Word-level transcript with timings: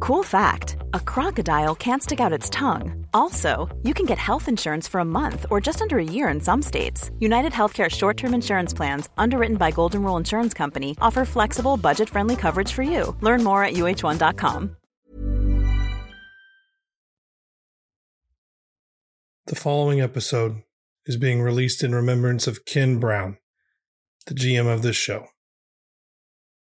Cool 0.00 0.22
fact 0.22 0.76
a 0.94 1.00
crocodile 1.00 1.74
can't 1.74 2.02
stick 2.02 2.20
out 2.20 2.32
its 2.32 2.50
tongue. 2.50 3.06
Also, 3.14 3.68
you 3.82 3.94
can 3.94 4.06
get 4.06 4.18
health 4.18 4.48
insurance 4.48 4.88
for 4.88 5.00
a 5.00 5.04
month 5.04 5.46
or 5.50 5.60
just 5.60 5.80
under 5.80 5.98
a 5.98 6.04
year 6.04 6.28
in 6.28 6.40
some 6.40 6.60
states. 6.62 7.10
United 7.18 7.52
Healthcare 7.52 7.90
short 7.90 8.16
term 8.16 8.34
insurance 8.34 8.74
plans, 8.74 9.08
underwritten 9.16 9.56
by 9.56 9.70
Golden 9.70 10.02
Rule 10.02 10.16
Insurance 10.16 10.54
Company, 10.54 10.96
offer 11.00 11.24
flexible, 11.24 11.76
budget 11.76 12.08
friendly 12.10 12.36
coverage 12.36 12.72
for 12.72 12.82
you. 12.82 13.16
Learn 13.20 13.42
more 13.42 13.64
at 13.64 13.74
uh1.com. 13.74 14.76
The 19.46 19.56
following 19.56 20.00
episode 20.00 20.62
is 21.04 21.16
being 21.16 21.42
released 21.42 21.82
in 21.82 21.94
remembrance 21.94 22.46
of 22.46 22.64
Ken 22.64 22.98
Brown, 22.98 23.38
the 24.26 24.34
GM 24.34 24.72
of 24.72 24.82
this 24.82 24.96
show. 24.96 25.26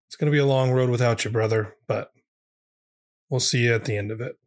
It's 0.08 0.16
going 0.16 0.30
to 0.30 0.34
be 0.34 0.38
a 0.40 0.46
long 0.46 0.70
road 0.70 0.90
without 0.90 1.24
you, 1.24 1.30
brother, 1.30 1.74
but 1.88 2.10
we'll 3.28 3.40
see 3.40 3.64
you 3.64 3.74
at 3.74 3.84
the 3.84 3.96
end 3.96 4.10
of 4.10 4.20
it. 4.20 4.38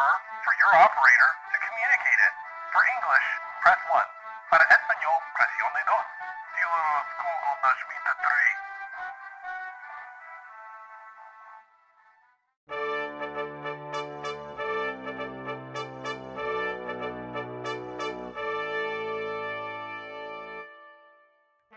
Prefer 0.00 0.16
for 0.44 0.54
your 0.56 0.72
operator 0.80 1.30
to 1.52 1.56
communicate 1.60 2.20
in? 2.24 2.32
For 2.72 2.80
English, 2.96 3.26
press 3.60 3.80
1. 3.92 4.00
Para 4.48 4.64
español, 4.64 5.20
presione 5.36 5.82
2. 5.84 5.92
Dios 6.56 7.04
Google 7.20 7.56
Nashmita 7.60 8.12
3. 8.24 8.56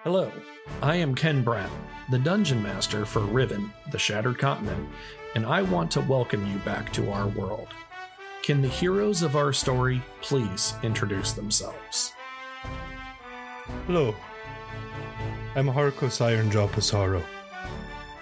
Hello, 0.03 0.31
I 0.81 0.95
am 0.95 1.15
Ken 1.15 1.43
Brown, 1.43 1.69
the 2.09 2.19
Dungeon 2.19 2.61
Master 2.61 3.05
for 3.05 3.21
Riven, 3.21 3.71
the 3.91 3.99
Shattered 3.99 4.37
Continent, 4.37 4.89
and 5.35 5.45
I 5.45 5.61
want 5.61 5.91
to 5.91 6.01
welcome 6.01 6.45
you 6.47 6.59
back 6.59 6.91
to 6.93 7.11
our 7.11 7.27
world. 7.27 7.69
Can 8.43 8.61
the 8.61 8.67
heroes 8.67 9.21
of 9.21 9.37
our 9.37 9.53
story 9.53 10.01
please 10.19 10.73
introduce 10.83 11.31
themselves? 11.31 12.11
Hello. 13.87 14.13
I'm 15.55 15.67
Harkos 15.67 16.19
Ironjaw 16.19 16.67
Pissarro. 16.71 17.23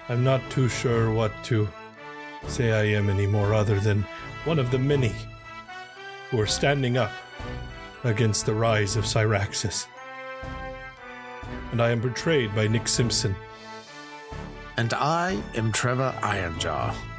I'm 0.10 0.24
not 0.24 0.48
too 0.52 0.70
sure 0.70 1.12
what 1.12 1.32
to 1.46 1.68
say 2.48 2.72
I 2.72 2.96
am 2.96 3.10
anymore 3.10 3.56
other 3.56 3.80
than 3.80 4.06
one 4.46 4.60
of 4.60 4.70
the 4.70 4.78
many 4.78 5.16
who 6.30 6.40
are 6.40 6.46
standing 6.46 6.98
up 6.98 7.12
against 8.04 8.46
the 8.46 8.54
rise 8.54 8.96
of 8.96 9.06
Syraxis. 9.06 9.88
And 11.72 11.82
I 11.82 11.90
am 11.90 12.00
portrayed 12.00 12.54
by 12.54 12.68
Nick 12.68 12.88
Simpson. 12.88 13.36
And 14.78 14.94
I 14.94 15.42
am 15.56 15.72
Trevor 15.72 16.14
Ironjaw. 16.22 17.11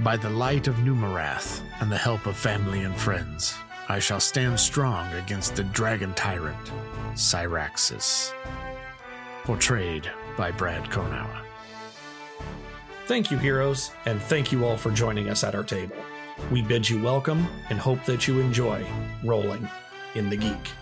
By 0.00 0.18
the 0.18 0.28
light 0.28 0.68
of 0.68 0.74
Numerath 0.76 1.62
and 1.80 1.90
the 1.90 1.96
help 1.96 2.26
of 2.26 2.36
family 2.36 2.82
and 2.82 2.94
friends, 2.94 3.54
I 3.88 3.98
shall 3.98 4.20
stand 4.20 4.60
strong 4.60 5.10
against 5.14 5.56
the 5.56 5.64
dragon 5.64 6.12
tyrant, 6.12 6.70
Syraxis. 7.14 8.34
Portrayed 9.44 10.10
by 10.36 10.50
Brad 10.50 10.84
Konawa. 10.90 11.40
Thank 13.06 13.30
you, 13.30 13.38
heroes, 13.38 13.90
and 14.04 14.20
thank 14.20 14.52
you 14.52 14.66
all 14.66 14.76
for 14.76 14.90
joining 14.90 15.30
us 15.30 15.42
at 15.42 15.54
our 15.54 15.64
table. 15.64 15.96
We 16.52 16.60
bid 16.60 16.86
you 16.86 17.02
welcome 17.02 17.46
and 17.70 17.78
hope 17.78 18.04
that 18.04 18.28
you 18.28 18.38
enjoy 18.38 18.84
rolling 19.24 19.66
in 20.14 20.28
the 20.28 20.36
geek. 20.36 20.72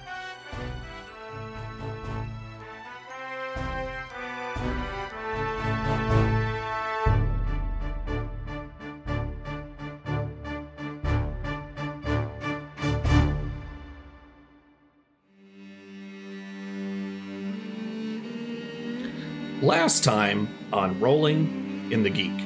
On 20.84 21.00
Rolling 21.00 21.88
in 21.90 22.02
the 22.02 22.10
Geek. 22.10 22.38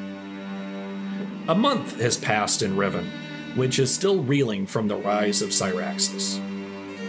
A 1.49 1.55
month 1.57 2.01
has 2.01 2.17
passed 2.17 2.63
in 2.63 2.77
Riven, 2.77 3.11
which 3.57 3.81
is 3.81 3.93
still 3.93 4.23
reeling 4.23 4.65
from 4.65 4.87
the 4.87 4.97
rise 4.97 5.43
of 5.43 5.51
Syraxis. 5.51 6.39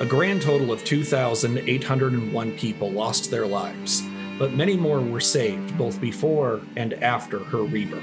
A 0.01 0.07
grand 0.07 0.41
total 0.41 0.71
of 0.71 0.83
2,801 0.83 2.57
people 2.57 2.89
lost 2.89 3.29
their 3.29 3.45
lives, 3.45 4.01
but 4.39 4.53
many 4.53 4.75
more 4.75 5.01
were 5.01 5.19
saved 5.19 5.77
both 5.77 6.01
before 6.01 6.61
and 6.75 6.95
after 6.95 7.37
her 7.37 7.61
rebirth. 7.61 8.01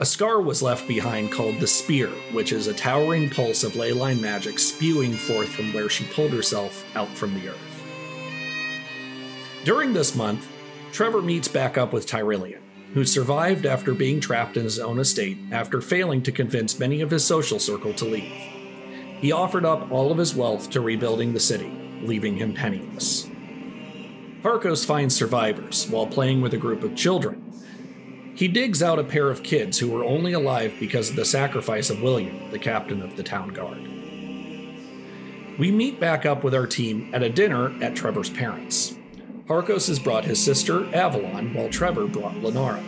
A 0.00 0.06
scar 0.06 0.40
was 0.40 0.60
left 0.60 0.88
behind 0.88 1.30
called 1.30 1.60
the 1.60 1.68
Spear, 1.68 2.08
which 2.32 2.50
is 2.50 2.66
a 2.66 2.74
towering 2.74 3.30
pulse 3.30 3.62
of 3.62 3.74
leyline 3.74 4.20
magic 4.20 4.58
spewing 4.58 5.12
forth 5.12 5.50
from 5.50 5.72
where 5.72 5.88
she 5.88 6.04
pulled 6.06 6.32
herself 6.32 6.84
out 6.96 7.10
from 7.10 7.34
the 7.34 7.50
earth. 7.50 7.84
During 9.64 9.92
this 9.92 10.16
month, 10.16 10.48
Trevor 10.92 11.22
meets 11.22 11.48
back 11.48 11.78
up 11.78 11.92
with 11.92 12.06
Tyrillian, 12.06 12.60
who 12.94 13.04
survived 13.04 13.66
after 13.66 13.94
being 13.94 14.20
trapped 14.20 14.56
in 14.56 14.64
his 14.64 14.78
own 14.78 14.98
estate 14.98 15.38
after 15.52 15.80
failing 15.80 16.22
to 16.22 16.32
convince 16.32 16.78
many 16.78 17.00
of 17.00 17.10
his 17.10 17.24
social 17.24 17.58
circle 17.58 17.92
to 17.94 18.04
leave. 18.04 18.32
He 19.20 19.32
offered 19.32 19.64
up 19.64 19.90
all 19.90 20.10
of 20.10 20.18
his 20.18 20.34
wealth 20.34 20.70
to 20.70 20.80
rebuilding 20.80 21.32
the 21.32 21.40
city, 21.40 21.70
leaving 22.02 22.36
him 22.36 22.54
penniless. 22.54 23.28
Harkos 24.42 24.86
finds 24.86 25.14
survivors 25.16 25.88
while 25.88 26.06
playing 26.06 26.40
with 26.40 26.54
a 26.54 26.58
group 26.58 26.82
of 26.84 26.94
children. 26.94 27.44
He 28.36 28.46
digs 28.46 28.82
out 28.82 29.00
a 29.00 29.04
pair 29.04 29.30
of 29.30 29.42
kids 29.42 29.78
who 29.78 29.90
were 29.90 30.04
only 30.04 30.32
alive 30.32 30.74
because 30.78 31.10
of 31.10 31.16
the 31.16 31.24
sacrifice 31.24 31.90
of 31.90 32.00
William, 32.00 32.50
the 32.52 32.58
captain 32.58 33.02
of 33.02 33.16
the 33.16 33.24
town 33.24 33.48
guard. 33.48 33.82
We 35.58 35.72
meet 35.72 35.98
back 35.98 36.24
up 36.24 36.44
with 36.44 36.54
our 36.54 36.68
team 36.68 37.10
at 37.12 37.24
a 37.24 37.28
dinner 37.28 37.74
at 37.82 37.96
Trevor's 37.96 38.30
parents'. 38.30 38.97
Harkos 39.48 39.88
has 39.88 39.98
brought 39.98 40.26
his 40.26 40.42
sister, 40.42 40.94
Avalon, 40.94 41.54
while 41.54 41.70
Trevor 41.70 42.06
brought 42.06 42.34
Lenara. 42.34 42.82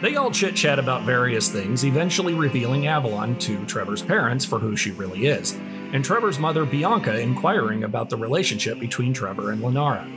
They 0.00 0.14
all 0.14 0.30
chit 0.30 0.54
chat 0.54 0.78
about 0.78 1.02
various 1.02 1.50
things, 1.50 1.84
eventually 1.84 2.32
revealing 2.32 2.86
Avalon 2.86 3.36
to 3.40 3.66
Trevor's 3.66 4.00
parents 4.00 4.44
for 4.44 4.60
who 4.60 4.76
she 4.76 4.92
really 4.92 5.26
is, 5.26 5.52
and 5.92 6.04
Trevor's 6.04 6.38
mother, 6.38 6.64
Bianca, 6.64 7.18
inquiring 7.18 7.82
about 7.82 8.08
the 8.08 8.16
relationship 8.16 8.78
between 8.78 9.12
Trevor 9.12 9.50
and 9.50 9.60
Lenara. 9.62 10.08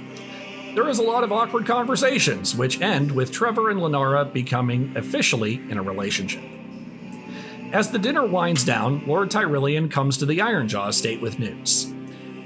There 0.76 0.88
is 0.88 1.00
a 1.00 1.04
lot 1.04 1.24
of 1.24 1.32
awkward 1.32 1.66
conversations, 1.66 2.56
which 2.56 2.80
end 2.80 3.12
with 3.12 3.32
Trevor 3.32 3.72
and 3.72 3.80
Lenara 3.80 4.32
becoming 4.32 4.94
officially 4.96 5.56
in 5.70 5.78
a 5.78 5.84
relationship. 5.84 6.44
As 7.72 7.90
the 7.90 8.00
dinner 8.00 8.26
winds 8.26 8.64
down, 8.64 9.04
Lord 9.08 9.32
Tyrillian 9.32 9.90
comes 9.90 10.18
to 10.18 10.26
the 10.28 10.38
Ironjaw 10.38 10.90
estate 10.90 11.20
with 11.22 11.40
news. 11.40 11.93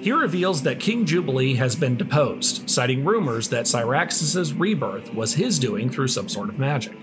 He 0.07 0.13
reveals 0.13 0.61
that 0.61 0.79
King 0.79 1.05
Jubilee 1.05 1.55
has 1.55 1.75
been 1.75 1.97
deposed, 1.97 2.69
citing 2.69 3.03
rumors 3.03 3.49
that 3.49 3.65
Syraxis' 3.65 4.57
rebirth 4.57 5.13
was 5.13 5.33
his 5.33 5.59
doing 5.59 5.89
through 5.89 6.07
some 6.07 6.29
sort 6.29 6.47
of 6.47 6.57
magic. 6.57 6.95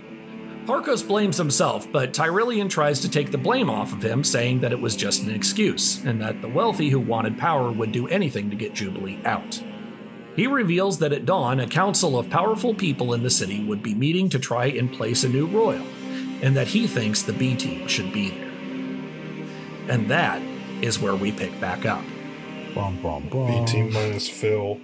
Harkos 0.64 1.06
blames 1.06 1.36
himself, 1.36 1.86
but 1.92 2.14
Tyrillian 2.14 2.70
tries 2.70 3.00
to 3.00 3.10
take 3.10 3.30
the 3.30 3.36
blame 3.36 3.68
off 3.68 3.92
of 3.92 4.02
him, 4.02 4.24
saying 4.24 4.60
that 4.60 4.72
it 4.72 4.80
was 4.80 4.96
just 4.96 5.22
an 5.22 5.32
excuse, 5.32 6.02
and 6.02 6.18
that 6.22 6.40
the 6.40 6.48
wealthy 6.48 6.88
who 6.88 6.98
wanted 6.98 7.36
power 7.36 7.70
would 7.70 7.92
do 7.92 8.08
anything 8.08 8.48
to 8.48 8.56
get 8.56 8.72
Jubilee 8.72 9.20
out. 9.26 9.62
He 10.34 10.46
reveals 10.46 10.98
that 11.00 11.12
at 11.12 11.26
dawn, 11.26 11.60
a 11.60 11.68
council 11.68 12.18
of 12.18 12.30
powerful 12.30 12.72
people 12.72 13.12
in 13.12 13.22
the 13.22 13.28
city 13.28 13.62
would 13.62 13.82
be 13.82 13.94
meeting 13.94 14.30
to 14.30 14.38
try 14.38 14.68
and 14.68 14.90
place 14.90 15.24
a 15.24 15.28
new 15.28 15.46
royal, 15.46 15.84
and 16.40 16.56
that 16.56 16.68
he 16.68 16.86
thinks 16.86 17.20
the 17.20 17.34
B 17.34 17.54
team 17.54 17.86
should 17.86 18.14
be 18.14 18.30
there. 18.30 18.50
And 19.90 20.10
that 20.10 20.40
is 20.80 20.98
where 20.98 21.14
we 21.14 21.32
pick 21.32 21.60
back 21.60 21.84
up. 21.84 22.02
Bum, 22.75 23.00
bum, 23.03 23.29
bum. 23.29 23.47
B 23.47 23.65
team 23.71 23.93
minus 23.93 24.29
Phil. 24.29 24.81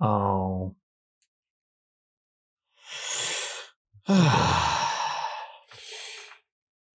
Um, 0.00 0.74
oh, 4.08 4.92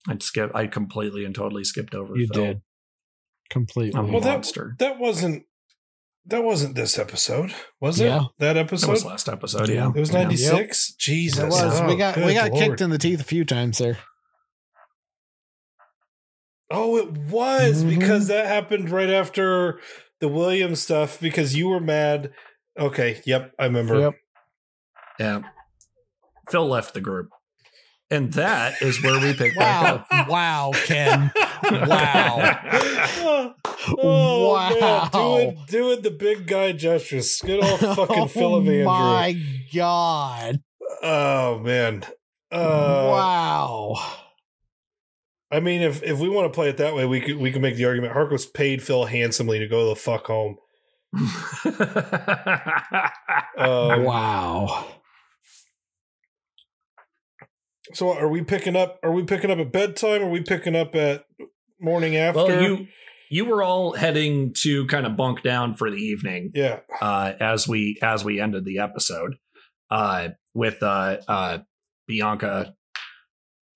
I 0.07 0.17
skip. 0.19 0.51
I 0.55 0.67
completely 0.67 1.23
and 1.25 1.35
totally 1.35 1.63
skipped 1.63 1.93
over. 1.93 2.15
you 2.15 2.27
Phil. 2.33 2.45
did. 2.45 2.61
Completely. 3.49 3.99
I'm 3.99 4.11
Well, 4.11 4.21
that 4.21 4.33
monster. 4.37 4.75
that 4.79 4.97
wasn't 4.97 5.43
that 6.25 6.43
wasn't 6.43 6.75
this 6.75 6.97
episode, 6.99 7.53
was 7.79 7.99
it? 7.99 8.05
Yeah. 8.05 8.25
That 8.39 8.53
That 8.53 8.57
episode. 8.57 8.89
was 8.91 9.03
last 9.05 9.27
episode. 9.27 9.69
Yeah, 9.69 9.89
it 9.93 9.99
was 9.99 10.11
Yeah. 10.11 10.21
ninety 10.21 10.37
six. 10.37 10.93
Jesus, 10.95 11.39
It 11.43 11.47
was. 11.47 11.79
Oh, 11.81 11.87
we 11.87 11.95
got 11.95 12.15
we 12.17 12.23
oh, 12.23 12.33
got 12.33 12.51
Lord. 12.51 12.63
kicked 12.63 12.81
in 12.81 12.89
the 12.89 12.97
teeth 12.97 13.19
a 13.21 13.25
few 13.25 13.43
times 13.45 13.77
there. 13.77 13.97
Oh, 16.71 16.97
it 16.97 17.11
was 17.11 17.83
Mhm. 17.83 17.89
because 17.99 18.27
that 18.27 18.45
happened 18.47 18.89
right 18.89 19.09
after 19.09 19.79
the 20.19 20.27
Williams 20.27 20.81
stuff 20.81 21.19
because 21.19 21.55
you 21.55 21.67
were 21.67 21.79
mad. 21.79 22.31
Okay, 22.79 23.21
yep, 23.25 23.51
I 23.59 23.65
remember. 23.65 23.99
Yep. 23.99 24.13
Yeah. 25.19 25.41
Phil 26.49 26.67
left 26.67 26.93
the 26.93 27.01
group. 27.01 27.29
And 28.09 28.33
that 28.33 28.81
is 28.81 29.01
where 29.03 29.19
we 29.21 29.33
pick 29.33 29.55
back 29.55 29.83
Wow. 29.83 30.05
up. 30.11 30.27
wow, 30.27 30.71
Ken. 30.85 31.31
Wow. 31.63 32.59
oh, 33.97 34.53
Wow. 34.53 34.69
man, 34.79 35.09
doing 35.11 35.65
doing 35.67 36.01
the 36.01 36.11
big 36.11 36.45
guy 36.47 36.71
gestures. 36.73 37.39
Good 37.41 37.63
old 37.63 37.79
fucking 37.95 38.27
Phil 38.27 38.55
oh 38.55 38.61
Evandrew. 38.61 38.85
my 38.85 39.35
god. 39.73 40.61
Oh 41.03 41.59
man. 41.59 42.03
Uh, 42.51 43.07
wow. 43.11 43.95
I 45.51 45.59
mean, 45.59 45.81
if 45.81 46.01
if 46.03 46.19
we 46.19 46.29
want 46.29 46.51
to 46.51 46.55
play 46.55 46.69
it 46.69 46.77
that 46.77 46.95
way, 46.95 47.05
we 47.05 47.21
could 47.21 47.37
we 47.37 47.51
could 47.51 47.61
make 47.61 47.75
the 47.75 47.85
argument. 47.85 48.13
Harkos 48.13 48.51
paid 48.53 48.81
Phil 48.81 49.05
handsomely 49.05 49.59
to 49.59 49.67
go 49.67 49.89
the 49.89 49.95
fuck 49.95 50.27
home. 50.27 50.57
Um, 53.57 54.05
wow. 54.05 54.87
So 57.93 58.11
are 58.11 58.27
we 58.27 58.41
picking 58.41 58.75
up? 58.75 58.99
Are 59.03 59.11
we 59.11 59.23
picking 59.23 59.51
up 59.51 59.59
at 59.59 59.71
bedtime? 59.71 60.23
Are 60.23 60.29
we 60.29 60.41
picking 60.41 60.75
up 60.75 60.95
at 60.95 61.25
morning 61.79 62.15
after? 62.15 62.45
well, 62.45 62.61
you 62.61 62.87
you 63.29 63.45
were 63.45 63.63
all 63.63 63.93
heading 63.93 64.53
to 64.61 64.85
kind 64.87 65.05
of 65.05 65.15
bunk 65.15 65.41
down 65.41 65.75
for 65.75 65.89
the 65.89 65.97
evening 65.97 66.51
yeah. 66.53 66.79
uh, 67.01 67.33
as 67.39 67.67
we 67.67 67.97
as 68.01 68.25
we 68.25 68.39
ended 68.39 68.65
the 68.65 68.79
episode 68.79 69.35
uh, 69.89 70.29
with 70.53 70.81
uh, 70.83 71.17
uh, 71.27 71.59
Bianca 72.07 72.75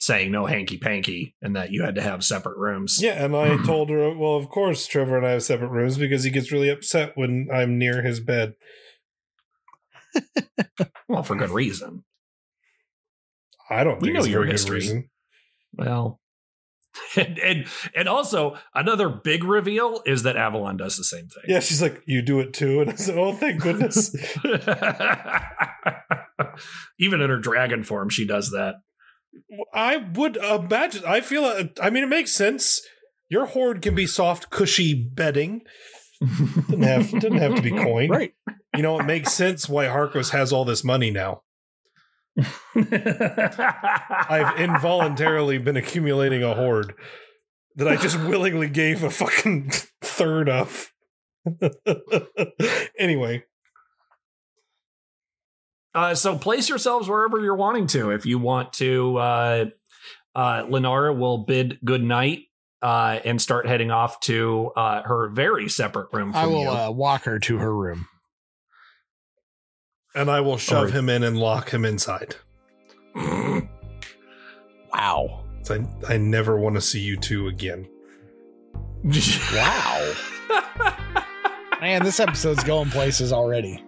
saying 0.05 0.31
no 0.31 0.45
hanky 0.45 0.77
panky 0.77 1.35
and 1.41 1.55
that 1.55 1.71
you 1.71 1.83
had 1.83 1.95
to 1.95 2.01
have 2.01 2.23
separate 2.23 2.57
rooms. 2.57 2.99
Yeah, 3.01 3.23
and 3.25 3.35
I 3.35 3.57
told 3.65 3.89
her, 3.89 4.15
well, 4.15 4.35
of 4.35 4.49
course, 4.49 4.85
Trevor 4.85 5.17
and 5.17 5.25
I 5.25 5.31
have 5.31 5.43
separate 5.43 5.69
rooms 5.69 5.97
because 5.97 6.23
he 6.23 6.29
gets 6.29 6.51
really 6.51 6.69
upset 6.69 7.13
when 7.15 7.47
I'm 7.51 7.77
near 7.79 8.01
his 8.03 8.19
bed. 8.19 8.53
Well, 11.07 11.21
for 11.23 11.35
good 11.35 11.51
reason. 11.51 12.03
I 13.69 13.83
don't 13.83 14.01
We 14.01 14.11
know 14.11 14.23
your 14.25 14.43
history. 14.45 14.77
reason. 14.77 15.09
Well, 15.73 16.19
and, 17.15 17.37
and 17.37 17.65
and 17.93 18.09
also 18.09 18.57
another 18.73 19.07
big 19.09 19.43
reveal 19.43 20.01
is 20.05 20.23
that 20.23 20.35
Avalon 20.35 20.77
does 20.77 20.97
the 20.97 21.03
same 21.03 21.27
thing. 21.27 21.43
Yeah, 21.47 21.59
she's 21.59 21.81
like, 21.81 22.01
you 22.07 22.21
do 22.23 22.39
it 22.39 22.53
too, 22.53 22.81
and 22.81 22.89
I 22.91 22.95
said, 22.95 23.17
oh, 23.17 23.33
thank 23.33 23.61
goodness. 23.61 24.15
Even 26.99 27.21
in 27.21 27.29
her 27.29 27.39
dragon 27.39 27.83
form, 27.83 28.09
she 28.09 28.25
does 28.25 28.49
that. 28.51 28.75
I 29.73 29.97
would 29.97 30.37
imagine. 30.37 31.03
I 31.05 31.21
feel. 31.21 31.69
I 31.81 31.89
mean, 31.89 32.03
it 32.03 32.09
makes 32.09 32.31
sense. 32.31 32.81
Your 33.29 33.47
hoard 33.47 33.81
can 33.81 33.95
be 33.95 34.07
soft, 34.07 34.49
cushy 34.49 34.93
bedding. 34.93 35.61
Doesn't 36.21 36.83
have 36.83 37.11
doesn't 37.11 37.37
have 37.37 37.55
to 37.55 37.61
be 37.61 37.71
coin. 37.71 38.09
Right. 38.09 38.33
You 38.75 38.81
know, 38.81 38.99
it 38.99 39.05
makes 39.05 39.33
sense 39.33 39.69
why 39.69 39.85
Harkos 39.85 40.31
has 40.31 40.51
all 40.51 40.65
this 40.65 40.83
money 40.83 41.11
now. 41.11 41.41
I've 42.75 44.59
involuntarily 44.59 45.57
been 45.57 45.77
accumulating 45.77 46.43
a 46.43 46.53
hoard 46.53 46.93
that 47.75 47.87
I 47.87 47.95
just 47.95 48.19
willingly 48.19 48.69
gave 48.69 49.03
a 49.03 49.09
fucking 49.09 49.71
third 50.01 50.49
of. 50.49 50.91
anyway, 52.99 53.45
Uh, 55.95 56.13
so 56.13 56.37
place 56.37 56.67
yourselves 56.69 57.07
wherever 57.09 57.39
you're 57.39 57.55
wanting 57.55 57.87
to. 57.87 58.11
If 58.11 58.25
you 58.25 58.37
want 58.37 58.73
to, 58.73 59.17
uh, 59.17 59.65
uh, 60.35 60.63
Lenara 60.65 61.17
will 61.17 61.39
bid 61.39 61.79
good 61.85 62.03
night 62.03 62.39
uh, 62.81 63.19
and 63.23 63.41
start 63.41 63.65
heading 63.65 63.89
off 63.91 64.19
to 64.21 64.71
uh, 64.75 65.01
her 65.03 65.29
very 65.29 65.69
separate 65.69 66.09
room 66.11 66.33
from 66.33 66.41
I 66.41 66.45
will 66.47 66.61
you. 66.63 66.69
uh, 66.69 66.91
walk 66.91 67.23
her 67.23 67.39
to 67.39 67.57
her 67.59 67.73
room. 67.73 68.07
and 70.13 70.29
I 70.29 70.41
will 70.41 70.57
shove 70.57 70.77
Alright. 70.79 70.93
him 70.93 71.09
in 71.09 71.23
and 71.23 71.37
lock 71.39 71.69
him 71.73 71.85
inside. 71.85 72.35
Wow. 74.93 75.43
I, 75.69 75.85
I 76.07 76.17
never 76.17 76.57
want 76.57 76.75
to 76.75 76.81
see 76.81 77.01
you 77.01 77.17
two 77.17 77.47
again. 77.47 77.87
Wow. 79.53 80.13
Man, 81.81 82.03
this 82.03 82.19
episode's 82.19 82.63
going 82.63 82.89
places 82.89 83.31
already. 83.33 83.83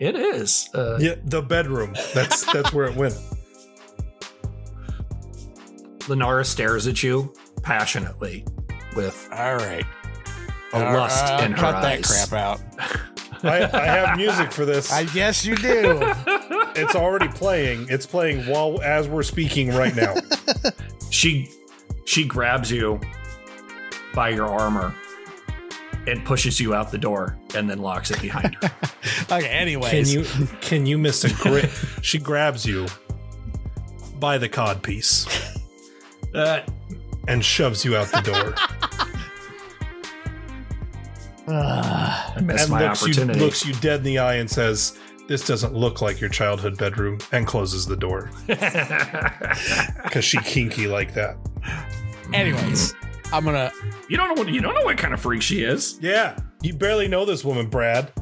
It 0.00 0.16
is. 0.16 0.68
Uh, 0.74 0.96
Yeah, 0.98 1.14
the 1.24 1.40
bedroom. 1.42 1.94
That's 2.14 2.44
that's 2.52 2.72
where 2.72 2.86
it 2.86 2.96
went. 2.96 3.14
Lenara 6.08 6.44
stares 6.44 6.86
at 6.86 7.02
you 7.02 7.32
passionately 7.62 8.44
with 8.96 9.28
All 9.32 9.56
right. 9.56 9.84
a 10.72 10.78
lust 10.94 11.24
Uh, 11.24 11.42
in 11.44 11.52
her 11.52 11.58
cut 11.58 11.74
eyes. 11.76 12.00
that 12.08 12.28
crap 12.28 12.40
out. 12.40 12.60
I, 13.42 13.62
I 13.72 13.84
have 13.86 14.16
music 14.18 14.52
for 14.52 14.64
this. 14.64 14.92
I 14.92 15.04
guess 15.04 15.44
you 15.44 15.56
do. 15.56 16.00
It's 16.76 16.94
already 16.94 17.26
playing. 17.26 17.88
It's 17.90 18.06
playing 18.06 18.46
while 18.46 18.80
as 18.80 19.08
we're 19.08 19.24
speaking 19.24 19.70
right 19.74 19.94
now. 19.94 20.14
She 21.10 21.50
she 22.04 22.24
grabs 22.24 22.70
you 22.70 23.00
by 24.14 24.28
your 24.28 24.46
armor 24.46 24.94
and 26.10 26.24
pushes 26.24 26.58
you 26.60 26.74
out 26.74 26.90
the 26.90 26.98
door 26.98 27.36
and 27.54 27.68
then 27.70 27.78
locks 27.78 28.10
it 28.10 28.20
behind 28.20 28.56
her. 28.56 28.70
okay, 29.36 29.48
anyways. 29.48 29.90
Can 29.90 30.06
you 30.08 30.24
can 30.60 30.86
you 30.86 30.98
miss 30.98 31.24
a 31.24 31.32
grip? 31.42 31.70
she 32.02 32.18
grabs 32.18 32.64
you 32.66 32.86
by 34.18 34.36
the 34.38 34.48
cod 34.48 34.82
piece 34.82 35.26
Uh, 36.34 36.60
and 37.28 37.44
shoves 37.44 37.84
you 37.84 37.96
out 37.96 38.08
the 38.12 38.20
door. 38.20 38.54
Ugh. 41.48 42.32
I 42.36 42.40
missed 42.42 42.62
and 42.64 42.70
my 42.70 42.86
looks 42.86 43.02
you, 43.02 43.06
opportunity. 43.08 43.40
looks 43.40 43.66
you 43.66 43.72
dead 43.74 43.98
in 44.00 44.04
the 44.04 44.18
eye 44.18 44.34
and 44.36 44.48
says, 44.48 44.96
"This 45.26 45.44
doesn't 45.44 45.74
look 45.74 46.00
like 46.00 46.20
your 46.20 46.30
childhood 46.30 46.78
bedroom," 46.78 47.18
and 47.32 47.46
closes 47.46 47.86
the 47.86 47.96
door 47.96 48.30
because 48.46 50.24
she 50.24 50.38
kinky 50.38 50.86
like 50.86 51.14
that. 51.14 51.36
anyways, 52.32 52.94
I'm 53.32 53.44
gonna 53.44 53.72
you 54.08 54.16
don't 54.16 54.34
know 54.34 54.42
what 54.42 54.52
you 54.52 54.60
don't 54.60 54.74
know 54.74 54.84
what 54.84 54.98
kind 54.98 55.14
of 55.14 55.20
freak 55.20 55.42
she 55.42 55.62
is. 55.62 55.98
Yeah, 56.00 56.36
you 56.62 56.74
barely 56.74 57.08
know 57.08 57.24
this 57.24 57.44
woman, 57.44 57.68
Brad. 57.68 58.12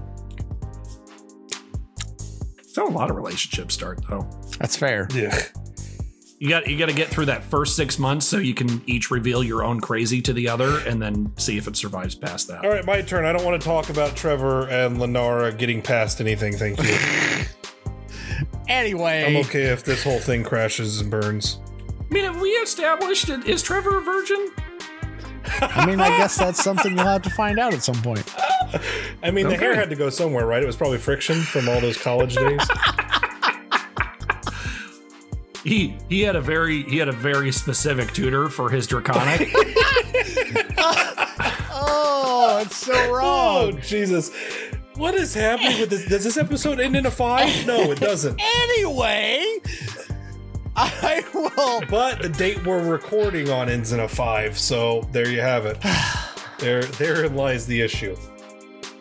That's 2.57 2.77
how 2.77 2.87
a 2.87 2.91
lot 2.91 3.11
of 3.11 3.17
relationships 3.17 3.75
start, 3.75 4.00
though. 4.09 4.29
that's 4.59 4.77
fair. 4.77 5.09
Yeah. 5.15 5.38
You 6.41 6.49
got 6.50 6.69
you 6.69 6.79
got 6.79 6.87
to 6.87 6.95
get 6.95 7.09
through 7.09 7.27
that 7.27 7.43
first 7.43 7.75
six 7.75 7.99
months 7.99 8.25
so 8.25 8.37
you 8.38 8.55
can 8.55 8.81
each 8.87 9.11
reveal 9.11 9.43
your 9.43 9.65
own 9.65 9.81
crazy 9.81 10.23
to 10.23 10.33
the 10.33 10.49
other, 10.49 10.79
and 10.87 11.03
then 11.03 11.33
see 11.37 11.57
if 11.57 11.67
it 11.67 11.75
survives 11.75 12.15
past 12.15 12.47
that. 12.47 12.65
All 12.65 12.71
right, 12.71 12.85
my 12.85 13.03
turn. 13.03 13.25
I 13.25 13.33
don't 13.33 13.45
want 13.45 13.61
to 13.61 13.67
talk 13.67 13.91
about 13.91 14.15
Trevor 14.15 14.69
and 14.69 14.99
Lenara 14.99 15.57
getting 15.57 15.83
past 15.83 16.21
anything. 16.21 16.57
Thank 16.57 16.81
you. 16.83 17.45
Anyway, 18.69 19.25
I'm 19.25 19.37
okay 19.47 19.65
if 19.65 19.83
this 19.83 20.05
whole 20.05 20.19
thing 20.19 20.45
crashes 20.45 21.00
and 21.00 21.11
burns. 21.11 21.59
I 21.99 22.12
mean, 22.15 22.25
have 22.25 22.38
we 22.38 22.50
established 22.50 23.31
it? 23.31 23.47
Is 23.47 23.62
Trevor 23.62 23.97
a 23.97 24.03
virgin? 24.03 24.50
I 25.61 25.87
mean, 25.87 26.00
I 26.00 26.09
guess 26.17 26.37
that's 26.37 26.62
something 26.62 26.97
you'll 26.97 27.07
have 27.07 27.23
to 27.23 27.31
find 27.31 27.59
out 27.59 27.75
at 27.75 27.83
some 27.83 28.00
point. 28.02 28.35
I 29.23 29.31
mean, 29.31 29.49
the 29.49 29.57
hair 29.57 29.75
had 29.75 29.90
to 29.90 29.97
go 29.97 30.11
somewhere, 30.11 30.47
right? 30.47 30.62
It 30.62 30.67
was 30.67 30.76
probably 30.76 30.99
friction 30.99 31.40
from 31.40 31.69
all 31.69 31.81
those 31.81 31.97
college 31.97 32.35
days. 32.35 32.61
He 35.64 35.97
he 36.09 36.23
had 36.23 36.37
a 36.37 36.40
very 36.40 36.85
he 36.85 36.97
had 36.97 37.09
a 37.09 37.12
very 37.12 37.52
specific 37.52 38.12
tutor 38.12 38.49
for 38.49 38.71
his 38.71 38.87
draconic. 38.87 39.52
Oh, 41.81 42.61
it's 42.64 42.76
so 42.76 42.93
oh, 42.95 43.12
wrong. 43.12 43.81
Jesus. 43.83 44.33
What 44.95 45.14
is 45.14 45.35
happening 45.35 45.78
with 45.81 45.90
this? 45.90 46.07
Does 46.07 46.25
this 46.25 46.37
episode 46.37 46.81
end 46.81 46.97
in 46.97 47.07
a 47.07 47.11
five? 47.11 47.67
No, 47.67 47.93
it 47.93 48.00
doesn't. 48.00 48.40
anyway, 48.40 49.45
I 50.81 51.25
will. 51.35 51.83
But 51.91 52.23
the 52.23 52.29
date 52.29 52.65
we're 52.65 52.89
recording 52.89 53.51
on 53.51 53.69
ends 53.69 53.93
in 53.93 54.01
a 54.01 54.09
five, 54.09 54.57
so 54.59 55.09
there 55.13 55.29
you 55.29 55.41
have 55.41 55.67
it. 55.67 55.79
There, 56.59 56.83
therein 56.83 57.37
lies 57.37 57.67
the 57.69 57.81
issue. 57.81 58.17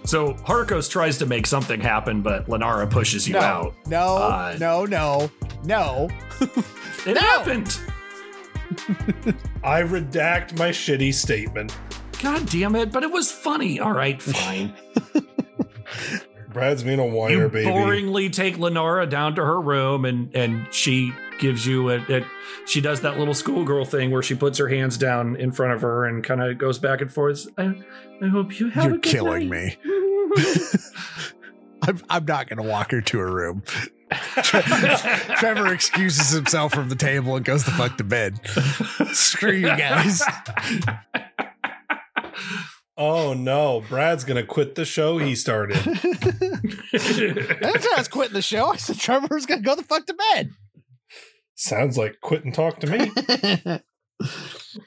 So 0.06 0.34
Harkos 0.36 0.88
tries 0.92 1.18
to 1.18 1.26
make 1.26 1.48
something 1.48 1.82
happen, 1.82 2.22
but 2.22 2.46
Lenara 2.48 2.88
pushes 2.88 3.28
you 3.28 3.34
no, 3.34 3.40
out. 3.40 3.76
no, 3.88 4.18
Uh, 4.18 4.56
no, 4.60 4.86
no, 4.86 5.32
no. 5.64 6.08
It 6.40 7.16
No! 7.16 7.20
happened. 7.20 7.80
I 9.64 9.82
redact 9.82 10.56
my 10.60 10.70
shitty 10.70 11.16
statement. 11.16 11.76
God 12.22 12.48
damn 12.48 12.76
it! 12.76 12.92
But 12.92 13.02
it 13.02 13.12
was 13.12 13.32
funny. 13.32 13.80
All 13.80 13.92
right, 13.94 14.22
fine. 14.22 14.76
Brad's 16.54 16.84
being 16.84 17.00
a 17.00 17.06
whiner, 17.08 17.44
you 17.46 17.50
baby. 17.50 17.70
boringly 17.72 18.32
take 18.32 18.58
Lenara 18.58 19.10
down 19.10 19.34
to 19.36 19.44
her 19.44 19.60
room, 19.60 20.06
and 20.06 20.30
and 20.36 20.68
she 20.72 21.12
gives 21.40 21.66
you 21.66 21.90
a, 21.90 21.98
a 22.10 22.26
she 22.66 22.82
does 22.82 23.02
that 23.02 23.18
little 23.18 23.34
schoolgirl 23.34 23.86
thing 23.86 24.12
where 24.12 24.24
she 24.24 24.36
puts 24.36 24.58
her 24.58 24.68
hands 24.68 24.98
down 24.98 25.36
in 25.36 25.52
front 25.52 25.74
of 25.74 25.82
her 25.82 26.06
and 26.06 26.24
kind 26.24 26.42
of 26.42 26.58
goes 26.58 26.80
back 26.80 27.02
and 27.02 27.12
forth. 27.12 27.48
I, 27.58 27.76
I 28.22 28.28
hope 28.28 28.60
you 28.60 28.70
have. 28.70 28.86
You're 28.86 28.94
good 28.94 29.04
killing 29.04 29.50
night." 29.50 29.78
me. 29.86 29.94
I'm, 31.84 32.02
I'm 32.10 32.26
not 32.26 32.50
going 32.50 32.58
to 32.58 32.70
walk 32.70 32.92
her 32.92 33.02
to 33.02 33.20
her 33.20 33.32
room. 33.32 33.64
Trevor 34.12 35.74
excuses 35.74 36.32
himself 36.32 36.74
from 36.74 36.90
the 36.90 36.96
table 36.96 37.36
and 37.36 37.46
goes 37.46 37.66
the 37.66 37.72
fuck 37.72 37.98
to 37.98 38.04
bed. 38.04 38.40
Screw 39.14 39.52
you 39.52 39.68
guys. 39.68 40.24
Oh 42.98 43.34
no, 43.34 43.84
Brad's 43.88 44.24
gonna 44.24 44.44
quit 44.44 44.74
the 44.74 44.84
show 44.84 45.20
he 45.20 45.36
started. 45.36 45.78
That's 45.84 46.04
why 47.86 47.94
I 47.96 48.00
was 48.00 48.08
quitting 48.08 48.34
the 48.34 48.42
show. 48.42 48.72
I 48.72 48.78
said 48.78 48.98
Trevor's 48.98 49.46
gonna 49.46 49.62
go 49.62 49.76
the 49.76 49.84
fuck 49.84 50.08
to 50.08 50.16
bed. 50.34 50.50
Sounds 51.58 51.98
like 51.98 52.22
quit 52.22 52.46
and 52.46 52.54
talk 52.54 52.80
to 52.80 52.88
me. 52.88 53.82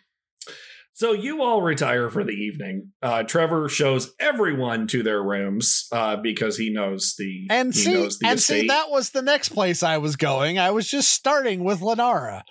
So 1.01 1.13
you 1.13 1.41
all 1.41 1.63
retire 1.63 2.11
for 2.11 2.25
the 2.25 2.33
evening. 2.33 2.93
Uh, 3.01 3.23
Trevor 3.23 3.71
shows 3.71 4.13
everyone 4.21 4.87
to 4.89 5.03
their 5.03 5.23
rooms 5.23 5.89
uh, 5.93 6.17
because 6.17 6.59
he 6.59 6.69
knows 6.69 7.15
the 7.17 7.47
and 7.49 7.73
he 7.73 7.81
see, 7.81 7.95
knows 7.95 8.19
the 8.19 8.29
and 8.29 8.39
estate. 8.39 8.61
see, 8.61 8.67
that 8.67 8.91
was 8.91 9.09
the 9.09 9.23
next 9.23 9.49
place 9.49 9.83
I 9.83 9.97
was 9.97 10.17
going. 10.17 10.59
I 10.59 10.73
was 10.73 10.87
just 10.87 11.11
starting 11.11 11.65
with 11.65 11.81
Lenara. 11.81 12.43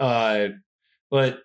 Uh, 0.00 0.48
but 1.08 1.38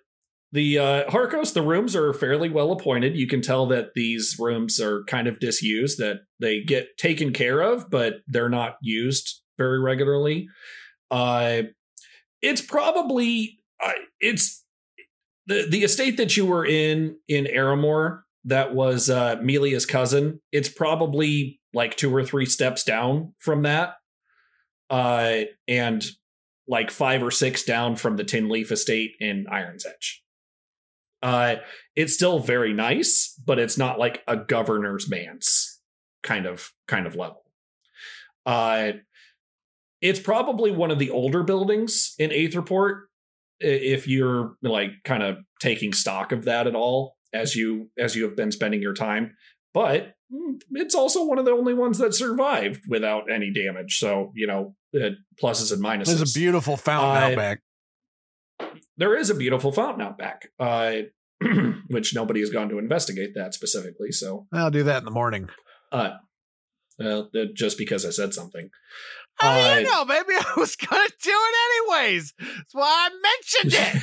the 0.50 0.80
uh, 0.80 1.08
Harkos, 1.08 1.54
the 1.54 1.62
rooms 1.62 1.94
are 1.94 2.12
fairly 2.12 2.50
well 2.50 2.72
appointed. 2.72 3.14
You 3.14 3.28
can 3.28 3.42
tell 3.42 3.66
that 3.68 3.90
these 3.94 4.34
rooms 4.40 4.80
are 4.80 5.04
kind 5.04 5.28
of 5.28 5.38
disused, 5.38 5.98
that 5.98 6.22
they 6.40 6.64
get 6.64 6.98
taken 6.98 7.32
care 7.32 7.60
of, 7.60 7.90
but 7.90 8.14
they're 8.26 8.48
not 8.48 8.78
used 8.82 9.40
very 9.58 9.80
regularly. 9.80 10.48
Uh, 11.10 11.62
it's 12.42 12.60
probably 12.60 13.58
uh, 13.82 13.92
it's 14.20 14.64
the 15.46 15.66
the 15.68 15.84
estate 15.84 16.16
that 16.16 16.36
you 16.36 16.46
were 16.46 16.66
in 16.66 17.16
in 17.28 17.44
Aramore 17.46 18.20
that 18.44 18.74
was 18.74 19.08
uh, 19.08 19.36
Melia's 19.42 19.86
cousin. 19.86 20.40
It's 20.52 20.68
probably 20.68 21.60
like 21.72 21.96
two 21.96 22.14
or 22.14 22.24
three 22.24 22.46
steps 22.46 22.84
down 22.84 23.34
from 23.38 23.62
that, 23.62 23.94
uh, 24.90 25.42
and 25.66 26.04
like 26.66 26.90
five 26.90 27.22
or 27.22 27.30
six 27.30 27.62
down 27.62 27.96
from 27.96 28.16
the 28.16 28.24
Tin 28.24 28.48
Leaf 28.48 28.72
estate 28.72 29.12
in 29.20 29.46
Iron's 29.50 29.86
Edge. 29.86 30.22
Uh, 31.22 31.56
it's 31.96 32.12
still 32.12 32.38
very 32.38 32.74
nice, 32.74 33.34
but 33.44 33.58
it's 33.58 33.78
not 33.78 33.98
like 33.98 34.22
a 34.26 34.36
governor's 34.36 35.08
manse 35.08 35.80
kind 36.22 36.46
of 36.46 36.72
kind 36.86 37.06
of 37.06 37.16
level. 37.16 37.44
Uh, 38.44 38.92
it's 40.04 40.20
probably 40.20 40.70
one 40.70 40.90
of 40.90 40.98
the 40.98 41.10
older 41.10 41.42
buildings 41.42 42.14
in 42.18 42.28
Aetherport 42.30 43.04
if 43.58 44.06
you're 44.06 44.56
like 44.62 44.90
kind 45.04 45.22
of 45.22 45.38
taking 45.60 45.92
stock 45.94 46.30
of 46.30 46.44
that 46.44 46.66
at 46.66 46.74
all 46.74 47.16
as 47.32 47.56
you 47.56 47.88
as 47.98 48.14
you 48.14 48.24
have 48.24 48.36
been 48.36 48.52
spending 48.52 48.82
your 48.82 48.92
time. 48.92 49.34
But 49.72 50.14
mm, 50.30 50.60
it's 50.72 50.94
also 50.94 51.24
one 51.24 51.38
of 51.38 51.46
the 51.46 51.52
only 51.52 51.72
ones 51.72 51.96
that 51.98 52.14
survived 52.14 52.82
without 52.88 53.30
any 53.30 53.50
damage. 53.50 53.98
So 53.98 54.30
you 54.34 54.46
know 54.46 54.76
uh, 54.94 55.10
pluses 55.42 55.72
and 55.72 55.82
minuses. 55.82 56.16
There's 56.18 56.36
a 56.36 56.38
beautiful 56.38 56.76
fountain 56.76 57.22
Uh, 57.22 57.26
out 57.26 57.36
back. 57.36 57.60
there 58.98 59.16
is 59.16 59.30
a 59.30 59.34
beautiful 59.34 59.72
fountain 59.72 60.02
out 60.02 60.18
back 60.18 60.48
uh, 60.60 60.92
which 61.88 62.14
nobody 62.14 62.40
has 62.40 62.50
gone 62.50 62.68
to 62.68 62.78
investigate 62.78 63.30
that 63.34 63.54
specifically 63.54 64.12
so. 64.12 64.46
I'll 64.52 64.70
do 64.70 64.82
that 64.84 64.98
in 64.98 65.04
the 65.04 65.10
morning. 65.10 65.48
uh, 65.92 66.10
well, 66.98 67.28
uh, 67.34 67.46
just 67.54 67.76
because 67.78 68.06
i 68.06 68.10
said 68.10 68.32
something 68.32 68.70
How 69.36 69.54
do 69.56 69.60
Uh, 69.64 69.76
you 69.78 69.84
know? 69.84 70.04
Maybe 70.04 70.32
I 70.34 70.44
was 70.56 70.76
gonna 70.76 71.08
do 71.22 71.30
it 71.32 71.54
anyways. 71.96 72.32
That's 72.38 72.74
why 72.74 73.08
I 73.10 73.10
mentioned 73.64 74.02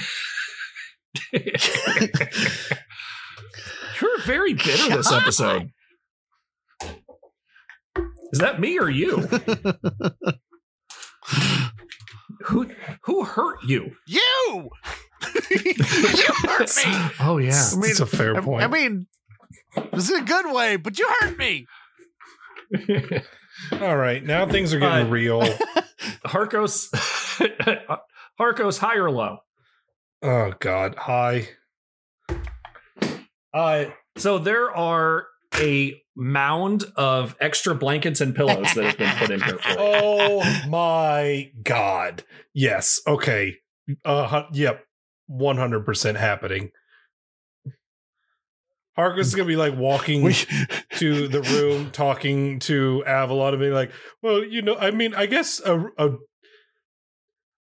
it. 1.34 1.52
You're 4.02 4.20
very 4.22 4.54
bitter 4.54 4.96
this 4.98 5.12
episode. 5.12 5.70
Is 8.34 8.40
that 8.40 8.60
me 8.60 8.80
or 8.80 8.90
you? 8.90 9.18
who 12.46 12.68
who 13.04 13.24
hurt 13.26 13.58
you? 13.64 13.92
you, 14.08 14.70
you 15.52 15.74
hurt 16.48 16.72
me. 16.78 16.84
Oh 17.20 17.38
yeah. 17.38 17.70
I 17.72 17.76
mean, 17.76 17.82
That's 17.82 18.00
a 18.00 18.06
fair 18.06 18.38
I- 18.38 18.42
point. 18.42 18.64
I 18.64 18.68
mean, 18.68 19.08
was 19.92 20.10
in 20.10 20.22
a 20.22 20.26
good 20.26 20.54
way, 20.54 20.78
but 20.78 20.98
you 20.98 21.08
hurt 21.20 21.38
me. 21.38 21.68
All 23.80 23.96
right, 23.98 24.24
now 24.24 24.46
things 24.48 24.74
are 24.74 24.80
getting 24.80 25.08
Uh, 25.08 25.10
real. 25.10 25.42
Harkos 26.26 26.90
Harkos 28.40 28.78
high 28.80 28.96
or 28.98 29.12
low? 29.12 29.40
Oh 30.24 30.54
God, 30.60 30.96
high. 30.96 31.50
Uh 33.54 33.86
so 34.18 34.38
there 34.38 34.72
are 34.76 35.28
a 35.56 36.02
mound 36.16 36.86
of 36.96 37.36
extra 37.40 37.74
blankets 37.76 38.22
and 38.22 38.36
pillows 38.36 38.74
that 38.76 38.84
have 38.86 38.98
been 38.98 39.16
put 39.18 39.32
in 39.32 39.42
here 39.42 39.58
for. 39.58 39.70
Oh 39.80 40.44
my 40.68 41.52
God. 41.64 42.24
Yes. 42.54 43.00
Okay. 43.08 43.58
Uh. 44.06 44.44
Yep. 44.54 44.84
One 45.28 45.58
hundred 45.58 45.86
percent 45.86 46.18
happening. 46.18 46.72
Harkos 48.98 49.20
is 49.20 49.36
gonna 49.36 49.48
be 49.48 49.56
like 49.56 49.76
walking 49.78 50.22
We, 50.22 50.34
to 50.98 51.28
the 51.28 51.42
room, 51.42 51.92
talking 51.92 52.60
to 52.60 53.04
Avalon, 53.06 53.54
and 53.54 53.62
being 53.62 53.74
like, 53.74 53.92
"Well, 54.22 54.44
you 54.44 54.62
know, 54.62 54.76
I 54.78 54.92
mean, 54.92 55.14
I 55.16 55.26
guess 55.28 55.62
a 55.66 55.86
a, 55.98 56.12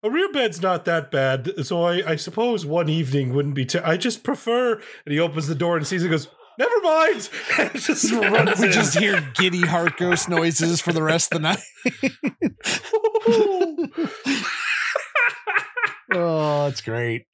a 0.04 0.10
rear 0.10 0.32
bed's 0.32 0.62
not 0.62 0.86
that 0.86 1.10
bad, 1.12 1.66
so 1.66 1.84
I, 1.84 2.12
I 2.12 2.16
suppose 2.16 2.66
one 2.66 2.90
evening 2.90 3.34
wouldn't 3.34 3.56
be. 3.56 3.68
I 3.84 3.98
just 3.98 4.24
prefer." 4.24 4.74
And 4.74 5.14
he 5.14 5.20
opens 5.20 5.48
the 5.48 5.56
door 5.56 5.78
and 5.78 5.88
sees 5.88 6.04
it, 6.04 6.10
goes, 6.10 6.28
"Never 6.60 6.80
mind," 6.82 7.30
and 7.58 7.72
just 7.74 8.12
runs 8.12 8.60
we 8.60 8.68
in. 8.68 8.72
just 8.72 8.98
hear 8.98 9.28
giddy 9.34 9.62
Harkos 9.64 10.30
noises 10.30 10.80
for 10.80 10.94
the 10.94 11.02
rest 11.04 11.34
of 11.34 11.42
the 11.42 11.48
night. 11.48 11.60
oh, 16.14 16.66
that's 16.66 16.82
great. 16.82 17.26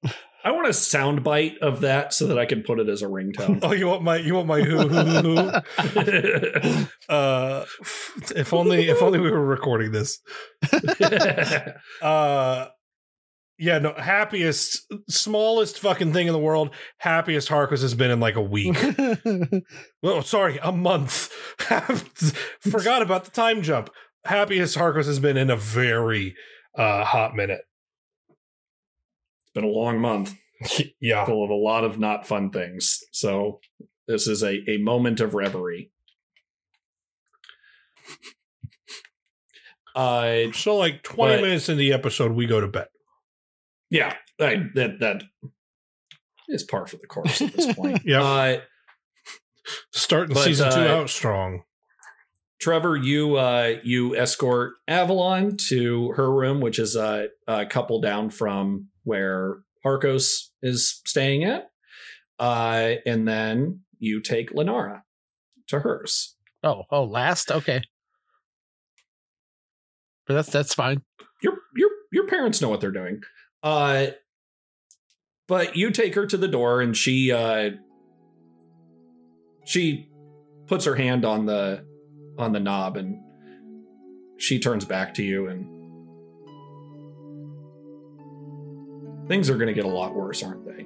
I 0.43 0.51
want 0.51 0.67
a 0.67 0.73
sound 0.73 1.23
bite 1.23 1.57
of 1.61 1.81
that 1.81 2.13
so 2.13 2.27
that 2.27 2.39
I 2.39 2.45
can 2.45 2.63
put 2.63 2.79
it 2.79 2.89
as 2.89 3.01
a 3.01 3.07
ringtone. 3.07 3.59
Oh, 3.63 3.73
you 3.73 3.87
want 3.87 4.03
my 4.03 4.17
you 4.17 4.35
want 4.35 4.47
my 4.47 4.61
who 4.61 4.87
who 4.87 5.03
who 5.03 5.35
who? 5.35 6.85
Uh, 7.09 7.65
if 8.35 8.53
only 8.53 8.89
if 8.89 9.01
only 9.01 9.19
we 9.19 9.29
were 9.29 9.45
recording 9.45 9.91
this. 9.91 10.19
Uh, 12.01 12.67
yeah, 13.57 13.77
no, 13.77 13.93
happiest, 13.93 14.91
smallest 15.07 15.77
fucking 15.79 16.13
thing 16.13 16.25
in 16.25 16.33
the 16.33 16.39
world. 16.39 16.73
Happiest 16.97 17.49
Harkos 17.49 17.81
has 17.83 17.93
been 17.93 18.09
in 18.09 18.19
like 18.19 18.35
a 18.35 18.41
week. 18.41 18.75
oh, 20.03 20.21
sorry, 20.21 20.57
a 20.63 20.71
month. 20.71 21.27
Forgot 22.61 23.03
about 23.03 23.25
the 23.25 23.31
time 23.31 23.61
jump. 23.61 23.91
Happiest 24.25 24.77
Harkos 24.77 25.05
has 25.05 25.19
been 25.19 25.37
in 25.37 25.51
a 25.51 25.57
very 25.57 26.33
uh 26.75 27.03
hot 27.03 27.35
minute. 27.35 27.61
It's 29.53 29.59
been 29.61 29.69
a 29.69 29.73
long 29.73 29.99
month. 29.99 30.33
yeah. 31.01 31.25
full 31.25 31.43
of 31.43 31.49
a 31.49 31.53
lot 31.55 31.83
of 31.83 31.99
not 31.99 32.25
fun 32.27 32.51
things. 32.51 32.99
So 33.11 33.59
this 34.07 34.27
is 34.27 34.43
a, 34.43 34.69
a 34.69 34.77
moment 34.77 35.19
of 35.19 35.33
reverie. 35.33 35.91
Uh 39.95 40.51
So 40.53 40.77
like 40.77 41.03
20 41.03 41.35
But- 41.35 41.41
minutes 41.41 41.67
in 41.69 41.77
the 41.77 41.91
episode, 41.93 42.31
we 42.31 42.45
go 42.45 42.61
to 42.61 42.67
bed. 42.67 42.87
yeah, 43.89 44.15
I, 44.39 44.63
that 44.75 44.99
that 44.99 45.23
is 46.47 46.63
par 46.63 46.87
for 46.87 46.97
the 46.97 47.07
course 47.07 47.41
at 47.41 47.53
this 47.53 47.73
point. 47.73 48.01
Yep. 48.05 48.21
Uh 48.21 48.57
Starting 49.91 50.33
But, 50.33 50.43
season 50.43 50.71
two 50.71 50.79
uh, 50.79 50.95
out 51.01 51.09
strong. 51.09 51.63
Trevor, 52.61 52.95
you 52.95 53.35
uh 53.35 53.75
you 53.83 54.15
escort 54.15 54.75
Avalon 54.87 55.57
to 55.69 56.11
her 56.13 56.31
room, 56.31 56.61
which 56.61 56.79
is 56.79 56.95
uh, 56.95 57.27
a 57.47 57.65
couple 57.65 57.99
down 57.99 58.29
from 58.29 58.87
where 59.03 59.59
Harkos 59.85 60.49
is 60.61 61.01
staying 61.05 61.43
at. 61.43 61.69
Uh 62.39 62.95
and 63.05 63.27
then 63.27 63.81
you 63.99 64.21
take 64.21 64.51
Lenara 64.51 65.01
to 65.67 65.79
hers. 65.79 66.35
Oh, 66.63 66.83
oh, 66.91 67.03
last? 67.03 67.51
Okay. 67.51 67.81
But 70.27 70.35
that's 70.35 70.49
that's 70.51 70.73
fine. 70.73 71.01
your 71.41 71.53
your 71.75 71.89
your 72.11 72.27
parents 72.27 72.61
know 72.61 72.69
what 72.69 72.81
they're 72.81 72.91
doing. 72.91 73.21
Uh 73.63 74.07
but 75.47 75.75
you 75.75 75.91
take 75.91 76.15
her 76.15 76.25
to 76.25 76.37
the 76.37 76.47
door 76.47 76.81
and 76.81 76.95
she 76.95 77.31
uh 77.31 77.71
she 79.65 80.09
puts 80.67 80.85
her 80.85 80.95
hand 80.95 81.25
on 81.25 81.45
the 81.45 81.85
on 82.37 82.53
the 82.53 82.59
knob 82.59 82.97
and 82.97 83.19
she 84.37 84.57
turns 84.59 84.85
back 84.85 85.13
to 85.15 85.23
you 85.23 85.47
and 85.47 85.80
things 89.31 89.49
are 89.49 89.55
going 89.55 89.67
to 89.67 89.73
get 89.73 89.85
a 89.85 89.87
lot 89.87 90.13
worse 90.13 90.43
aren't 90.43 90.65
they 90.65 90.85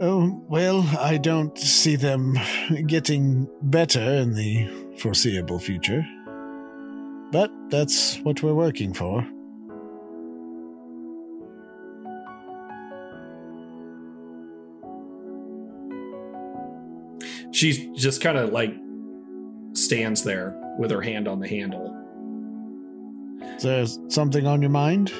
Oh, 0.00 0.42
well, 0.48 0.80
I 0.98 1.18
don't 1.18 1.56
see 1.56 1.94
them 1.94 2.36
getting 2.86 3.46
better 3.60 4.00
in 4.00 4.34
the 4.34 4.68
foreseeable 4.98 5.60
future. 5.60 6.04
But 7.30 7.52
that's 7.68 8.18
what 8.20 8.42
we're 8.42 8.54
working 8.54 8.94
for. 8.94 9.24
she 17.52 17.92
just 17.94 18.20
kind 18.20 18.38
of 18.38 18.50
like 18.50 18.74
stands 19.74 20.24
there 20.24 20.56
with 20.78 20.90
her 20.90 21.02
hand 21.02 21.28
on 21.28 21.38
the 21.38 21.46
handle 21.46 21.94
Is 23.56 23.62
there 23.62 23.86
something 24.08 24.48
on 24.48 24.62
your 24.62 24.70
mind? 24.70 25.12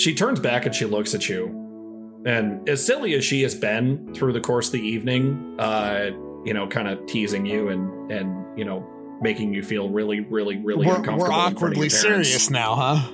She 0.00 0.14
turns 0.14 0.40
back 0.40 0.66
and 0.66 0.74
she 0.74 0.86
looks 0.86 1.14
at 1.14 1.28
you. 1.28 2.22
And 2.24 2.68
as 2.68 2.84
silly 2.84 3.14
as 3.14 3.24
she 3.24 3.42
has 3.42 3.54
been 3.54 4.14
through 4.14 4.32
the 4.32 4.40
course 4.40 4.66
of 4.66 4.72
the 4.72 4.80
evening 4.80 5.56
uh 5.58 6.10
you 6.44 6.54
know 6.54 6.66
kind 6.66 6.88
of 6.88 7.06
teasing 7.06 7.46
you 7.46 7.68
and 7.68 8.10
and 8.10 8.58
you 8.58 8.64
know 8.64 8.86
making 9.22 9.54
you 9.54 9.62
feel 9.62 9.88
really 9.88 10.20
really 10.20 10.56
really 10.58 10.86
we're, 10.86 10.96
uncomfortable 10.96 11.28
we're 11.28 11.32
awkwardly 11.32 11.88
serious 11.88 12.50
now, 12.50 12.74
huh? 12.74 13.10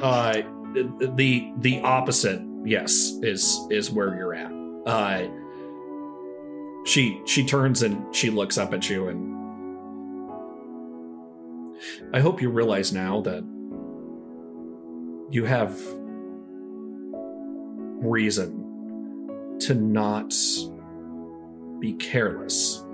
uh 0.00 0.42
the 1.16 1.52
the 1.58 1.80
opposite 1.80 2.40
yes 2.64 3.18
is 3.22 3.58
is 3.70 3.90
where 3.90 4.14
you're 4.16 4.34
at. 4.34 4.52
Uh 4.86 5.28
she 6.84 7.20
she 7.26 7.44
turns 7.44 7.82
and 7.82 8.14
she 8.14 8.30
looks 8.30 8.58
up 8.58 8.74
at 8.74 8.90
you 8.90 9.08
and 9.08 9.32
i 12.12 12.20
hope 12.20 12.42
you 12.42 12.50
realize 12.50 12.92
now 12.92 13.22
that 13.22 13.42
you 15.30 15.44
have 15.44 15.80
reason 18.02 19.56
to 19.60 19.74
not 19.74 20.34
be 21.80 21.94
careless 21.94 22.84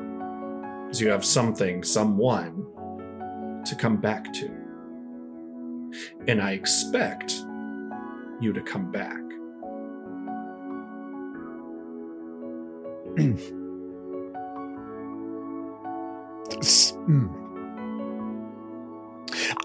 because 0.85 1.01
you 1.01 1.09
have 1.09 1.25
something 1.25 1.83
someone 1.83 2.67
to 3.65 3.75
come 3.75 3.97
back 3.97 4.33
to 4.33 4.51
and 6.29 6.41
I 6.41 6.53
expect 6.53 7.33
you 8.41 8.53
to 8.53 8.61
come 8.61 8.91
back. 8.91 9.21
Hmm. 17.07 17.29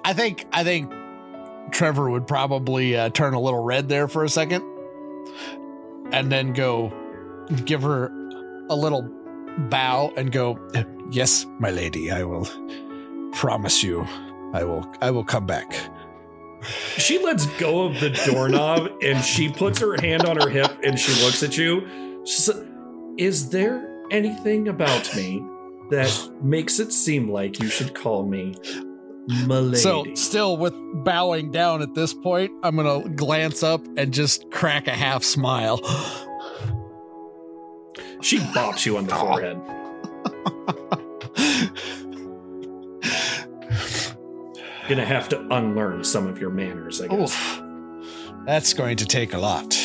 I 0.04 0.14
think 0.14 0.46
I 0.54 0.64
think 0.64 0.92
Trevor 1.72 2.10
would 2.10 2.28
probably 2.28 2.96
uh, 2.96 3.10
turn 3.10 3.34
a 3.34 3.40
little 3.40 3.64
red 3.64 3.90
there 3.90 4.08
for 4.08 4.24
a 4.24 4.30
second, 4.30 4.64
and 6.12 6.32
then 6.32 6.54
go 6.54 6.94
give 7.66 7.82
her 7.82 8.12
a 8.70 8.76
little 8.76 9.04
bow 9.70 10.14
and 10.16 10.32
go, 10.32 10.60
Yes, 11.12 11.46
my 11.60 11.70
lady, 11.70 12.12
I 12.12 12.24
will 12.24 12.48
promise 13.34 13.84
you 13.84 14.08
I 14.54 14.64
will 14.64 14.90
I 15.02 15.12
will 15.12 15.26
come 15.26 15.46
back. 15.46 15.76
She 16.98 17.20
lets 17.20 17.46
go 17.58 17.86
of 17.86 18.00
the 18.00 18.10
doorknob 18.10 18.90
and 19.04 19.24
she 19.24 19.50
puts 19.50 19.80
her 19.80 20.00
hand 20.02 20.26
on 20.26 20.38
her 20.38 20.50
hip 20.50 20.80
and 20.84 20.98
she 20.98 21.12
looks 21.24 21.44
at 21.44 21.58
you. 21.58 22.26
Says, 22.26 22.64
Is 23.18 23.50
there 23.50 24.02
anything 24.12 24.68
about 24.68 25.14
me 25.16 25.46
that 25.90 26.32
makes 26.42 26.80
it 26.80 26.92
seem 26.92 27.30
like 27.30 27.60
you 27.60 27.68
should 27.68 27.94
call 27.94 28.26
me 28.26 28.56
Milady? 29.28 29.78
So, 29.78 30.06
still 30.16 30.58
with 30.58 30.74
bowing 31.04 31.52
down 31.52 31.82
at 31.82 31.94
this 31.94 32.14
point, 32.14 32.52
I'm 32.64 32.76
going 32.76 33.04
to 33.04 33.10
glance 33.10 33.64
up 33.64 33.82
and 33.98 34.14
just 34.14 34.50
crack 34.52 34.88
a 34.88 34.92
half 34.92 35.24
smile. 35.24 35.78
she 38.22 38.40
bops 38.40 38.86
you 38.86 38.98
on 38.98 39.06
the 39.06 39.16
forehead. 39.16 39.62
Gonna 44.88 45.04
have 45.04 45.28
to 45.30 45.40
unlearn 45.50 46.04
some 46.04 46.28
of 46.28 46.40
your 46.40 46.52
manners, 46.52 47.02
I 47.02 47.08
guess. 47.08 47.32
Oof. 47.32 47.62
That's 48.46 48.76
going 48.76 48.98
to 48.98 49.06
take 49.06 49.34
a 49.34 49.40
lot. 49.40 49.76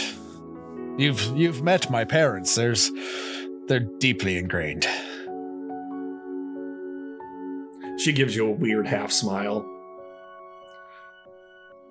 You've 0.98 1.22
you've 1.34 1.62
met 1.62 1.90
my 1.90 2.04
parents. 2.04 2.54
There's 2.54 2.90
they're 3.66 3.80
deeply 3.80 4.36
ingrained. 4.36 4.86
She 8.00 8.12
gives 8.12 8.34
you 8.34 8.46
a 8.46 8.50
weird 8.50 8.86
half 8.86 9.12
smile. 9.12 9.64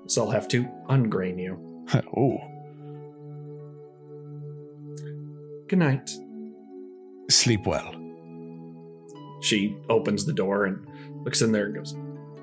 So 0.07 0.23
I'll 0.25 0.31
have 0.31 0.47
to 0.49 0.67
ungrain 0.89 1.37
you. 1.39 1.85
oh, 2.17 2.37
Good 5.67 5.79
night. 5.79 6.09
sleep 7.29 7.67
well. 7.67 7.93
She 9.41 9.77
opens 9.87 10.25
the 10.25 10.33
door 10.33 10.65
and 10.65 10.83
looks 11.23 11.41
in 11.43 11.51
there 11.51 11.67
and 11.67 11.75
goes, 11.75 11.95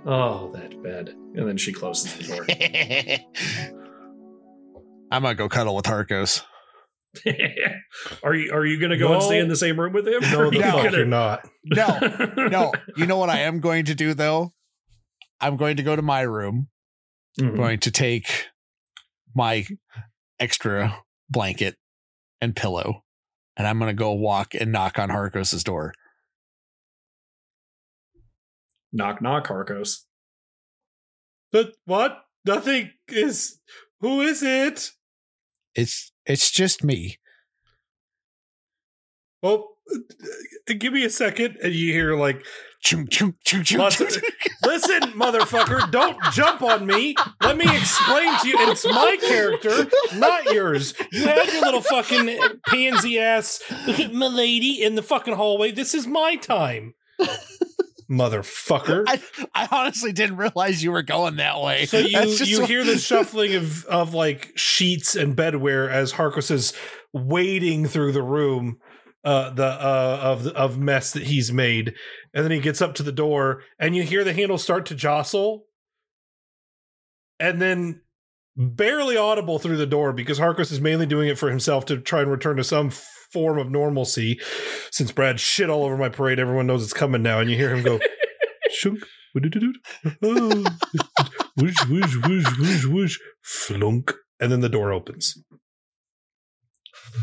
Oh, 0.07 0.53
that 0.53 0.81
bed. 0.85 1.09
And 1.35 1.49
then 1.49 1.57
she 1.57 1.73
closes 1.73 2.15
the 2.17 2.23
door. 2.25 2.47
I 5.11 5.19
might 5.19 5.37
go 5.37 5.49
cuddle 5.49 5.75
with 5.75 5.87
Harkos. 5.87 6.43
are 8.23 8.35
you 8.35 8.53
are 8.53 8.65
you 8.67 8.79
gonna 8.81 8.97
go 8.99 9.13
and 9.15 9.23
stay 9.23 9.39
in 9.39 9.49
the 9.49 9.57
same 9.57 9.79
room 9.79 9.93
with 9.93 10.07
him? 10.07 10.21
No, 10.23 10.51
the 10.51 10.57
you 10.57 10.63
fuck 10.63 10.85
gonna- 10.85 10.97
you're 10.97 11.07
not. 11.07 11.49
No, 11.65 11.99
no. 12.37 12.73
You 12.97 13.07
know 13.07 13.17
what 13.19 13.31
I 13.31 13.41
am 13.41 13.61
going 13.61 13.85
to 13.87 13.95
do 13.95 14.15
though? 14.15 14.53
I'm 15.41 15.57
going 15.57 15.77
to 15.77 15.83
go 15.83 15.95
to 15.97 16.03
my 16.03 16.23
room. 16.23 16.69
I'm 17.41 17.53
Mhm. 17.53 17.57
going 17.57 17.81
to 17.81 17.91
take 17.91 18.47
my 19.35 19.67
extra 20.41 21.03
blanket 21.29 21.77
and 22.41 22.55
pillow, 22.57 23.05
and 23.57 23.67
I'm 23.67 23.79
going 23.79 23.91
to 23.91 23.99
go 23.99 24.13
walk 24.13 24.55
and 24.55 24.73
knock 24.73 24.99
on 24.99 25.11
Harkos's 25.11 25.63
door. 25.65 25.93
Knock 28.93 29.21
knock, 29.21 29.49
Harkos. 29.49 30.05
But 31.53 31.73
what? 31.85 32.23
Nothing 32.45 32.91
is. 33.09 33.61
Who 34.01 34.21
is 34.21 34.43
it? 34.43 34.93
It's 35.75 36.13
it's 36.25 36.51
just 36.51 36.83
me. 36.85 37.19
Oh, 39.43 39.69
uh, 39.95 40.73
give 40.79 40.93
me 40.93 41.05
a 41.05 41.11
second, 41.11 41.59
and 41.63 41.73
you 41.73 41.93
hear 41.93 42.17
like, 42.17 42.45
chunk, 42.81 43.11
chunk, 43.11 43.37
chunk, 43.45 43.71
Lots 43.73 44.01
of- 44.01 44.23
"Listen, 44.65 45.01
motherfucker, 45.13 45.91
don't 45.93 46.17
jump 46.33 46.63
on 46.63 46.87
me. 46.87 47.15
Let 47.43 47.57
me 47.57 47.65
explain 47.65 48.37
to 48.41 48.49
you. 48.49 48.55
It's 48.71 48.85
my 48.85 49.17
character, 49.21 49.87
not 50.17 50.47
yours. 50.53 50.95
You 51.13 51.23
had 51.27 51.47
your 51.53 51.63
little 51.63 51.83
fucking 51.83 52.39
pansy 52.67 53.19
ass 53.21 53.63
milady 54.13 54.83
in 54.83 54.95
the 54.97 55.03
fucking 55.03 55.35
hallway. 55.35 55.71
This 55.71 55.95
is 55.95 56.07
my 56.07 56.35
time, 56.37 56.95
motherfucker." 58.11 59.05
I, 59.09 59.21
I 59.55 59.69
honestly 59.71 60.13
didn't 60.13 60.37
realize 60.37 60.83
you 60.83 60.93
were 60.93 61.03
going 61.03 61.37
that 61.37 61.61
way. 61.61 61.87
So 61.87 61.99
you 61.99 62.19
you 62.45 62.61
what- 62.61 62.69
hear 62.69 62.85
the 62.85 62.99
shuffling 62.99 63.55
of 63.55 63.85
of 63.87 64.15
like 64.15 64.53
sheets 64.57 65.15
and 65.15 65.37
bedwear 65.37 65.89
as 65.91 66.15
Harkos 66.15 66.51
is 66.51 66.73
wading 67.13 67.87
through 67.87 68.13
the 68.13 68.23
room, 68.23 68.79
uh, 69.27 69.51
the 69.51 69.67
uh 69.67 70.21
of 70.23 70.47
of 70.47 70.79
mess 70.79 71.13
that 71.13 71.25
he's 71.25 71.53
made, 71.53 71.95
and 72.33 72.45
then 72.45 72.53
he 72.53 72.61
gets 72.61 72.81
up 72.81 72.95
to 72.95 73.03
the 73.03 73.13
door, 73.13 73.63
and 73.79 73.97
you 73.97 74.05
hear 74.05 74.23
the 74.25 74.33
handle 74.33 74.57
start 74.57 74.87
to 74.87 74.95
jostle, 74.95 75.67
and 77.41 77.61
then 77.61 78.03
barely 78.57 79.17
audible 79.17 79.59
through 79.59 79.77
the 79.77 79.87
door 79.87 80.13
because 80.13 80.39
Harkos 80.39 80.71
is 80.73 80.81
mainly 80.81 81.07
doing 81.07 81.29
it 81.29 81.39
for 81.39 81.51
himself 81.51 81.85
to 81.87 81.99
try 81.99 82.23
and 82.23 82.31
return 82.31 82.57
to 82.57 82.65
some 82.65 82.91
form 82.91 83.59
of 83.59 83.71
normalcy. 83.71 84.41
Since 84.93 85.11
Brad 85.11 85.41
shit 85.41 85.69
all 85.69 85.85
over 85.85 85.97
my 85.97 86.09
parade, 86.09 86.39
everyone 86.39 86.69
knows 86.69 86.85
it's 86.85 86.93
coming 86.93 87.23
now, 87.23 87.41
and 87.41 87.51
you 87.51 87.57
hear 87.57 87.75
him 87.75 87.83
go, 87.83 87.99
"Shunk." 88.71 89.01
Whoosh, 90.23 91.87
whoosh, 91.89 92.17
whoosh, 92.17 92.59
whoosh, 92.59 92.85
whoosh, 92.87 93.19
flunk, 93.43 94.15
and 94.41 94.51
then 94.51 94.61
the 94.61 94.69
door 94.71 94.93
opens. 94.95 95.37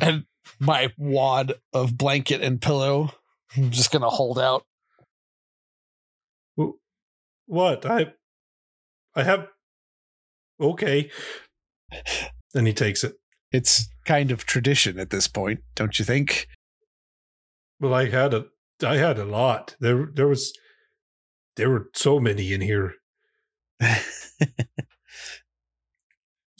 and 0.02 0.26
my 0.60 0.92
wad 0.98 1.54
of 1.74 1.98
blanket 1.98 2.42
and 2.42 2.62
pillow. 2.62 3.12
I'm 3.56 3.72
just 3.72 3.92
gonna 3.92 4.10
hold 4.10 4.40
out. 4.40 4.66
What? 7.46 7.86
I, 7.86 8.14
I 9.16 9.24
have. 9.24 9.48
Okay. 10.60 11.12
Then 12.54 12.66
he 12.66 12.74
takes 12.74 13.04
it. 13.04 13.14
It's 13.52 13.88
kind 14.06 14.32
of 14.32 14.46
tradition 14.46 14.98
at 14.98 15.10
this 15.10 15.28
point, 15.28 15.60
don't 15.76 16.00
you 16.00 16.06
think? 16.06 16.48
Well, 17.80 17.94
I 17.94 18.10
had 18.10 18.34
a, 18.34 18.46
I 18.84 18.98
had 18.98 19.20
a 19.20 19.26
lot. 19.26 19.76
There, 19.80 20.10
there 20.14 20.28
was, 20.28 20.54
there 21.58 21.70
were 21.70 21.90
so 21.94 22.20
many 22.20 22.54
in 22.54 22.62
here. 22.62 22.94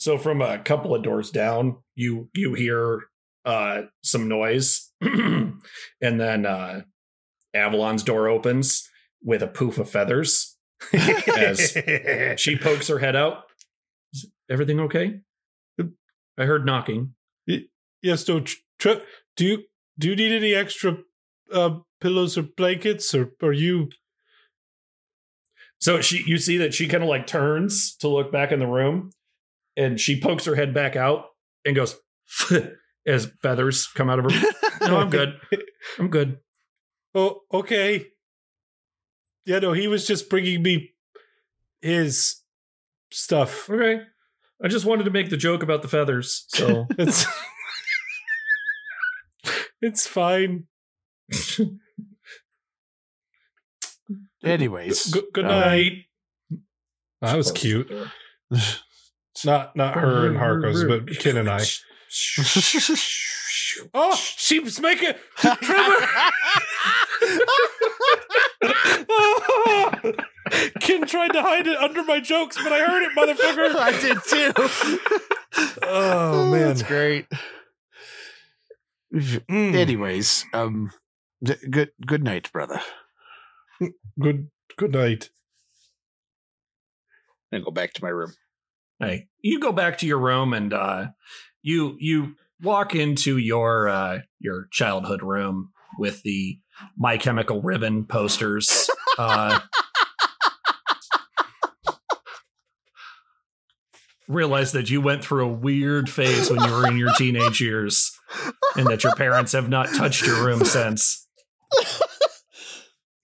So 0.04 0.18
from 0.18 0.42
a 0.42 0.58
couple 0.58 0.94
of 0.94 1.02
doors 1.02 1.30
down, 1.30 1.78
you 1.94 2.28
you 2.34 2.52
hear 2.52 3.04
uh 3.44 3.82
some 4.02 4.28
noise, 4.28 4.90
and 5.00 5.60
then 6.00 6.46
uh 6.46 6.82
Avalon's 7.54 8.02
door 8.02 8.28
opens 8.28 8.88
with 9.22 9.42
a 9.42 9.46
poof 9.46 9.78
of 9.78 9.88
feathers 9.88 10.56
as 10.92 11.76
she 12.40 12.56
pokes 12.60 12.88
her 12.88 12.98
head 12.98 13.16
out. 13.16 13.44
Is 14.12 14.30
everything 14.50 14.80
okay? 14.80 15.20
I 16.36 16.44
heard 16.44 16.66
knocking. 16.66 17.14
yes, 18.02 18.26
no. 18.28 18.40
Tr- 18.40 18.56
tr- 18.78 19.02
do 19.36 19.44
you 19.44 19.58
do 19.98 20.08
you 20.08 20.16
need 20.16 20.32
any 20.32 20.54
extra 20.54 20.98
uh, 21.52 21.78
pillows 22.00 22.36
or 22.36 22.42
blankets, 22.42 23.14
or 23.14 23.30
are 23.42 23.52
you? 23.52 23.90
So 25.78 26.00
she, 26.00 26.24
you 26.26 26.38
see 26.38 26.56
that 26.58 26.72
she 26.74 26.88
kind 26.88 27.02
of 27.02 27.08
like 27.08 27.26
turns 27.26 27.94
to 27.96 28.08
look 28.08 28.32
back 28.32 28.52
in 28.52 28.58
the 28.58 28.66
room, 28.66 29.10
and 29.76 30.00
she 30.00 30.20
pokes 30.20 30.44
her 30.46 30.54
head 30.54 30.74
back 30.74 30.96
out 30.96 31.26
and 31.64 31.76
goes 31.76 31.96
as 33.06 33.30
feathers 33.42 33.86
come 33.86 34.08
out 34.10 34.18
of 34.18 34.30
her. 34.30 34.52
no, 34.82 34.96
I'm 34.98 35.10
good. 35.10 35.34
I'm 35.98 36.08
good. 36.08 36.38
Oh, 37.14 37.40
okay. 37.52 38.06
Yeah, 39.46 39.58
no, 39.58 39.72
he 39.72 39.86
was 39.88 40.06
just 40.06 40.28
bringing 40.30 40.62
me 40.62 40.94
his 41.82 42.36
stuff. 43.10 43.68
Okay. 43.68 44.02
I 44.62 44.68
just 44.68 44.86
wanted 44.86 45.04
to 45.04 45.10
make 45.10 45.28
the 45.30 45.36
joke 45.36 45.62
about 45.62 45.82
the 45.82 45.88
feathers. 45.88 46.46
So 46.48 46.86
It's 46.98 47.26
it's 49.82 50.06
fine. 50.06 50.66
Anyways, 54.42 55.06
Good, 55.10 55.24
good 55.32 55.44
uh, 55.46 55.60
night. 55.60 55.92
that 57.22 57.36
was 57.36 57.50
cute. 57.52 57.90
Not 59.44 59.74
not 59.74 59.94
her 59.94 60.26
and 60.26 60.36
Harkos, 60.36 60.86
but 60.86 61.18
Ken 61.18 61.36
and 61.36 61.48
I. 61.48 61.62
Oh, 63.92 64.14
she's 64.36 64.80
making 64.80 65.12
Trevor. 65.36 66.06
Ken 70.80 71.06
tried 71.06 71.32
to 71.32 71.42
hide 71.42 71.66
it 71.66 71.76
under 71.78 72.04
my 72.04 72.20
jokes, 72.20 72.56
but 72.62 72.72
I 72.72 72.80
heard 72.84 73.02
it, 73.02 73.12
motherfucker. 73.16 73.74
I 73.78 73.92
did 74.00 74.18
too. 74.24 74.52
Oh 75.82 76.50
man. 76.50 76.68
that's 76.68 76.82
great. 76.82 77.26
Mm. 79.12 79.74
Anyways, 79.74 80.44
um, 80.52 80.90
d- 81.42 81.54
good 81.70 81.90
good 82.04 82.22
night, 82.22 82.50
brother. 82.52 82.80
Good 84.18 84.50
good 84.76 84.92
night. 84.92 85.30
And 87.52 87.64
go 87.64 87.70
back 87.70 87.92
to 87.94 88.02
my 88.02 88.10
room. 88.10 88.32
Hey, 88.98 89.28
you 89.40 89.60
go 89.60 89.72
back 89.72 89.98
to 89.98 90.06
your 90.06 90.18
room 90.18 90.52
and 90.52 90.72
uh, 90.72 91.06
you 91.64 91.96
you 91.98 92.36
walk 92.62 92.94
into 92.94 93.38
your 93.38 93.88
uh, 93.88 94.18
your 94.38 94.68
childhood 94.70 95.22
room 95.22 95.72
with 95.98 96.22
the 96.22 96.58
My 96.96 97.18
Chemical 97.18 97.60
Ribbon 97.60 98.04
posters. 98.06 98.88
Uh, 99.16 99.60
realize 104.26 104.72
that 104.72 104.90
you 104.90 105.00
went 105.00 105.24
through 105.24 105.46
a 105.46 105.52
weird 105.52 106.10
phase 106.10 106.50
when 106.50 106.60
you 106.64 106.72
were 106.72 106.88
in 106.88 106.96
your 106.96 107.12
teenage 107.16 107.60
years, 107.60 108.10
and 108.76 108.88
that 108.88 109.04
your 109.04 109.14
parents 109.14 109.52
have 109.52 109.68
not 109.68 109.86
touched 109.94 110.26
your 110.26 110.44
room 110.44 110.64
since. 110.64 111.28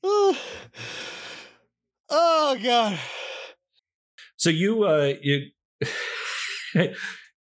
oh, 0.05 0.39
oh 2.09 2.57
god. 2.63 3.01
So 4.37 4.51
you 4.51 4.85
uh 4.85 5.15
you 5.21 5.51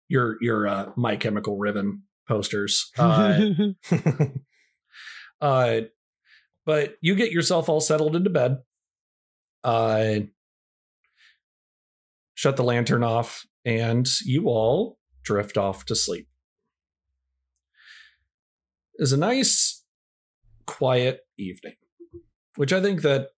your 0.09 0.37
your 0.41 0.67
uh 0.67 0.91
My 0.97 1.15
Chemical 1.15 1.57
Ribbon 1.57 2.03
posters. 2.27 2.91
Uh 2.97 3.39
Uh, 5.41 5.81
but 6.65 6.95
you 7.01 7.15
get 7.15 7.31
yourself 7.31 7.69
all 7.69 7.81
settled 7.81 8.15
into 8.15 8.29
bed. 8.29 8.57
Uh, 9.63 10.19
shut 12.33 12.57
the 12.57 12.63
lantern 12.63 13.03
off, 13.03 13.45
and 13.65 14.07
you 14.23 14.47
all 14.47 14.97
drift 15.23 15.57
off 15.57 15.85
to 15.85 15.95
sleep. 15.95 16.27
It's 18.95 19.11
a 19.11 19.17
nice, 19.17 19.83
quiet 20.65 21.21
evening, 21.37 21.75
which 22.55 22.73
I 22.73 22.81
think 22.81 23.01
that 23.01 23.29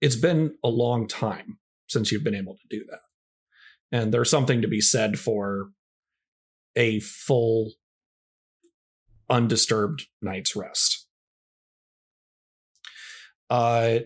it's 0.00 0.16
been 0.16 0.56
a 0.62 0.68
long 0.68 1.08
time 1.08 1.58
since 1.88 2.12
you've 2.12 2.24
been 2.24 2.34
able 2.34 2.54
to 2.56 2.78
do 2.78 2.84
that. 2.90 3.00
And 3.92 4.12
there's 4.12 4.30
something 4.30 4.62
to 4.62 4.68
be 4.68 4.80
said 4.80 5.18
for 5.18 5.68
a 6.74 6.98
full 7.00 7.72
undisturbed 9.28 10.06
night's 10.22 10.56
rest. 10.56 11.06
Uh, 13.50 13.98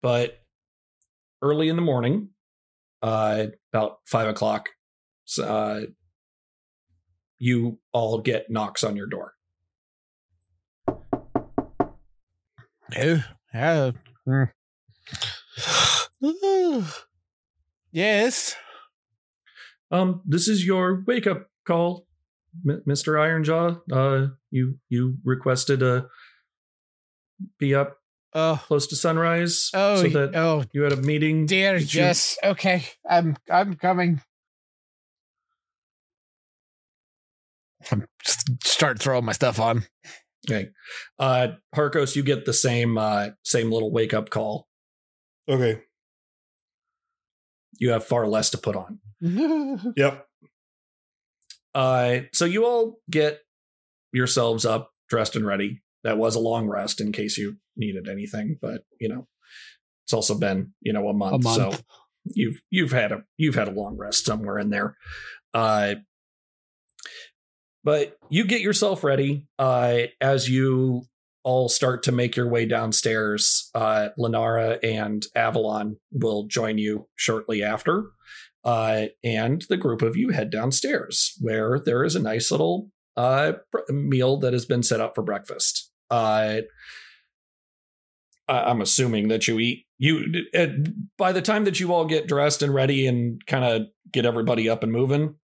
but 0.00 0.38
early 1.42 1.68
in 1.68 1.74
the 1.74 1.82
morning, 1.82 2.28
uh, 3.02 3.46
about 3.72 3.98
five 4.06 4.28
o'clock, 4.28 4.68
uh, 5.42 5.80
you 7.38 7.78
all 7.92 8.20
get 8.20 8.48
knocks 8.48 8.84
on 8.84 8.96
your 8.96 9.08
door. 9.08 9.34
Oh, 12.96 13.24
yeah. 13.52 13.90
yes. 17.92 18.56
Um, 19.90 20.22
this 20.26 20.48
is 20.48 20.64
your 20.66 21.04
wake 21.06 21.26
up 21.26 21.48
call, 21.66 22.06
M- 22.68 22.82
Mister 22.86 23.12
Ironjaw. 23.14 23.80
Uh, 23.92 24.28
you 24.50 24.78
you 24.88 25.16
requested 25.24 25.80
to 25.80 26.08
be 27.58 27.74
up 27.74 27.98
Oh, 28.38 28.62
close 28.66 28.86
to 28.88 28.96
sunrise, 28.96 29.70
oh, 29.72 30.02
so 30.02 30.08
that 30.08 30.36
oh, 30.36 30.64
you 30.72 30.82
had 30.82 30.92
a 30.92 30.96
meeting. 30.96 31.46
dear. 31.46 31.78
Did 31.78 31.94
you- 31.94 32.00
Yes. 32.02 32.36
Okay. 32.44 32.84
I'm. 33.08 33.36
I'm 33.50 33.74
coming. 33.76 34.20
I'm 37.90 38.06
just 38.24 38.62
start 38.64 38.98
throwing 39.00 39.24
my 39.24 39.32
stuff 39.32 39.60
on. 39.60 39.84
Okay. 40.48 40.68
Uh 41.18 41.48
Harkos, 41.74 42.14
you 42.16 42.22
get 42.22 42.44
the 42.44 42.52
same 42.52 42.98
uh 42.98 43.28
same 43.44 43.70
little 43.70 43.92
wake 43.92 44.12
up 44.14 44.30
call. 44.30 44.68
Okay. 45.48 45.80
You 47.78 47.90
have 47.90 48.04
far 48.04 48.26
less 48.26 48.50
to 48.50 48.58
put 48.58 48.76
on. 48.76 48.98
Yep. 49.96 50.26
Uh 51.74 52.20
so 52.32 52.44
you 52.44 52.64
all 52.64 53.00
get 53.10 53.40
yourselves 54.12 54.64
up, 54.64 54.92
dressed 55.08 55.36
and 55.36 55.46
ready. 55.46 55.82
That 56.04 56.18
was 56.18 56.34
a 56.34 56.40
long 56.40 56.68
rest 56.68 57.00
in 57.00 57.12
case 57.12 57.36
you 57.36 57.56
needed 57.76 58.08
anything, 58.08 58.58
but 58.60 58.84
you 59.00 59.08
know, 59.08 59.26
it's 60.04 60.12
also 60.12 60.38
been, 60.38 60.72
you 60.80 60.92
know, 60.92 61.08
a 61.08 61.12
month. 61.14 61.44
month. 61.44 61.76
So 61.76 61.80
you've 62.24 62.62
you've 62.70 62.92
had 62.92 63.12
a 63.12 63.24
you've 63.36 63.54
had 63.54 63.68
a 63.68 63.72
long 63.72 63.96
rest 63.96 64.24
somewhere 64.24 64.58
in 64.58 64.70
there. 64.70 64.96
Uh 65.52 65.96
but 67.84 68.16
you 68.28 68.44
get 68.44 68.60
yourself 68.60 69.04
ready 69.04 69.46
uh 69.58 70.02
as 70.20 70.48
you 70.48 71.02
all 71.42 71.68
start 71.68 72.02
to 72.04 72.12
make 72.12 72.36
your 72.36 72.48
way 72.48 72.66
downstairs. 72.66 73.70
Uh 73.74 74.08
Lenara 74.18 74.78
and 74.82 75.26
Avalon 75.34 75.98
will 76.12 76.44
join 76.44 76.78
you 76.78 77.08
shortly 77.16 77.62
after. 77.62 78.10
Uh 78.66 79.06
and 79.24 79.64
the 79.70 79.76
group 79.78 80.02
of 80.02 80.16
you 80.16 80.30
head 80.30 80.50
downstairs 80.50 81.34
where 81.40 81.78
there 81.82 82.04
is 82.04 82.14
a 82.16 82.20
nice 82.22 82.50
little 82.50 82.90
uh 83.16 83.52
meal 83.88 84.36
that 84.38 84.52
has 84.52 84.66
been 84.66 84.82
set 84.82 85.00
up 85.00 85.14
for 85.14 85.22
breakfast. 85.22 85.90
Uh 86.10 86.60
I- 88.48 88.64
I'm 88.70 88.80
assuming 88.80 89.28
that 89.28 89.46
you 89.48 89.58
eat 89.58 89.86
you 89.98 90.44
uh, 90.54 90.66
by 91.16 91.32
the 91.32 91.40
time 91.42 91.64
that 91.64 91.80
you 91.80 91.92
all 91.94 92.04
get 92.04 92.28
dressed 92.28 92.62
and 92.62 92.74
ready 92.74 93.06
and 93.06 93.44
kind 93.46 93.64
of 93.64 93.88
get 94.12 94.26
everybody 94.26 94.68
up 94.68 94.82
and 94.82 94.92
moving 94.92 95.36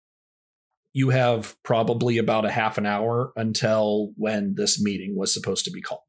you 0.95 1.09
have 1.09 1.57
probably 1.63 2.19
about 2.19 2.45
a 2.45 2.51
half 2.51 2.77
an 2.77 2.85
hour 2.85 3.33
until 3.35 4.11
when 4.17 4.55
this 4.57 4.79
meeting 4.83 5.17
was 5.17 5.33
supposed 5.33 5.65
to 5.65 5.71
be 5.71 5.81
called 5.81 6.03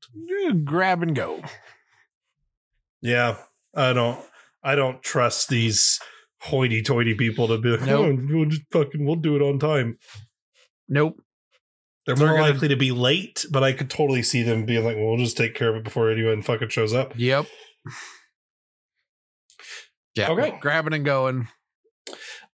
Grab 0.66 1.02
and 1.02 1.16
go. 1.16 1.42
Yeah. 3.02 3.38
I 3.74 3.94
don't 3.94 4.20
I 4.62 4.76
don't 4.76 5.02
trust 5.02 5.48
these 5.50 6.00
hoity 6.44 6.82
toity 6.82 7.14
people 7.16 7.48
to 7.48 7.58
be 7.58 7.70
like, 7.70 7.82
Nope. 7.82 8.06
"Oh, 8.20 8.26
we'll 8.30 8.46
just 8.50 8.64
fucking 8.72 9.06
we'll 9.06 9.16
do 9.16 9.36
it 9.36 9.42
on 9.42 9.60
time. 9.60 9.98
Nope. 10.90 11.16
They're 12.06 12.16
They're 12.16 12.28
more 12.28 12.38
gonna- 12.38 12.52
likely 12.52 12.68
to 12.68 12.76
be 12.76 12.92
late, 12.92 13.46
but 13.50 13.64
I 13.64 13.72
could 13.74 13.90
totally 13.90 14.24
see 14.24 14.44
them 14.44 14.66
being 14.66 14.84
like, 14.84 14.98
well, 14.98 15.08
we'll 15.08 15.18
just 15.18 15.38
take 15.38 15.56
care 15.56 15.70
of 15.70 15.78
it 15.78 15.84
before 15.86 16.12
anyone 16.12 16.42
fucking 16.42 16.68
shows 16.70 16.94
up. 16.94 17.14
Yep. 17.18 17.46
Yeah. 20.16 20.30
Okay. 20.32 20.58
Grabbing 20.60 20.94
and 20.94 21.06
going. 21.06 21.48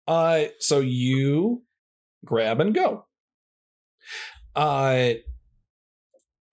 uh 0.07 0.45
so 0.59 0.79
you 0.79 1.63
grab 2.25 2.59
and 2.61 2.73
go 2.73 3.05
uh 4.55 5.13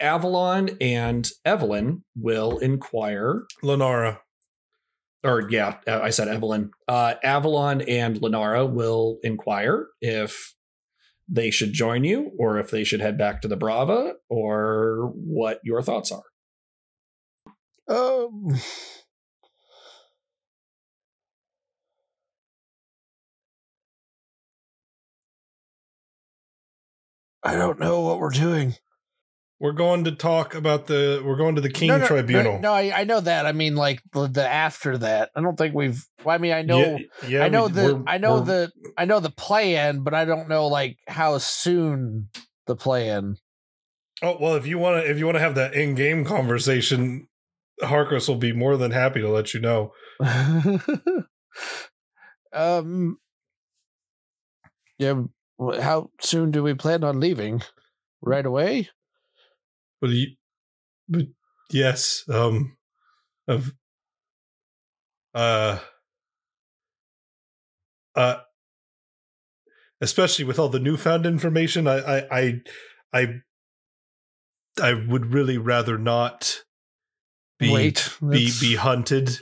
avalon 0.01 0.71
and 0.81 1.29
evelyn 1.45 2.03
will 2.17 2.59
inquire 2.59 3.45
Lenara. 3.63 4.19
Or 5.25 5.49
yeah, 5.51 5.79
uh, 5.87 6.01
I 6.03 6.11
said 6.11 6.29
Evelyn. 6.29 6.71
Uh, 6.87 7.15
Avalon 7.23 7.81
and 7.83 8.17
Lenara 8.21 8.71
will 8.71 9.19
inquire 9.23 9.89
if 10.01 10.55
they 11.29 11.51
should 11.51 11.73
join 11.73 12.05
you 12.05 12.33
or 12.39 12.59
if 12.59 12.71
they 12.71 12.85
should 12.85 13.01
head 13.01 13.17
back 13.17 13.41
to 13.43 13.49
the 13.49 13.57
Brava 13.57 14.15
or 14.29 15.11
what 15.15 15.61
your 15.65 15.83
thoughts 15.83 16.13
are. 16.13 16.23
Um, 17.89 18.59
I 27.43 27.55
don't 27.55 27.79
know 27.79 28.01
what 28.01 28.19
we're 28.19 28.31
doing. 28.31 28.77
We're 29.65 29.73
going 29.73 30.05
to 30.05 30.13
talk 30.13 30.55
about 30.55 30.89
the. 30.89 31.23
We're 31.25 31.39
going 31.39 31.55
to 31.55 31.63
the 31.63 31.71
King 31.71 31.89
no, 31.89 31.97
no, 31.97 32.07
Tribunal. 32.07 32.53
No, 32.57 32.59
no 32.59 32.73
I, 32.75 33.01
I 33.01 33.05
know 33.05 33.21
that. 33.21 33.47
I 33.47 33.53
mean, 33.53 33.77
like 33.77 34.03
the, 34.13 34.27
the 34.27 34.47
after 34.47 34.99
that. 34.99 35.31
I 35.35 35.41
don't 35.41 35.57
think 35.57 35.75
we've. 35.75 36.07
Well, 36.23 36.35
I 36.35 36.39
mean, 36.39 36.53
I 36.53 36.61
know. 36.61 36.81
Yeah, 36.81 36.99
yeah, 37.27 37.45
I 37.45 37.49
know 37.49 37.65
we- 37.69 37.73
the. 37.73 38.05
I 38.07 38.19
know 38.19 38.41
the. 38.41 38.71
I 38.99 39.07
know 39.07 39.21
the 39.21 39.31
plan, 39.31 40.01
but 40.01 40.13
I 40.13 40.27
don't 40.27 40.51
know 40.51 40.67
like 40.67 40.99
how 41.09 41.39
soon 41.39 42.29
the 42.67 42.77
plan. 42.77 43.39
Oh 44.23 44.37
well, 44.39 44.55
if 44.57 44.67
you 44.67 44.77
want 44.77 45.03
to, 45.03 45.11
if 45.11 45.19
you 45.19 45.25
want 45.25 45.37
to 45.37 45.41
have 45.41 45.55
that 45.55 45.73
in-game 45.73 46.27
conversation, 46.27 47.27
Harkos 47.81 48.29
will 48.29 48.37
be 48.37 48.53
more 48.53 48.77
than 48.77 48.91
happy 48.91 49.23
to 49.23 49.31
let 49.31 49.55
you 49.55 49.61
know. 49.61 49.95
um. 52.53 53.17
Yeah. 54.99 55.23
How 55.81 56.11
soon 56.21 56.51
do 56.51 56.63
we 56.63 56.75
plan 56.75 57.03
on 57.03 57.19
leaving? 57.19 57.63
Right 58.21 58.45
away. 58.45 58.91
But, 60.05 60.11
he, 60.11 60.37
but 61.09 61.27
yes, 61.71 62.25
um, 62.29 62.77
of, 63.49 63.73
uh, 65.35 65.79
uh, 68.15 68.37
especially 70.03 70.45
with 70.45 70.59
all 70.59 70.69
the 70.69 70.79
newfound 70.79 71.25
information, 71.25 71.89
I, 71.89 72.01
I, 72.01 72.27
I, 72.31 72.61
I, 73.15 73.27
I 74.83 74.93
would 74.93 75.33
really 75.33 75.57
rather 75.57 75.97
not 75.97 76.65
be 77.59 77.73
Wait. 77.73 78.11
be 78.21 78.53
be 78.61 78.75
hunted. 78.75 79.39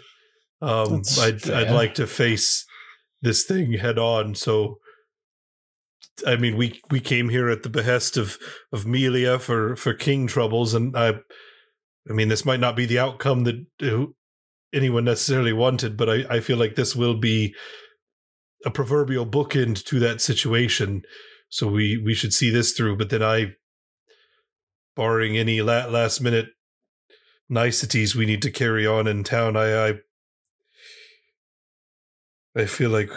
Um, 0.60 1.02
I'd 1.18 1.50
I'd 1.50 1.72
like 1.72 1.94
to 1.94 2.06
face 2.06 2.66
this 3.20 3.42
thing 3.42 3.72
head 3.72 3.98
on. 3.98 4.36
So, 4.36 4.78
I 6.26 6.36
mean, 6.36 6.56
we 6.56 6.80
we 6.90 7.00
came 7.00 7.28
here 7.28 7.48
at 7.48 7.62
the 7.62 7.68
behest 7.68 8.16
of 8.16 8.38
of 8.72 8.86
Melia 8.86 9.38
for 9.38 9.76
for 9.76 9.94
king 9.94 10.26
troubles, 10.26 10.74
and 10.74 10.96
I, 10.96 11.14
I 12.08 12.12
mean, 12.12 12.28
this 12.28 12.44
might 12.44 12.60
not 12.60 12.76
be 12.76 12.86
the 12.86 12.98
outcome 12.98 13.44
that 13.44 13.66
uh, 13.82 14.06
anyone 14.72 15.04
necessarily 15.04 15.52
wanted, 15.52 15.96
but 15.96 16.08
I 16.08 16.36
I 16.36 16.40
feel 16.40 16.58
like 16.58 16.74
this 16.74 16.94
will 16.94 17.16
be 17.16 17.54
a 18.64 18.70
proverbial 18.70 19.26
bookend 19.26 19.84
to 19.84 19.98
that 20.00 20.20
situation. 20.20 21.02
So 21.48 21.68
we 21.68 21.96
we 21.96 22.14
should 22.14 22.32
see 22.32 22.50
this 22.50 22.72
through. 22.72 22.96
But 22.96 23.10
then 23.10 23.22
I, 23.22 23.54
barring 24.94 25.36
any 25.36 25.62
la- 25.62 25.86
last 25.86 26.20
minute 26.20 26.48
niceties 27.48 28.14
we 28.14 28.26
need 28.26 28.42
to 28.42 28.50
carry 28.50 28.86
on 28.86 29.06
in 29.06 29.24
town, 29.24 29.56
I 29.56 29.88
I, 29.88 29.94
I 32.54 32.66
feel 32.66 32.90
like 32.90 33.10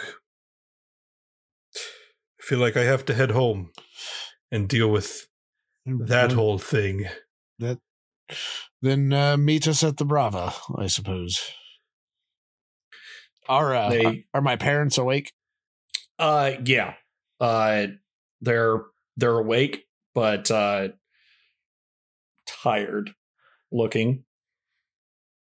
feel 2.46 2.58
like 2.58 2.76
I 2.76 2.84
have 2.84 3.04
to 3.06 3.14
head 3.14 3.32
home 3.32 3.70
and 4.52 4.68
deal 4.68 4.88
with 4.88 5.26
that 5.84 6.28
Then- 6.28 6.36
whole 6.36 6.58
thing. 6.58 7.06
That. 7.58 7.78
Then 8.82 9.12
uh, 9.12 9.36
meet 9.36 9.66
us 9.68 9.82
at 9.84 9.96
the 9.98 10.04
Brava, 10.04 10.52
I 10.76 10.86
suppose. 10.88 11.40
Are 13.48 13.74
uh, 13.74 13.90
They- 13.90 14.04
are, 14.04 14.14
are 14.34 14.40
my 14.40 14.56
parents 14.56 14.98
awake? 14.98 15.32
Uh 16.18 16.52
yeah. 16.64 16.94
Uh 17.40 17.86
they're 18.40 18.80
they're 19.16 19.38
awake 19.38 19.84
but 20.14 20.50
uh 20.50 20.88
tired 22.46 23.10
looking. 23.70 24.24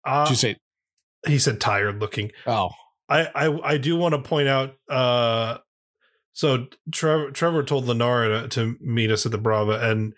Uh, 0.04 0.24
Did 0.24 0.30
you 0.30 0.37
say? 0.37 0.56
he 1.26 1.38
said 1.38 1.61
tired 1.61 2.00
looking. 2.00 2.30
Oh, 2.46 2.70
I, 3.08 3.26
I 3.34 3.72
I 3.72 3.76
do 3.78 3.96
want 3.96 4.14
to 4.14 4.20
point 4.22 4.48
out. 4.48 4.74
Uh, 4.88 5.58
so 6.38 6.66
Trevor 6.92 7.33
Trevor 7.33 7.64
told 7.64 7.87
Lenara 7.87 8.42
to, 8.42 8.48
to 8.51 8.77
meet 8.81 9.11
us 9.11 9.27
at 9.27 9.33
the 9.33 9.38
Brava, 9.38 9.90
and 9.90 10.12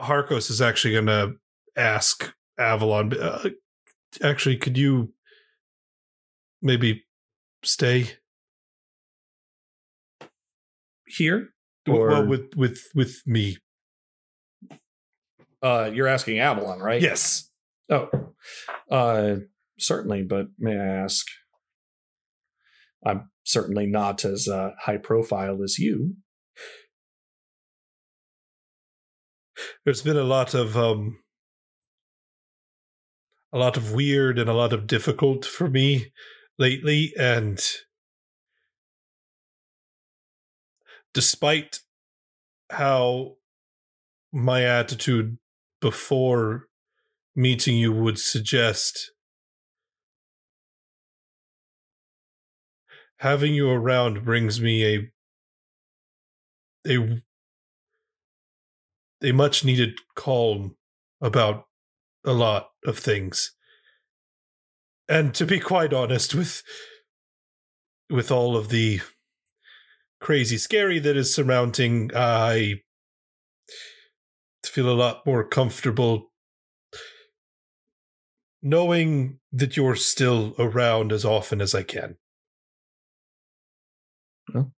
Harkos 0.00 0.48
is 0.48 0.62
actually 0.62 0.94
going 0.94 1.04
to 1.08 1.34
ask 1.76 2.32
Avalon. 2.58 3.12
Uh, 3.12 3.50
actually, 4.22 4.56
could 4.56 4.78
you 4.78 5.12
maybe 6.62 7.04
stay? 7.62 8.12
Here? 11.06 11.50
well, 11.86 11.98
Or 11.98 12.24
with 12.24 12.54
with 12.56 12.80
with 12.94 13.20
me. 13.26 13.58
uh 15.62 15.90
you're 15.92 16.08
asking 16.08 16.38
Avalon, 16.38 16.78
right? 16.78 17.02
Yes. 17.02 17.50
Oh. 17.90 18.08
Uh 18.90 19.36
certainly, 19.78 20.22
but 20.22 20.46
may 20.58 20.78
I 20.78 20.86
ask 21.04 21.26
I'm 23.04 23.30
certainly 23.44 23.86
not 23.86 24.24
as 24.24 24.48
uh, 24.48 24.72
high 24.82 24.98
profile 24.98 25.62
as 25.62 25.78
you. 25.78 26.16
There's 29.84 30.02
been 30.02 30.16
a 30.16 30.24
lot 30.24 30.54
of 30.54 30.76
um 30.76 31.18
a 33.52 33.58
lot 33.58 33.76
of 33.76 33.92
weird 33.92 34.38
and 34.38 34.48
a 34.48 34.54
lot 34.54 34.72
of 34.72 34.86
difficult 34.86 35.44
for 35.44 35.68
me 35.68 36.12
lately 36.58 37.12
and 37.18 37.58
despite 41.14 41.80
how 42.70 43.36
my 44.32 44.62
attitude 44.62 45.38
before 45.80 46.66
meeting 47.34 47.76
you 47.76 47.92
would 47.92 48.18
suggest 48.18 49.12
having 53.18 53.54
you 53.54 53.70
around 53.70 54.24
brings 54.24 54.60
me 54.60 54.84
a 54.84 55.10
a 56.86 57.22
a 59.22 59.32
much 59.32 59.64
needed 59.64 59.98
calm 60.14 60.76
about 61.20 61.64
a 62.24 62.32
lot 62.32 62.70
of 62.84 62.98
things. 62.98 63.52
And 65.08 65.34
to 65.34 65.46
be 65.46 65.58
quite 65.58 65.92
honest 65.92 66.34
with 66.34 66.62
with 68.10 68.30
all 68.30 68.56
of 68.56 68.68
the 68.68 69.00
crazy 70.20 70.58
scary 70.58 70.98
that 70.98 71.16
is 71.16 71.32
surmounting 71.32 72.10
i 72.14 72.74
feel 74.64 74.90
a 74.90 74.92
lot 74.92 75.24
more 75.24 75.44
comfortable 75.44 76.30
knowing 78.60 79.38
that 79.52 79.76
you're 79.76 79.96
still 79.96 80.54
around 80.58 81.12
as 81.12 81.24
often 81.24 81.60
as 81.60 81.74
i 81.74 81.82
can 81.82 82.16
Well, 84.54 84.72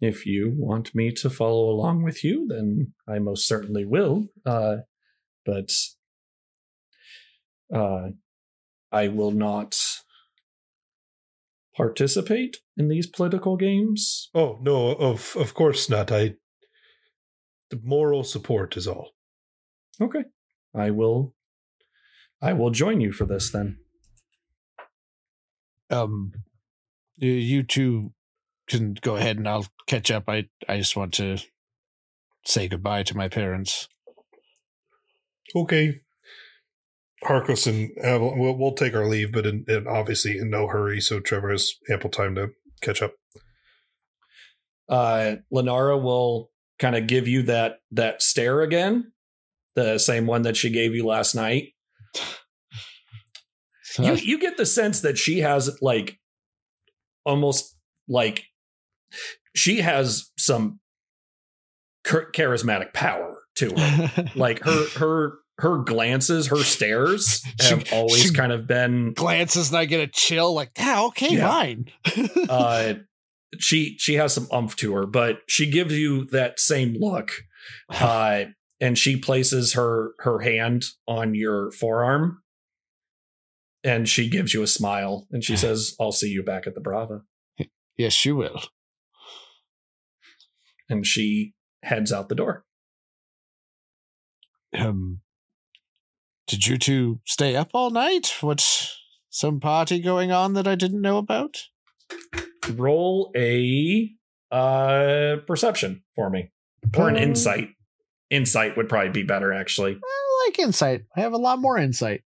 if 0.00 0.26
you 0.26 0.52
want 0.56 0.94
me 0.94 1.10
to 1.12 1.30
follow 1.30 1.68
along 1.70 2.02
with 2.02 2.22
you, 2.22 2.46
then 2.48 2.92
I 3.08 3.18
most 3.18 3.46
certainly 3.48 3.84
will. 3.84 4.26
Uh, 4.44 4.76
but 5.44 5.70
uh, 7.74 8.08
I 8.92 9.08
will 9.08 9.30
not 9.32 9.76
participate 11.76 12.58
in 12.76 12.88
these 12.88 13.06
political 13.06 13.56
games. 13.56 14.30
oh 14.34 14.58
no 14.62 14.92
of 14.94 15.36
of 15.36 15.52
course 15.52 15.90
not 15.90 16.10
i 16.10 16.34
the 17.68 17.78
moral 17.84 18.24
support 18.24 18.76
is 18.78 18.86
all 18.86 19.10
Okay, 20.00 20.24
I 20.74 20.90
will. 20.90 21.34
I 22.42 22.52
will 22.52 22.70
join 22.70 23.00
you 23.00 23.12
for 23.12 23.24
this 23.24 23.50
then. 23.50 23.78
um, 25.90 26.32
you, 27.16 27.32
you 27.32 27.62
two 27.62 28.12
can 28.68 28.94
go 29.00 29.16
ahead 29.16 29.38
and 29.38 29.48
I'll 29.48 29.66
catch 29.86 30.10
up. 30.10 30.24
I 30.28 30.48
I 30.68 30.78
just 30.78 30.96
want 30.96 31.14
to 31.14 31.38
say 32.44 32.68
goodbye 32.68 33.02
to 33.04 33.16
my 33.16 33.28
parents. 33.28 33.88
Okay. 35.54 36.00
Harkos 37.24 37.66
and 37.66 37.90
Avalon, 38.04 38.38
we'll, 38.38 38.56
we'll 38.56 38.74
take 38.74 38.94
our 38.94 39.06
leave, 39.06 39.32
but 39.32 39.46
in, 39.46 39.64
in 39.68 39.86
obviously 39.86 40.36
in 40.38 40.50
no 40.50 40.68
hurry, 40.68 41.00
so 41.00 41.18
Trevor 41.18 41.50
has 41.50 41.72
ample 41.90 42.10
time 42.10 42.34
to 42.34 42.50
catch 42.82 43.00
up. 43.02 43.14
uh 44.88 45.36
Lenara 45.52 46.00
will 46.00 46.50
kind 46.78 46.94
of 46.94 47.06
give 47.06 47.26
you 47.26 47.42
that 47.42 47.78
that 47.90 48.22
stare 48.22 48.60
again, 48.60 49.12
the 49.74 49.98
same 49.98 50.26
one 50.26 50.42
that 50.42 50.56
she 50.56 50.70
gave 50.70 50.94
you 50.94 51.06
last 51.06 51.34
night. 51.34 51.68
You 53.98 54.12
you 54.12 54.38
get 54.38 54.58
the 54.58 54.66
sense 54.66 55.00
that 55.00 55.16
she 55.16 55.38
has 55.38 55.78
like 55.80 56.18
almost 57.26 57.76
like 58.08 58.44
she 59.54 59.80
has 59.82 60.30
some 60.38 60.80
charismatic 62.04 62.92
power 62.94 63.38
to 63.56 63.70
her. 63.76 64.24
like 64.36 64.62
her 64.64 64.86
her 64.98 65.32
her 65.58 65.78
glances, 65.78 66.48
her 66.48 66.58
stares 66.58 67.42
She- 67.60 67.68
have 67.68 67.92
always 67.92 68.22
she- 68.24 68.32
kind 68.34 68.52
of 68.52 68.66
been 68.66 69.12
Glances 69.14 69.68
and 69.70 69.78
I 69.78 69.86
get 69.86 70.00
a 70.00 70.06
chill, 70.06 70.52
like, 70.54 70.70
yeah, 70.78 71.02
okay, 71.06 71.34
Yeah. 71.34 71.48
fine. 71.48 71.86
uh 72.48 72.94
she 73.58 73.96
she 73.98 74.14
has 74.14 74.32
some 74.34 74.48
umph 74.52 74.76
to 74.76 74.94
her, 74.94 75.06
but 75.06 75.38
she 75.48 75.70
gives 75.70 75.96
you 75.98 76.26
that 76.26 76.60
same 76.60 76.96
look. 76.98 77.30
Uh 77.90 78.44
and 78.80 78.96
she 78.98 79.16
places 79.16 79.72
her 79.72 80.12
her 80.20 80.40
hand 80.40 80.84
on 81.08 81.34
your 81.34 81.72
forearm 81.72 82.42
and 83.86 84.08
she 84.08 84.28
gives 84.28 84.52
you 84.52 84.62
a 84.62 84.66
smile 84.66 85.26
and 85.30 85.42
she 85.44 85.56
says, 85.56 85.94
I'll 86.00 86.12
see 86.12 86.28
you 86.28 86.42
back 86.42 86.66
at 86.66 86.74
the 86.74 86.80
Brava. 86.80 87.22
yes, 87.96 88.24
you 88.24 88.34
will. 88.36 88.60
And 90.88 91.06
she 91.06 91.54
heads 91.82 92.12
out 92.12 92.28
the 92.28 92.34
door. 92.34 92.64
Um, 94.76 95.20
did 96.46 96.66
you 96.66 96.78
two 96.78 97.20
stay 97.24 97.56
up 97.56 97.70
all 97.74 97.90
night? 97.90 98.34
What's 98.40 98.96
some 99.30 99.60
party 99.60 100.00
going 100.00 100.32
on 100.32 100.54
that 100.54 100.66
I 100.68 100.74
didn't 100.74 101.00
know 101.00 101.18
about? 101.18 101.62
Roll 102.70 103.30
a 103.36 104.10
uh 104.50 105.36
perception 105.46 106.02
for 106.14 106.30
me. 106.30 106.52
Or 106.96 107.08
an 107.08 107.16
Um, 107.16 107.22
insight. 107.22 107.68
Insight 108.30 108.76
would 108.76 108.88
probably 108.88 109.10
be 109.10 109.22
better 109.22 109.52
actually. 109.52 109.92
I 110.02 110.46
like 110.46 110.58
insight. 110.58 111.02
I 111.16 111.20
have 111.20 111.32
a 111.32 111.36
lot 111.38 111.58
more 111.60 111.78
insight. 111.78 112.22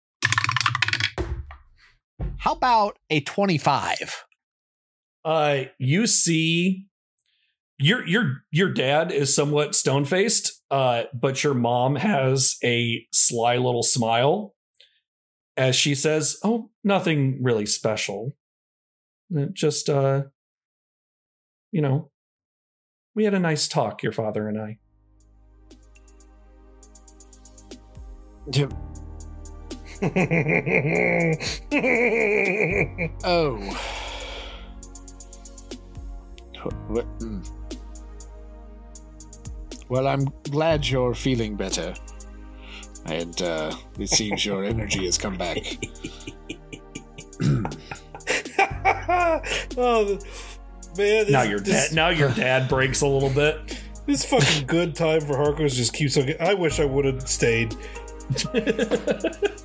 How 2.39 2.53
about 2.53 2.99
a 3.11 3.21
25? 3.21 4.25
uh 5.27 5.65
you 5.79 6.07
see 6.07 6.87
your 7.79 8.07
your 8.07 8.45
your 8.53 8.73
dad 8.73 9.11
is 9.11 9.35
somewhat 9.35 9.75
stone 9.75 10.05
faced 10.05 10.63
uh 10.71 11.03
but 11.13 11.43
your 11.43 11.53
mom 11.53 11.97
has 11.97 12.57
a 12.63 13.05
sly 13.13 13.57
little 13.57 13.83
smile 13.83 14.55
as 15.57 15.75
she 15.75 15.95
says 15.95 16.39
oh 16.45 16.71
nothing 16.85 17.43
really 17.43 17.67
special. 17.67 18.37
Uh, 19.37 19.47
just 19.53 19.91
uh 19.91 20.23
you 21.73 21.83
know 21.83 22.11
we 23.17 23.25
had 23.25 23.35
a 23.35 23.41
nice 23.41 23.67
talk 23.67 24.03
your 24.05 24.13
father 24.13 24.49
and 24.49 24.61
i 24.61 24.79
Oh. 33.25 33.59
What-. 36.89 37.07
Well, 39.89 40.09
I'm 40.09 40.29
glad 40.51 40.87
you're 40.89 41.15
feeling 41.15 41.57
better. 41.57 41.95
And 43.07 43.41
uh, 43.41 43.73
it 43.99 44.09
seems 44.09 44.45
your 44.45 44.65
energy 44.65 45.05
has 45.05 45.17
come 45.17 45.37
back. 45.37 45.59
oh, 49.77 50.19
man. 50.19 50.19
This, 50.97 51.31
now 51.31 51.43
your 51.43 51.61
this, 51.61 51.91
dad 51.91 51.95
now 51.95 52.09
your 52.09 52.31
dad 52.31 52.69
breaks 52.69 53.03
a 53.03 53.07
little 53.07 53.29
bit 53.29 53.79
This 54.07 54.25
fucking 54.25 54.67
good 54.67 54.95
time 54.95 55.21
for 55.21 55.35
Harkos 55.35 55.75
just 55.75 55.93
keeps 55.93 56.17
on. 56.17 56.31
I 56.41 56.55
wish 56.55 56.79
I 56.79 56.85
would 56.85 57.05
have 57.05 57.29
stayed. 57.29 57.75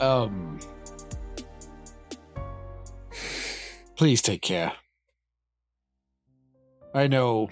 Um. 0.00 0.58
Please 3.94 4.20
take 4.20 4.42
care. 4.42 4.72
I 6.92 7.06
know 7.06 7.50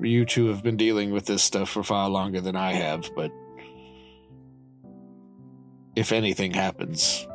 you 0.00 0.24
two 0.24 0.46
have 0.46 0.62
been 0.62 0.76
dealing 0.76 1.10
with 1.10 1.26
this 1.26 1.42
stuff 1.42 1.70
for 1.70 1.82
far 1.82 2.08
longer 2.08 2.40
than 2.40 2.54
I 2.54 2.72
have, 2.74 3.10
but 3.16 3.32
if 5.96 6.12
anything 6.12 6.54
happens, 6.54 7.26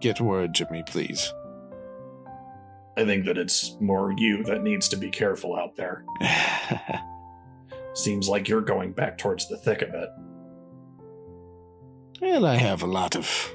get 0.00 0.20
word 0.20 0.54
to 0.54 0.70
me, 0.70 0.84
please. 0.86 1.34
i 2.96 3.04
think 3.04 3.24
that 3.24 3.36
it's 3.36 3.76
more 3.80 4.14
you 4.16 4.44
that 4.44 4.62
needs 4.62 4.88
to 4.88 4.96
be 4.96 5.10
careful 5.10 5.56
out 5.56 5.74
there 5.74 6.04
seems 7.94 8.28
like 8.28 8.48
you're 8.48 8.60
going 8.60 8.92
back 8.92 9.16
towards 9.16 9.48
the 9.48 9.56
thick 9.56 9.82
of 9.82 9.94
it 9.94 10.10
well, 12.20 12.46
I 12.46 12.56
have 12.56 12.82
a 12.82 12.86
lot 12.86 13.16
of 13.16 13.54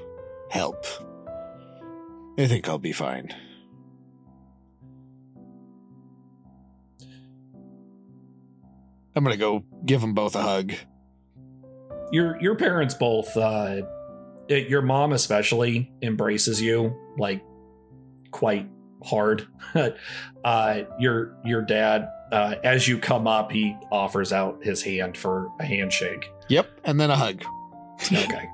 help. 0.50 0.86
I 2.38 2.46
think 2.46 2.68
I'll 2.68 2.78
be 2.78 2.92
fine. 2.92 3.34
I'm 9.16 9.24
gonna 9.24 9.36
go 9.36 9.64
give 9.84 10.00
them 10.00 10.14
both 10.14 10.36
a 10.36 10.42
hug. 10.42 10.72
your 12.12 12.40
your 12.40 12.54
parents 12.54 12.94
both 12.94 13.36
uh 13.36 13.82
your 14.48 14.82
mom 14.82 15.12
especially 15.12 15.92
embraces 16.02 16.60
you 16.62 16.96
like 17.18 17.42
quite 18.30 18.68
hard 19.04 19.46
uh 20.44 20.80
your 20.98 21.36
your 21.44 21.62
dad 21.62 22.08
uh 22.32 22.54
as 22.64 22.86
you 22.88 22.98
come 22.98 23.26
up 23.26 23.50
he 23.52 23.76
offers 23.90 24.32
out 24.32 24.62
his 24.64 24.82
hand 24.82 25.16
for 25.16 25.48
a 25.60 25.64
handshake 25.64 26.30
Yep, 26.48 26.68
and 26.84 26.98
then 27.00 27.10
a 27.10 27.16
hug. 27.16 27.42
okay 28.12 28.48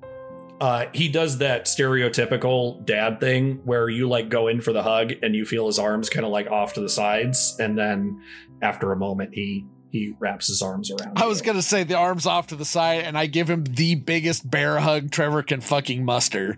uh 0.60 0.86
he 0.92 1.08
does 1.08 1.38
that 1.38 1.66
stereotypical 1.66 2.84
dad 2.86 3.20
thing 3.20 3.60
where 3.64 3.88
you 3.88 4.08
like 4.08 4.28
go 4.28 4.48
in 4.48 4.60
for 4.60 4.72
the 4.72 4.82
hug 4.82 5.12
and 5.22 5.34
you 5.34 5.44
feel 5.44 5.66
his 5.66 5.78
arms 5.78 6.08
kind 6.08 6.24
of 6.24 6.32
like 6.32 6.48
off 6.50 6.74
to 6.74 6.80
the 6.80 6.88
sides 6.88 7.56
and 7.60 7.76
then 7.78 8.20
after 8.62 8.92
a 8.92 8.96
moment 8.96 9.30
he 9.34 9.66
he 9.90 10.12
wraps 10.18 10.48
his 10.48 10.60
arms 10.60 10.90
around 10.90 11.16
I 11.18 11.26
was 11.26 11.38
you. 11.38 11.46
gonna 11.46 11.62
say 11.62 11.84
the 11.84 11.94
arms 11.96 12.26
off 12.26 12.48
to 12.48 12.56
the 12.56 12.64
side, 12.64 13.04
and 13.04 13.16
I 13.16 13.26
give 13.26 13.48
him 13.48 13.62
the 13.62 13.94
biggest 13.94 14.50
bear 14.50 14.80
hug 14.80 15.12
Trevor 15.12 15.44
can 15.44 15.60
fucking 15.60 16.04
muster. 16.04 16.56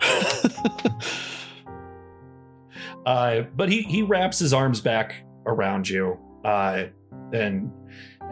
Uh, 3.06 3.42
but 3.54 3.70
he 3.70 3.82
he 3.82 4.02
wraps 4.02 4.40
his 4.40 4.52
arms 4.52 4.80
back 4.80 5.24
around 5.46 5.88
you, 5.88 6.18
uh, 6.44 6.86
and 7.32 7.70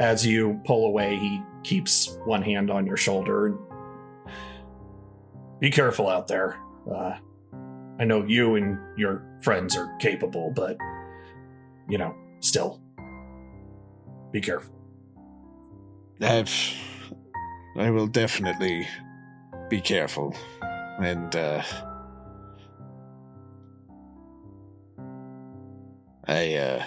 as 0.01 0.27
you 0.27 0.61
pull 0.65 0.87
away, 0.87 1.17
he 1.17 1.41
keeps 1.63 2.19
one 2.25 2.43
hand 2.43 2.73
on 2.73 2.85
your 2.85 2.97
shoulder. 2.97 3.57
Be 5.61 5.71
careful 5.71 6.09
out 6.09 6.27
there. 6.27 6.59
Uh, 6.93 7.15
I 8.01 8.05
know 8.05 8.25
you 8.25 8.57
and 8.57 8.77
your 8.99 9.25
friends 9.43 9.77
are 9.77 9.97
capable, 9.99 10.51
but 10.51 10.77
you 11.89 11.97
know, 11.97 12.13
still, 12.41 12.81
be 14.33 14.41
careful. 14.41 14.75
I've, 16.21 16.53
I 17.77 17.91
will 17.91 18.09
definitely 18.09 18.89
be 19.71 19.81
careful, 19.81 20.35
and 20.99 21.37
uh, 21.37 21.63
I 26.27 26.55
uh, 26.55 26.85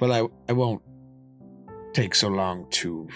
well, 0.00 0.12
I 0.12 0.26
I 0.48 0.52
won't 0.52 0.82
take 1.94 2.14
so 2.14 2.28
long 2.28 2.66
to 2.70 3.08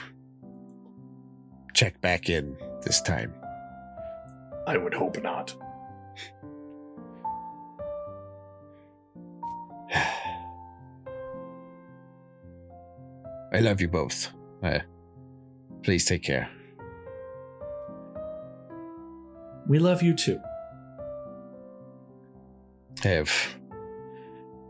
check 1.74 2.00
back 2.00 2.30
in 2.30 2.56
this 2.82 3.02
time. 3.02 3.34
I 4.66 4.76
would 4.76 4.94
hope 4.94 5.22
not. 5.22 5.54
I 13.52 13.60
love 13.60 13.80
you 13.80 13.88
both. 13.88 14.32
Uh, 14.62 14.80
please 15.82 16.04
take 16.04 16.22
care. 16.22 16.48
We 19.68 19.78
love 19.78 20.02
you 20.02 20.14
too. 20.14 20.40
Have 23.06 23.30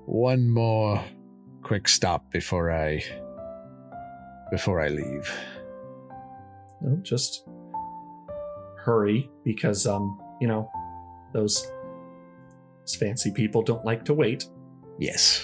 one 0.05 0.47
more 0.51 1.03
quick 1.63 1.89
stop 1.89 2.31
before 2.31 2.71
I 2.71 3.03
before 4.51 4.79
I 4.79 4.89
leave. 4.89 5.35
No, 6.83 6.99
just 7.01 7.49
hurry 8.77 9.31
because 9.43 9.87
um, 9.87 10.21
you 10.39 10.49
know, 10.49 10.71
those 11.33 11.67
those 12.81 12.95
fancy 12.97 13.31
people 13.31 13.63
don't 13.63 13.87
like 13.87 14.05
to 14.05 14.13
wait. 14.13 14.45
Yes. 14.99 15.43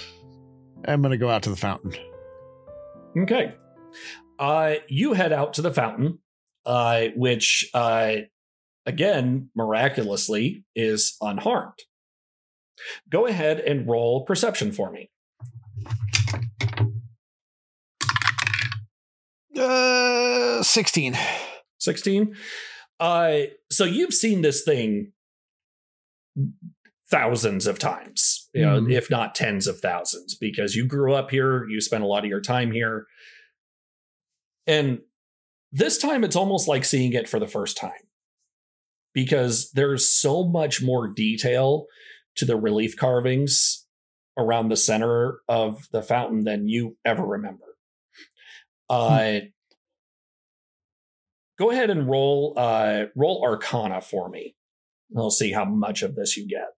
I'm 0.87 1.01
gonna 1.01 1.17
go 1.17 1.31
out 1.31 1.41
to 1.43 1.49
the 1.49 1.55
fountain. 1.55 1.95
Okay. 3.17 3.55
Uh 4.37 4.75
you 4.87 5.13
head 5.13 5.33
out 5.33 5.55
to 5.55 5.63
the 5.63 5.73
fountain, 5.73 6.19
uh, 6.63 7.05
which 7.15 7.71
uh 7.73 8.17
again, 8.85 9.49
miraculously, 9.55 10.63
is 10.75 11.17
unharmed. 11.21 11.79
Go 13.09 13.25
ahead 13.27 13.59
and 13.59 13.87
roll 13.87 14.25
perception 14.25 14.71
for 14.71 14.91
me. 14.91 15.09
Uh, 19.57 20.63
sixteen. 20.63 21.17
16. 21.79 22.35
Uh 22.99 23.39
so 23.69 23.83
you've 23.83 24.13
seen 24.13 24.41
this 24.41 24.63
thing 24.63 25.11
thousands 27.11 27.67
of 27.67 27.77
times, 27.77 28.49
you 28.53 28.61
know, 28.61 28.79
Mhm. 28.81 28.91
if 28.93 29.09
not 29.09 29.35
tens 29.35 29.67
of 29.67 29.79
thousands, 29.81 30.33
because 30.35 30.75
you 30.75 30.85
grew 30.87 31.13
up 31.13 31.29
here, 31.29 31.67
you 31.67 31.81
spent 31.81 32.03
a 32.03 32.07
lot 32.07 32.23
of 32.23 32.29
your 32.29 32.39
time 32.41 32.71
here. 32.71 33.05
And 34.65 35.01
this 35.73 35.97
time 35.97 36.23
it's 36.23 36.37
almost 36.37 36.67
like 36.69 36.85
seeing 36.85 37.11
it 37.13 37.27
for 37.27 37.37
the 37.39 37.47
first 37.47 37.75
time 37.77 38.07
because 39.13 39.69
there's 39.71 40.09
so 40.09 40.45
much 40.47 40.81
more 40.81 41.07
detail 41.09 41.85
to 42.35 42.45
the 42.45 42.55
relief 42.55 42.95
carvings 42.97 43.85
around 44.37 44.69
the 44.69 44.77
center 44.77 45.39
of 45.47 45.87
the 45.91 46.01
fountain 46.01 46.43
than 46.43 46.67
you 46.67 46.97
ever 47.05 47.23
remember. 47.25 47.65
Uh, 48.89 49.39
go 51.57 51.69
ahead 51.69 51.89
and 51.89 52.07
roll 52.09 52.53
uh, 52.57 53.05
roll 53.15 53.43
Arcana 53.43 54.01
for 54.01 54.29
me. 54.29 54.55
I'll 55.15 55.29
see 55.29 55.51
how 55.51 55.65
much 55.65 56.01
of 56.01 56.15
this 56.15 56.35
you 56.37 56.47
get. 56.47 56.69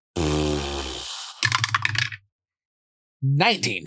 19. 3.21 3.85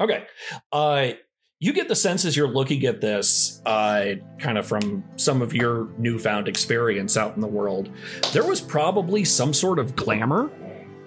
Okay. 0.00 0.24
Uh 0.70 1.12
you 1.58 1.72
get 1.72 1.88
the 1.88 1.96
sense 1.96 2.26
as 2.26 2.36
you're 2.36 2.48
looking 2.48 2.84
at 2.84 3.00
this, 3.00 3.62
uh, 3.64 4.16
kind 4.38 4.58
of 4.58 4.66
from 4.66 5.02
some 5.16 5.40
of 5.40 5.54
your 5.54 5.88
newfound 5.96 6.48
experience 6.48 7.16
out 7.16 7.34
in 7.34 7.40
the 7.40 7.46
world, 7.46 7.88
there 8.34 8.44
was 8.44 8.60
probably 8.60 9.24
some 9.24 9.54
sort 9.54 9.78
of 9.78 9.96
glamour 9.96 10.50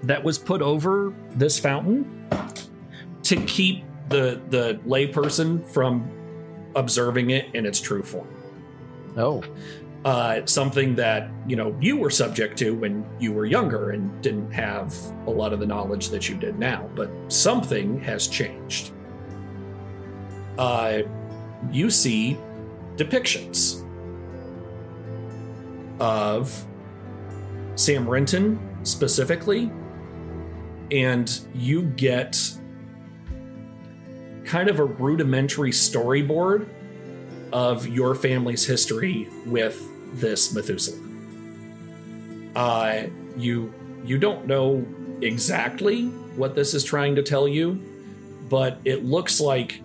that 0.04 0.24
was 0.24 0.38
put 0.38 0.62
over 0.62 1.14
this 1.32 1.60
fountain 1.60 2.28
to 3.24 3.36
keep 3.46 3.84
the 4.10 4.42
the 4.50 4.80
layperson 4.86 5.66
from 5.68 6.10
observing 6.76 7.32
it 7.32 7.54
in 7.54 7.66
its 7.66 7.80
true 7.80 8.04
form. 8.04 8.28
Oh. 9.18 9.44
Uh, 10.06 10.46
something 10.46 10.96
that 10.96 11.30
you 11.46 11.58
know 11.58 11.76
you 11.82 11.98
were 11.98 12.10
subject 12.10 12.58
to 12.58 12.72
when 12.72 13.06
you 13.20 13.34
were 13.34 13.46
younger 13.46 13.90
and 13.90 14.22
didn't 14.22 14.50
have 14.50 14.96
a 15.28 15.30
lot 15.30 15.52
of 15.52 15.60
the 15.60 15.66
knowledge 15.66 16.08
that 16.08 16.30
you 16.30 16.36
did 16.36 16.58
now, 16.58 16.90
but 16.96 17.12
something 17.28 18.00
has 18.00 18.26
changed 18.26 18.94
uh, 20.60 21.04
you 21.72 21.90
see 21.90 22.38
depictions 22.98 23.86
of 26.00 26.68
Sam 27.76 28.08
Renton 28.08 28.60
specifically, 28.84 29.72
and 30.92 31.40
you 31.54 31.84
get 31.84 32.38
kind 34.46 34.70
of 34.70 34.80
a 34.80 34.84
rudimentary 34.84 35.72
storyboard 35.72 36.68
of 37.52 37.88
your 37.88 38.16
family's 38.16 38.66
history 38.66 39.30
with 39.46 39.80
this 40.20 40.54
Methuselah. 40.54 40.98
Uh, 42.56 43.04
you 43.38 43.74
you 44.04 44.18
don't 44.18 44.48
know 44.48 44.86
exactly 45.22 46.06
what 46.36 46.56
this 46.56 46.74
is 46.74 46.84
trying 46.84 47.16
to 47.16 47.24
tell 47.24 47.48
you, 47.48 47.80
but 48.50 48.80
it 48.86 49.06
looks 49.06 49.40
like 49.40 49.82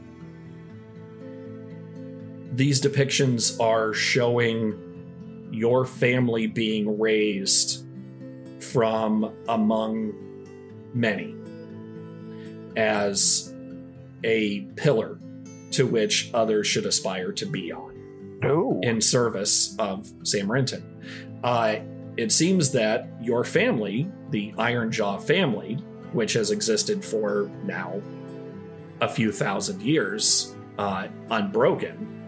these 2.53 2.81
depictions 2.81 3.61
are 3.61 3.93
showing 3.93 5.49
your 5.51 5.85
family 5.85 6.47
being 6.47 6.99
raised 6.99 7.85
from 8.61 9.33
among 9.49 10.15
many 10.95 11.35
as 12.77 13.53
a 14.25 14.61
pillar 14.77 15.19
to 15.73 15.87
which 15.87 16.31
others 16.33 16.67
should 16.67 16.87
aspire 16.87 17.33
to 17.33 17.47
be 17.47 17.73
on 17.73 17.93
Oh. 18.43 18.79
in 18.83 19.01
service 19.01 19.75
of 19.79 20.11
Sam 20.23 20.51
Renton. 20.51 20.85
Uh, 21.43 21.77
it 22.17 22.31
seems 22.31 22.73
that 22.73 23.09
your 23.21 23.43
family, 23.45 24.11
the 24.31 24.53
Ironjaw 24.53 25.23
family, 25.23 25.75
which 26.13 26.35
has 26.35 26.51
existed 26.51 27.05
for 27.05 27.51
now 27.65 28.01
a 29.01 29.09
few 29.09 29.33
thousand 29.33 29.83
years, 29.83 30.55
uh, 30.79 31.09
unbroken, 31.31 32.23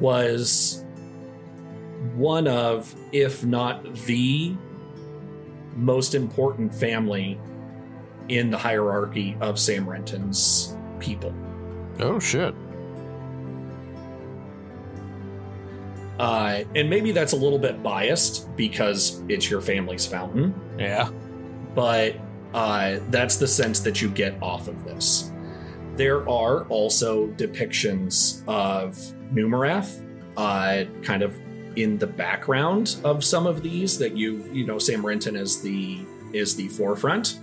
was 0.00 0.84
one 2.14 2.46
of, 2.46 2.94
if 3.12 3.44
not 3.44 3.94
the 4.06 4.54
most 5.76 6.14
important 6.14 6.74
family 6.74 7.38
in 8.28 8.50
the 8.50 8.58
hierarchy 8.58 9.36
of 9.40 9.58
Sam 9.58 9.88
Renton's 9.88 10.76
people. 11.00 11.34
Oh, 12.00 12.18
shit. 12.18 12.54
Uh, 16.18 16.62
and 16.74 16.88
maybe 16.88 17.10
that's 17.10 17.32
a 17.32 17.36
little 17.36 17.58
bit 17.58 17.82
biased 17.82 18.54
because 18.56 19.22
it's 19.28 19.50
your 19.50 19.60
family's 19.60 20.06
fountain, 20.06 20.54
Yeah. 20.78 21.10
but 21.74 22.14
uh, 22.54 22.98
that's 23.08 23.36
the 23.38 23.48
sense 23.48 23.80
that 23.80 24.00
you 24.02 24.08
get 24.08 24.40
off 24.42 24.68
of 24.68 24.84
this. 24.84 25.32
There 25.96 26.28
are 26.28 26.64
also 26.68 27.28
depictions 27.28 28.46
of 28.46 28.94
Numerath, 29.34 30.04
uh, 30.36 30.84
kind 31.02 31.22
of 31.22 31.34
in 31.76 31.98
the 31.98 32.06
background 32.06 32.96
of 33.04 33.24
some 33.24 33.46
of 33.46 33.62
these 33.62 33.98
that 33.98 34.16
you 34.16 34.44
you 34.52 34.66
know 34.66 34.78
Sam 34.78 35.04
Renton 35.04 35.36
is 35.36 35.60
the 35.62 36.00
is 36.32 36.56
the 36.56 36.68
forefront, 36.68 37.40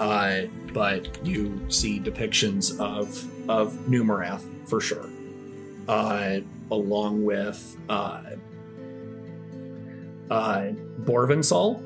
uh, 0.00 0.42
but 0.72 1.24
you 1.26 1.60
see 1.68 2.00
depictions 2.00 2.78
of 2.78 3.24
of 3.48 3.72
Numerath 3.88 4.44
for 4.68 4.80
sure, 4.80 5.08
uh, 5.88 6.40
along 6.70 7.24
with 7.24 7.76
uh, 7.88 8.22
uh, 10.30 10.68
Borvinsol. 11.02 11.84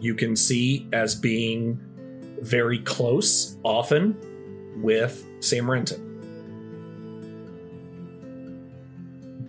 You 0.00 0.14
can 0.14 0.36
see 0.36 0.86
as 0.92 1.14
being 1.14 1.80
very 2.40 2.78
close, 2.78 3.56
often 3.64 4.16
with 4.80 5.24
Sam 5.40 5.68
Renton. 5.68 6.04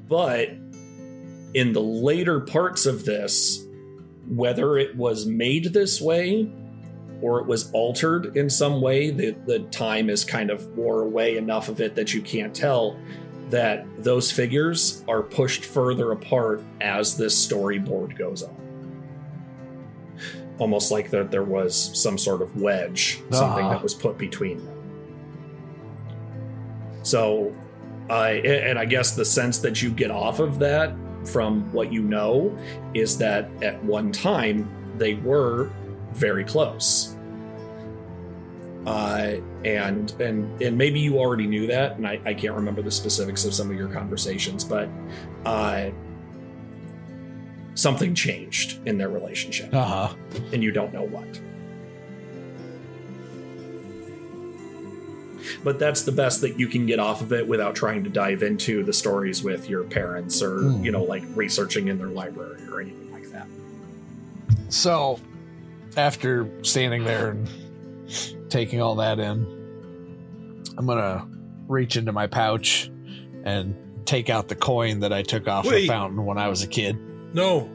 But 0.08 0.50
in 1.54 1.74
the 1.74 1.82
later 1.82 2.40
parts 2.40 2.86
of 2.86 3.06
this, 3.06 3.66
whether 4.28 4.78
it 4.78 4.96
was 4.96 5.26
made 5.26 5.74
this 5.74 6.00
way 6.00 6.52
or 7.22 7.40
it 7.40 7.48
was 7.48 7.72
altered 7.72 8.38
in 8.38 8.50
some 8.50 8.82
way, 8.82 9.10
the, 9.12 9.32
the 9.46 9.60
time 9.72 10.10
is 10.10 10.24
kind 10.24 10.50
of 10.50 10.66
wore 10.78 11.02
away 11.02 11.38
enough 11.38 11.68
of 11.68 11.82
it 11.82 11.96
that 11.96 12.14
you 12.14 12.22
can't 12.22 12.56
tell 12.56 12.98
that 13.50 13.86
those 14.04 14.32
figures 14.32 15.04
are 15.08 15.24
pushed 15.24 15.66
further 15.66 16.12
apart 16.12 16.62
as 16.82 17.18
this 17.18 17.48
storyboard 17.48 18.18
goes 18.18 18.44
on. 18.44 18.56
Almost 20.60 20.92
like 20.92 21.10
that 21.10 21.32
there 21.32 21.44
was 21.44 21.76
some 22.00 22.18
sort 22.18 22.42
of 22.42 22.62
wedge, 22.62 23.22
something 23.32 23.66
Ah. 23.66 23.70
that 23.74 23.82
was 23.82 23.94
put 23.96 24.18
between 24.18 24.64
them. 24.64 24.76
So, 27.02 27.56
I 28.10 28.32
and 28.32 28.78
I 28.78 28.86
guess 28.86 29.12
the 29.16 29.26
sense 29.26 29.60
that 29.60 29.82
you 29.82 29.90
get 29.90 30.12
off 30.12 30.40
of 30.40 30.60
that 30.60 30.94
from 31.26 31.72
what 31.74 31.92
you 31.92 32.02
know 32.02 32.58
is 32.94 33.18
that 33.18 33.50
at 33.64 33.84
one 33.84 34.12
time 34.12 34.70
they 34.98 35.16
were 35.16 35.70
very 36.14 36.44
close. 36.44 37.16
Uh, 38.86 39.36
and 39.66 40.12
and 40.22 40.62
and 40.62 40.78
maybe 40.78 41.00
you 41.00 41.20
already 41.20 41.46
knew 41.46 41.68
that, 41.68 41.98
and 41.98 42.08
I, 42.08 42.20
I 42.26 42.34
can't 42.34 42.56
remember 42.56 42.82
the 42.82 42.90
specifics 42.92 43.44
of 43.46 43.54
some 43.54 43.70
of 43.70 43.76
your 43.78 43.90
conversations, 43.90 44.64
but 44.64 44.88
uh, 45.46 45.90
something 47.76 48.16
changed 48.16 48.80
in 48.88 48.98
their 48.98 49.10
relationship, 49.10 49.74
Uh 49.74 49.84
huh. 50.08 50.16
and 50.54 50.64
you 50.64 50.72
don't 50.72 50.94
know 50.94 51.04
what. 51.04 51.28
But 55.64 55.80
that's 55.80 56.04
the 56.04 56.12
best 56.12 56.42
that 56.42 56.60
you 56.60 56.68
can 56.68 56.86
get 56.86 57.00
off 57.00 57.22
of 57.22 57.32
it 57.34 57.48
without 57.48 57.76
trying 57.76 58.04
to 58.04 58.10
dive 58.10 58.44
into 58.44 58.84
the 58.84 58.94
stories 58.94 59.44
with 59.44 59.70
your 59.70 59.84
parents 59.84 60.42
or, 60.42 60.60
Hmm. 60.60 60.84
you 60.84 60.92
know, 60.92 61.04
like 61.04 61.24
researching 61.36 61.88
in 61.88 61.98
their 61.98 62.08
library 62.08 62.62
or 62.72 62.82
anything 62.82 63.12
like 63.12 63.32
that. 63.32 63.48
So, 64.70 65.20
after 65.98 66.50
standing 66.64 67.04
there 67.04 67.32
and 67.32 67.50
taking 68.50 68.82
all 68.82 68.96
that 68.96 69.20
in, 69.20 69.46
I'm 70.78 70.86
gonna 70.86 71.28
reach 71.68 71.98
into 71.98 72.12
my 72.12 72.28
pouch 72.28 72.92
and 73.44 73.76
take 74.06 74.30
out 74.30 74.48
the 74.48 74.56
coin 74.56 75.02
that 75.02 75.14
I 75.14 75.22
took 75.22 75.48
off 75.48 75.68
the 75.70 75.88
fountain 75.88 76.26
when 76.26 76.38
I 76.38 76.48
was 76.48 76.64
a 76.64 76.68
kid. 76.68 76.98
No. 77.34 77.70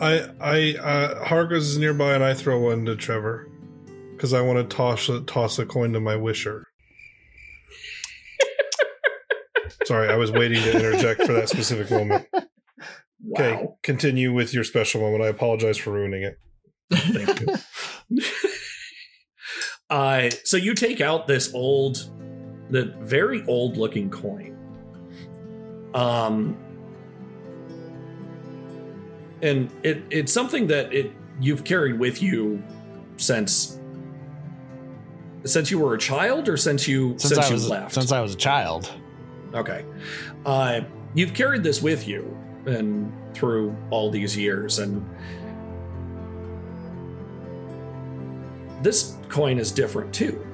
I 0.00 0.28
I 0.40 0.74
uh 0.80 1.24
Harkos 1.24 1.58
is 1.58 1.78
nearby 1.78 2.14
and 2.14 2.22
I 2.24 2.34
throw 2.34 2.58
one 2.60 2.84
to 2.86 2.94
Trevor. 2.96 3.48
Because 4.18 4.32
I 4.32 4.40
want 4.40 4.58
to 4.58 4.76
toss 4.76 5.08
toss 5.26 5.60
a 5.60 5.64
coin 5.64 5.92
to 5.92 6.00
my 6.00 6.16
wisher. 6.16 6.66
Sorry, 9.84 10.08
I 10.08 10.16
was 10.16 10.32
waiting 10.32 10.60
to 10.60 10.74
interject 10.74 11.22
for 11.22 11.32
that 11.34 11.48
specific 11.48 11.90
moment. 11.90 12.26
Okay, 13.32 13.66
continue 13.82 14.32
with 14.32 14.54
your 14.54 14.62
special 14.62 15.00
moment. 15.00 15.24
I 15.24 15.26
apologize 15.26 15.76
for 15.76 15.90
ruining 15.90 16.22
it. 16.22 16.38
Thank 16.92 17.40
you. 17.40 18.20
uh, 19.90 20.30
so 20.44 20.56
you 20.56 20.72
take 20.72 21.00
out 21.00 21.26
this 21.26 21.52
old, 21.52 22.08
the 22.70 22.94
very 23.00 23.44
old 23.46 23.76
looking 23.76 24.08
coin. 24.08 24.56
Um, 25.94 26.56
and 29.42 29.68
it 29.82 30.04
it's 30.10 30.32
something 30.32 30.68
that 30.68 30.92
it 30.92 31.10
you've 31.40 31.64
carried 31.64 31.98
with 31.98 32.22
you 32.22 32.62
since 33.16 33.77
since 35.44 35.70
you 35.70 35.78
were 35.78 35.94
a 35.94 35.98
child 35.98 36.48
or 36.48 36.56
since 36.56 36.86
you 36.88 37.10
since, 37.18 37.34
Since, 37.34 37.38
I 37.38 37.48
you 37.48 37.54
was 37.54 37.68
left? 37.68 37.94
since 37.94 38.12
I 38.12 38.20
was 38.20 38.34
a 38.34 38.36
child. 38.36 38.90
okay. 39.54 39.84
Uh 40.44 40.80
you've 41.14 41.32
carried 41.34 41.62
this 41.62 41.80
with 41.82 42.06
you 42.06 42.36
and 42.66 43.12
through 43.34 43.74
all 43.90 44.10
these 44.10 44.36
years 44.36 44.78
and 44.78 45.04
this 48.82 49.16
coin 49.28 49.58
is 49.58 49.72
different 49.72 50.12
too 50.14 50.44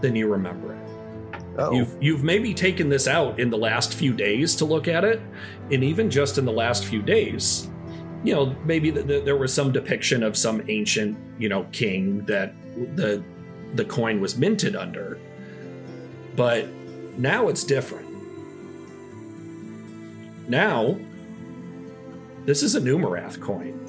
than 0.00 0.14
you 0.16 0.28
remember 0.28 0.74
it. 0.74 0.82
Oh, 1.58 1.72
You've 1.72 1.96
you've 2.00 2.24
maybe 2.24 2.52
taken 2.52 2.88
this 2.88 3.08
out 3.08 3.40
in 3.40 3.48
the 3.50 3.56
last 3.56 3.94
few 3.94 4.12
days 4.12 4.54
to 4.56 4.64
look 4.66 4.88
at 4.88 5.04
it, 5.04 5.20
and 5.70 5.82
even 5.82 6.10
just 6.10 6.36
in 6.36 6.44
the 6.44 6.52
last 6.52 6.84
few 6.84 7.00
days, 7.00 7.70
you 8.22 8.34
know, 8.34 8.54
maybe 8.66 8.92
th- 8.92 9.06
th- 9.06 9.24
there 9.24 9.36
was 9.38 9.54
some 9.54 9.72
depiction 9.72 10.22
of 10.22 10.36
some 10.36 10.62
ancient, 10.68 11.16
you 11.38 11.48
know, 11.48 11.64
king 11.72 12.24
that 12.26 12.54
the 12.96 13.22
the 13.74 13.84
coin 13.84 14.20
was 14.20 14.36
minted 14.36 14.76
under. 14.76 15.18
But 16.34 16.68
now 17.16 17.48
it's 17.48 17.64
different. 17.64 18.06
Now, 20.48 20.98
this 22.44 22.62
is 22.62 22.74
a 22.74 22.80
Numerath 22.80 23.40
coin. 23.40 23.82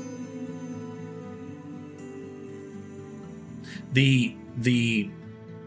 The 3.94 4.36
the 4.58 5.10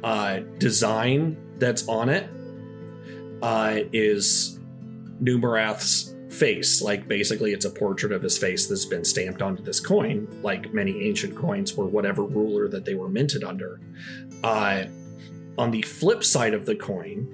uh, 0.03 0.41
design 0.59 1.37
that's 1.59 1.87
on 1.89 2.09
it 2.09 2.29
uh, 3.43 3.81
is 3.93 4.59
Numerath's 5.23 6.15
face. 6.31 6.81
Like 6.81 7.09
basically, 7.09 7.53
it's 7.53 7.65
a 7.65 7.71
portrait 7.71 8.13
of 8.13 8.23
his 8.23 8.39
face 8.39 8.67
that's 8.67 8.87
been 8.87 9.05
stamped 9.05 9.43
onto 9.43 9.63
this 9.63 9.81
coin, 9.81 10.29
like 10.43 10.73
many 10.73 11.03
ancient 11.07 11.37
coins 11.37 11.75
were 11.75 11.87
whatever 11.87 12.23
ruler 12.23 12.69
that 12.69 12.85
they 12.85 12.95
were 12.95 13.09
minted 13.09 13.45
under. 13.45 13.81
Uh, 14.43 14.85
on 15.59 15.71
the 15.71 15.83
flip 15.83 16.25
side 16.25 16.55
of 16.55 16.65
the 16.65 16.75
coin 16.75 17.29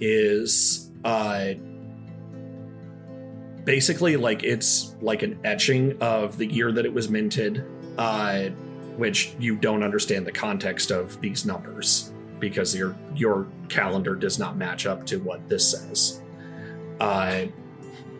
is 0.00 0.90
uh, 1.04 1.54
basically 3.64 4.16
like 4.16 4.42
it's 4.42 4.94
like 5.00 5.22
an 5.22 5.38
etching 5.44 5.96
of 6.00 6.36
the 6.36 6.46
year 6.46 6.72
that 6.72 6.84
it 6.84 6.92
was 6.92 7.08
minted, 7.08 7.64
uh, 7.96 8.44
which 8.96 9.34
you 9.38 9.56
don't 9.56 9.82
understand 9.82 10.26
the 10.26 10.32
context 10.32 10.90
of 10.90 11.20
these 11.20 11.46
numbers 11.46 12.12
because 12.40 12.76
your 12.76 12.96
your 13.14 13.46
calendar 13.68 14.14
does 14.14 14.38
not 14.38 14.56
match 14.56 14.84
up 14.84 15.06
to 15.06 15.18
what 15.18 15.48
this 15.48 15.70
says. 15.70 16.20
Uh, 17.00 17.46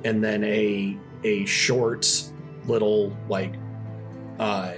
and 0.04 0.22
then 0.22 0.44
a 0.44 0.96
a 1.24 1.44
short 1.46 2.30
little 2.66 3.16
like 3.28 3.54
uh, 4.38 4.74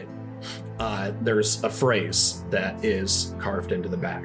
uh, 0.78 1.12
there's 1.22 1.62
a 1.64 1.70
phrase 1.70 2.44
that 2.50 2.84
is 2.84 3.34
carved 3.38 3.72
into 3.72 3.88
the 3.88 3.96
back, 3.96 4.24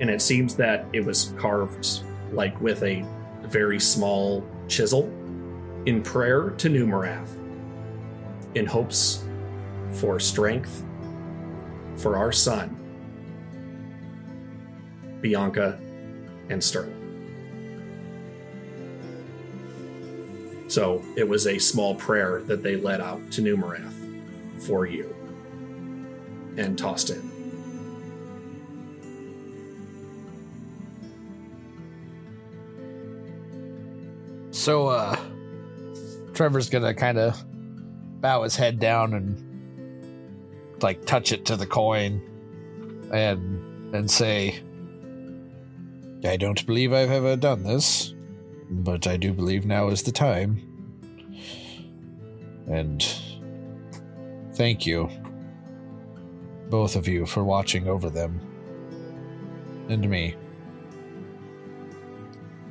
and 0.00 0.08
it 0.08 0.22
seems 0.22 0.56
that 0.56 0.86
it 0.92 1.04
was 1.04 1.34
carved 1.36 2.00
like 2.32 2.58
with 2.60 2.82
a 2.82 3.04
very 3.42 3.78
small 3.78 4.44
chisel 4.68 5.04
in 5.86 6.02
prayer 6.02 6.50
to 6.50 6.68
Numerath, 6.68 7.36
in 8.54 8.66
hopes 8.66 9.24
for 9.90 10.18
strength 10.18 10.84
for 11.96 12.16
our 12.16 12.32
son, 12.32 12.76
Bianca 15.20 15.78
and 16.48 16.62
Sterling. 16.62 16.93
So 20.74 21.04
it 21.14 21.28
was 21.28 21.46
a 21.46 21.56
small 21.60 21.94
prayer 21.94 22.42
that 22.46 22.64
they 22.64 22.74
let 22.74 23.00
out 23.00 23.30
to 23.30 23.42
Numerath 23.42 23.94
for 24.66 24.86
you 24.86 25.14
and 26.56 26.76
tossed 26.76 27.10
in. 27.10 27.30
So 34.50 34.88
uh 34.88 35.16
Trevor's 36.32 36.68
gonna 36.68 36.92
kind 36.92 37.18
of 37.18 37.40
bow 38.20 38.42
his 38.42 38.56
head 38.56 38.80
down 38.80 39.14
and 39.14 40.82
like 40.82 41.06
touch 41.06 41.30
it 41.30 41.44
to 41.44 41.56
the 41.56 41.66
coin 41.66 42.20
and 43.12 43.94
and 43.94 44.10
say 44.10 44.60
I 46.24 46.36
don't 46.36 46.66
believe 46.66 46.92
I've 46.92 47.12
ever 47.12 47.36
done 47.36 47.62
this, 47.62 48.13
but 48.82 49.06
I 49.06 49.16
do 49.16 49.32
believe 49.32 49.64
now 49.64 49.88
is 49.88 50.02
the 50.02 50.12
time. 50.12 50.60
And 52.66 53.04
thank 54.54 54.86
you 54.86 55.10
both 56.70 56.96
of 56.96 57.06
you 57.06 57.26
for 57.26 57.44
watching 57.44 57.86
over 57.86 58.10
them 58.10 58.40
and 59.88 60.08
me. 60.08 60.34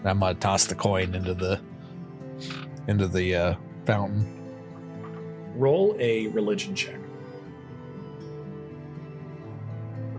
I'm 0.04 0.20
gonna 0.20 0.34
toss 0.36 0.66
the 0.66 0.76
coin 0.76 1.16
into 1.16 1.34
the 1.34 1.62
into 2.88 3.08
the 3.08 3.36
uh, 3.36 3.56
fountain. 3.86 4.28
Roll 5.56 5.96
a 6.00 6.28
religion 6.28 6.76
check. 6.76 7.00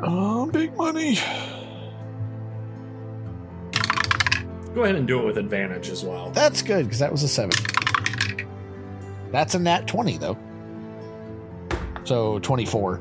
Oh, 0.03 0.47
big 0.47 0.75
money. 0.77 1.19
Go 4.75 4.83
ahead 4.83 4.97
and 4.97 5.07
do 5.07 5.21
it 5.21 5.25
with 5.25 5.39
advantage 5.39 5.89
as 5.89 6.05
well. 6.05 6.31
That's 6.31 6.61
good 6.61 6.85
because 6.87 6.99
that 6.99 7.13
was 7.13 7.23
a 7.23 7.29
seven. 7.29 7.57
That's 9.31 9.55
a 9.55 9.59
nat 9.59 9.87
twenty 9.87 10.19
though. 10.19 10.37
So 12.05 12.39
twenty-four. 12.41 13.01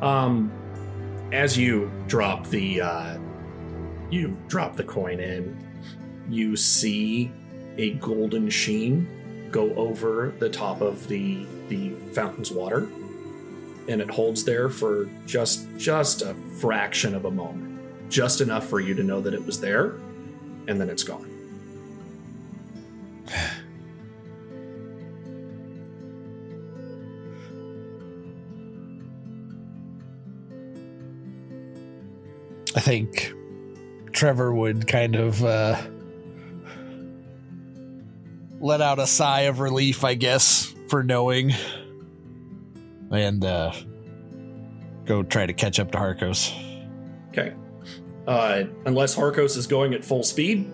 Um, 0.00 0.52
as 1.32 1.58
you 1.58 1.90
drop 2.06 2.46
the 2.46 2.80
uh, 2.82 3.18
you 4.10 4.36
drop 4.46 4.76
the 4.76 4.84
coin 4.84 5.18
in, 5.18 5.58
you 6.30 6.56
see 6.56 7.32
a 7.78 7.94
golden 7.94 8.48
sheen 8.48 9.08
go 9.50 9.74
over 9.74 10.34
the 10.38 10.48
top 10.48 10.80
of 10.80 11.08
the 11.08 11.46
the 11.68 11.94
fountain's 12.12 12.52
water, 12.52 12.86
and 13.88 14.00
it 14.00 14.08
holds 14.08 14.44
there 14.44 14.68
for 14.68 15.08
just 15.26 15.66
just 15.76 16.22
a 16.22 16.34
fraction 16.60 17.12
of 17.16 17.24
a 17.24 17.30
moment, 17.30 17.67
just 18.08 18.40
enough 18.40 18.66
for 18.66 18.80
you 18.80 18.94
to 18.94 19.02
know 19.02 19.20
that 19.20 19.34
it 19.34 19.44
was 19.44 19.60
there, 19.60 19.94
and 20.66 20.80
then 20.80 20.88
it's 20.88 21.02
gone. 21.02 21.28
I 32.76 32.80
think 32.80 33.32
Trevor 34.12 34.52
would 34.54 34.86
kind 34.86 35.16
of 35.16 35.44
uh, 35.44 35.80
let 38.60 38.80
out 38.80 38.98
a 38.98 39.06
sigh 39.06 39.42
of 39.42 39.60
relief, 39.60 40.04
I 40.04 40.14
guess, 40.14 40.74
for 40.88 41.02
knowing, 41.02 41.52
and 43.10 43.44
uh, 43.44 43.72
go 45.06 45.22
try 45.22 45.46
to 45.46 45.52
catch 45.52 45.80
up 45.80 45.90
to 45.92 45.98
Harkos. 45.98 46.52
Okay. 47.30 47.54
Uh, 48.28 48.64
unless 48.84 49.16
Harkos 49.16 49.56
is 49.56 49.66
going 49.66 49.94
at 49.94 50.04
full 50.04 50.22
speed, 50.22 50.70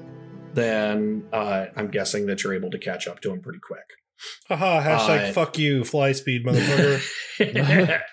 then 0.54 1.24
uh, 1.32 1.66
I'm 1.76 1.88
guessing 1.88 2.26
that 2.26 2.42
you're 2.42 2.52
able 2.54 2.70
to 2.70 2.78
catch 2.78 3.06
up 3.06 3.20
to 3.20 3.30
him 3.32 3.40
pretty 3.40 3.60
quick. 3.60 3.84
Haha, 4.48 4.82
hashtag 4.82 5.30
Uh, 5.30 5.32
fuck 5.32 5.56
you, 5.58 5.84
fly 5.84 6.12
speed, 6.12 6.44
motherfucker. 6.44 8.00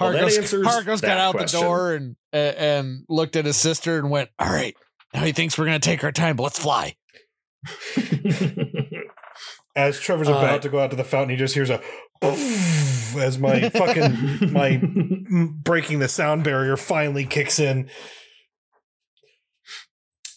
Well, 0.00 0.12
that 0.12 0.22
Harkos, 0.22 0.38
answers 0.38 0.66
Harkos 0.66 1.02
got 1.02 1.18
out 1.18 1.32
question. 1.34 1.60
the 1.60 1.66
door 1.66 1.92
and 1.92 2.16
uh, 2.32 2.36
and 2.36 3.04
looked 3.10 3.36
at 3.36 3.44
his 3.44 3.58
sister 3.58 3.98
and 3.98 4.08
went, 4.10 4.30
"All 4.38 4.48
right, 4.50 4.74
now 5.12 5.22
he 5.22 5.32
thinks 5.32 5.58
we're 5.58 5.66
gonna 5.66 5.80
take 5.80 6.02
our 6.02 6.12
time, 6.12 6.36
but 6.36 6.44
let's 6.44 6.58
fly." 6.58 6.96
As 9.76 10.00
Trevor's 10.00 10.28
Uh, 10.28 10.32
about 10.36 10.62
to 10.62 10.70
go 10.70 10.78
out 10.80 10.88
to 10.90 10.96
the 10.96 11.04
fountain, 11.04 11.28
he 11.30 11.36
just 11.36 11.52
hears 11.54 11.68
a 11.68 11.82
as 12.22 13.38
my 13.38 13.68
fucking 13.68 14.50
my 14.52 14.80
breaking 15.62 15.98
the 15.98 16.08
sound 16.08 16.42
barrier 16.44 16.78
finally 16.78 17.26
kicks 17.26 17.58
in. 17.58 17.90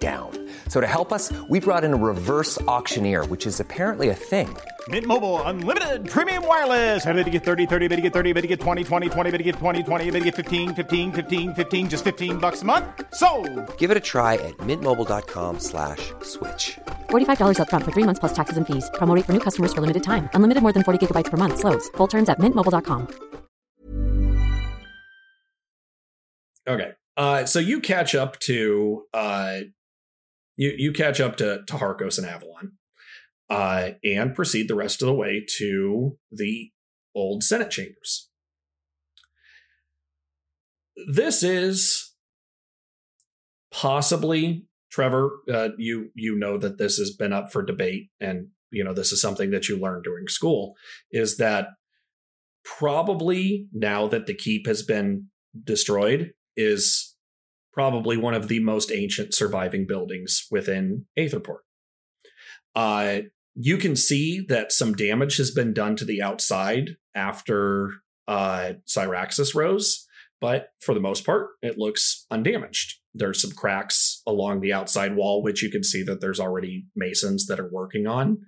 down. 0.00 0.48
So 0.68 0.80
to 0.80 0.86
help 0.86 1.12
us, 1.12 1.30
we 1.50 1.60
brought 1.60 1.84
in 1.84 1.92
a 1.92 1.96
reverse 1.96 2.60
auctioneer, 2.62 3.26
which 3.26 3.46
is 3.46 3.60
apparently 3.60 4.08
a 4.08 4.14
thing. 4.14 4.56
Mint 4.88 5.04
Mobile 5.06 5.42
unlimited 5.42 6.08
premium 6.08 6.46
wireless. 6.46 7.04
Ready 7.04 7.24
to 7.24 7.30
get 7.30 7.44
30, 7.44 7.66
30, 7.66 7.88
bit 7.88 7.96
to 7.96 8.02
get 8.02 8.12
30, 8.14 8.32
bit 8.32 8.40
to 8.40 8.46
get 8.46 8.60
20, 8.60 8.82
20, 8.82 9.08
20, 9.10 9.30
bit 9.30 9.38
to 9.38 9.44
get 9.44 9.56
20, 9.56 9.82
20, 9.82 10.10
bit 10.10 10.18
to 10.20 10.24
get 10.24 10.34
15, 10.36 10.74
15, 10.74 11.12
15, 11.12 11.54
15 11.54 11.90
just 11.90 12.02
15 12.02 12.38
bucks 12.38 12.62
a 12.62 12.64
month. 12.64 12.86
So, 13.12 13.28
Give 13.76 13.90
it 13.90 13.96
a 13.98 14.00
try 14.12 14.34
at 14.36 14.56
mintmobile.com 14.58 15.60
slash 15.60 16.14
switch. 16.22 16.78
$45 17.10 17.58
upfront 17.58 17.84
for 17.84 17.92
three 17.92 18.04
months 18.04 18.20
plus 18.20 18.32
taxes 18.32 18.56
and 18.56 18.66
fees. 18.66 18.88
Promo 18.94 19.14
rate 19.14 19.26
for 19.26 19.34
new 19.34 19.44
customers 19.48 19.74
for 19.74 19.82
limited 19.82 20.02
time. 20.02 20.30
Unlimited 20.32 20.62
more 20.62 20.72
than 20.72 20.82
40 20.82 21.06
gigabytes 21.06 21.30
per 21.30 21.36
month. 21.36 21.58
Slows. 21.58 21.90
Full 21.98 22.08
terms 22.08 22.28
at 22.30 22.38
mintmobile.com. 22.38 23.08
Okay. 26.66 26.92
Uh, 27.16 27.44
so 27.44 27.58
you 27.58 27.80
catch 27.80 28.14
up 28.14 28.38
to 28.40 29.04
uh, 29.12 29.60
you 30.60 30.74
you 30.76 30.92
catch 30.92 31.20
up 31.20 31.36
to 31.36 31.62
to 31.66 31.72
Harkos 31.74 32.18
and 32.18 32.26
Avalon, 32.26 32.72
uh, 33.48 33.92
and 34.04 34.34
proceed 34.34 34.68
the 34.68 34.74
rest 34.74 35.00
of 35.00 35.06
the 35.06 35.14
way 35.14 35.42
to 35.56 36.18
the 36.30 36.70
old 37.14 37.42
Senate 37.42 37.70
chambers. 37.70 38.28
This 41.10 41.42
is 41.42 42.12
possibly 43.72 44.66
Trevor. 44.92 45.30
Uh, 45.50 45.70
you 45.78 46.10
you 46.14 46.38
know 46.38 46.58
that 46.58 46.76
this 46.76 46.98
has 46.98 47.10
been 47.10 47.32
up 47.32 47.50
for 47.50 47.62
debate, 47.62 48.10
and 48.20 48.48
you 48.70 48.84
know 48.84 48.92
this 48.92 49.12
is 49.12 49.20
something 49.22 49.50
that 49.52 49.66
you 49.66 49.78
learned 49.78 50.04
during 50.04 50.28
school. 50.28 50.74
Is 51.10 51.38
that 51.38 51.68
probably 52.64 53.66
now 53.72 54.06
that 54.08 54.26
the 54.26 54.34
keep 54.34 54.66
has 54.66 54.82
been 54.82 55.28
destroyed 55.64 56.32
is 56.54 57.09
probably 57.72 58.16
one 58.16 58.34
of 58.34 58.48
the 58.48 58.60
most 58.60 58.90
ancient 58.90 59.34
surviving 59.34 59.86
buildings 59.86 60.46
within 60.50 61.06
Aetherport. 61.18 61.60
Uh, 62.74 63.20
you 63.54 63.76
can 63.76 63.96
see 63.96 64.44
that 64.48 64.72
some 64.72 64.94
damage 64.94 65.36
has 65.36 65.50
been 65.50 65.72
done 65.72 65.96
to 65.96 66.04
the 66.04 66.22
outside 66.22 66.96
after 67.14 67.90
uh, 68.28 68.74
Syraxis 68.86 69.54
rose, 69.54 70.06
but 70.40 70.68
for 70.80 70.94
the 70.94 71.00
most 71.00 71.26
part, 71.26 71.48
it 71.62 71.78
looks 71.78 72.26
undamaged. 72.30 72.98
There's 73.12 73.42
some 73.42 73.50
cracks 73.50 74.22
along 74.26 74.60
the 74.60 74.72
outside 74.72 75.16
wall, 75.16 75.42
which 75.42 75.62
you 75.62 75.70
can 75.70 75.82
see 75.82 76.02
that 76.04 76.20
there's 76.20 76.40
already 76.40 76.86
masons 76.94 77.46
that 77.46 77.58
are 77.58 77.70
working 77.70 78.06
on, 78.06 78.38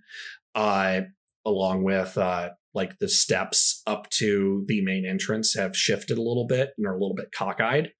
uh, 0.54 1.02
along 1.44 1.82
with 1.82 2.16
uh, 2.16 2.50
like 2.72 2.98
the 2.98 3.08
steps 3.08 3.82
up 3.86 4.08
to 4.10 4.64
the 4.66 4.82
main 4.82 5.04
entrance 5.04 5.54
have 5.54 5.76
shifted 5.76 6.16
a 6.16 6.22
little 6.22 6.46
bit 6.46 6.70
and 6.78 6.86
are 6.86 6.94
a 6.94 7.00
little 7.00 7.16
bit 7.16 7.32
cockeyed. 7.36 7.92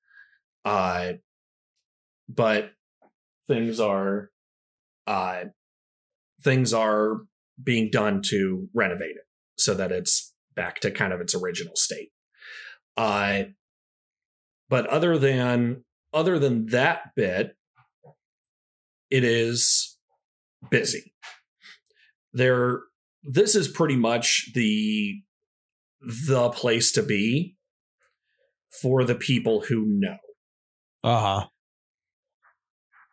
Uh, 0.64 1.14
but 2.28 2.72
things 3.48 3.80
are 3.80 4.30
uh, 5.06 5.44
things 6.42 6.72
are 6.72 7.22
being 7.62 7.90
done 7.90 8.22
to 8.22 8.68
renovate 8.74 9.16
it 9.16 9.26
so 9.56 9.74
that 9.74 9.92
it's 9.92 10.32
back 10.54 10.80
to 10.80 10.90
kind 10.90 11.12
of 11.12 11.20
its 11.20 11.34
original 11.34 11.76
state. 11.76 12.10
Uh, 12.96 13.44
but 14.68 14.86
other 14.86 15.18
than 15.18 15.84
other 16.12 16.38
than 16.38 16.66
that 16.66 17.14
bit, 17.14 17.56
it 19.10 19.24
is 19.24 19.98
busy. 20.70 21.14
There, 22.32 22.80
this 23.22 23.54
is 23.54 23.68
pretty 23.68 23.96
much 23.96 24.50
the 24.54 25.22
the 26.00 26.50
place 26.50 26.90
to 26.92 27.02
be 27.02 27.56
for 28.80 29.04
the 29.04 29.14
people 29.14 29.62
who 29.68 29.84
know. 29.86 30.16
Uh 31.05 31.20
huh. 31.20 31.46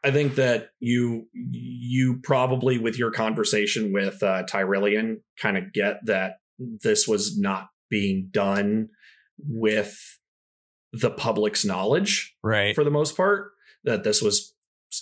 I 0.04 0.12
think 0.12 0.36
that 0.36 0.70
you 0.80 1.28
you 1.34 2.20
probably 2.24 2.78
with 2.78 2.98
your 2.98 3.12
conversation 3.12 3.92
with 3.92 4.24
uh, 4.24 4.44
Tyrillian 4.44 5.18
kind 5.38 5.58
of 5.58 5.74
get 5.74 6.00
that 6.06 6.36
this 6.58 7.08
was 7.08 7.38
not 7.38 7.68
being 7.90 8.30
done 8.32 8.90
with 9.40 9.98
the 10.94 11.12
public's 11.12 11.64
knowledge, 11.66 12.36
Right. 12.44 12.74
For 12.76 12.84
the 12.84 12.92
most 12.92 13.16
part, 13.18 13.52
that 13.84 14.04
this 14.04 14.22
was 14.22 14.54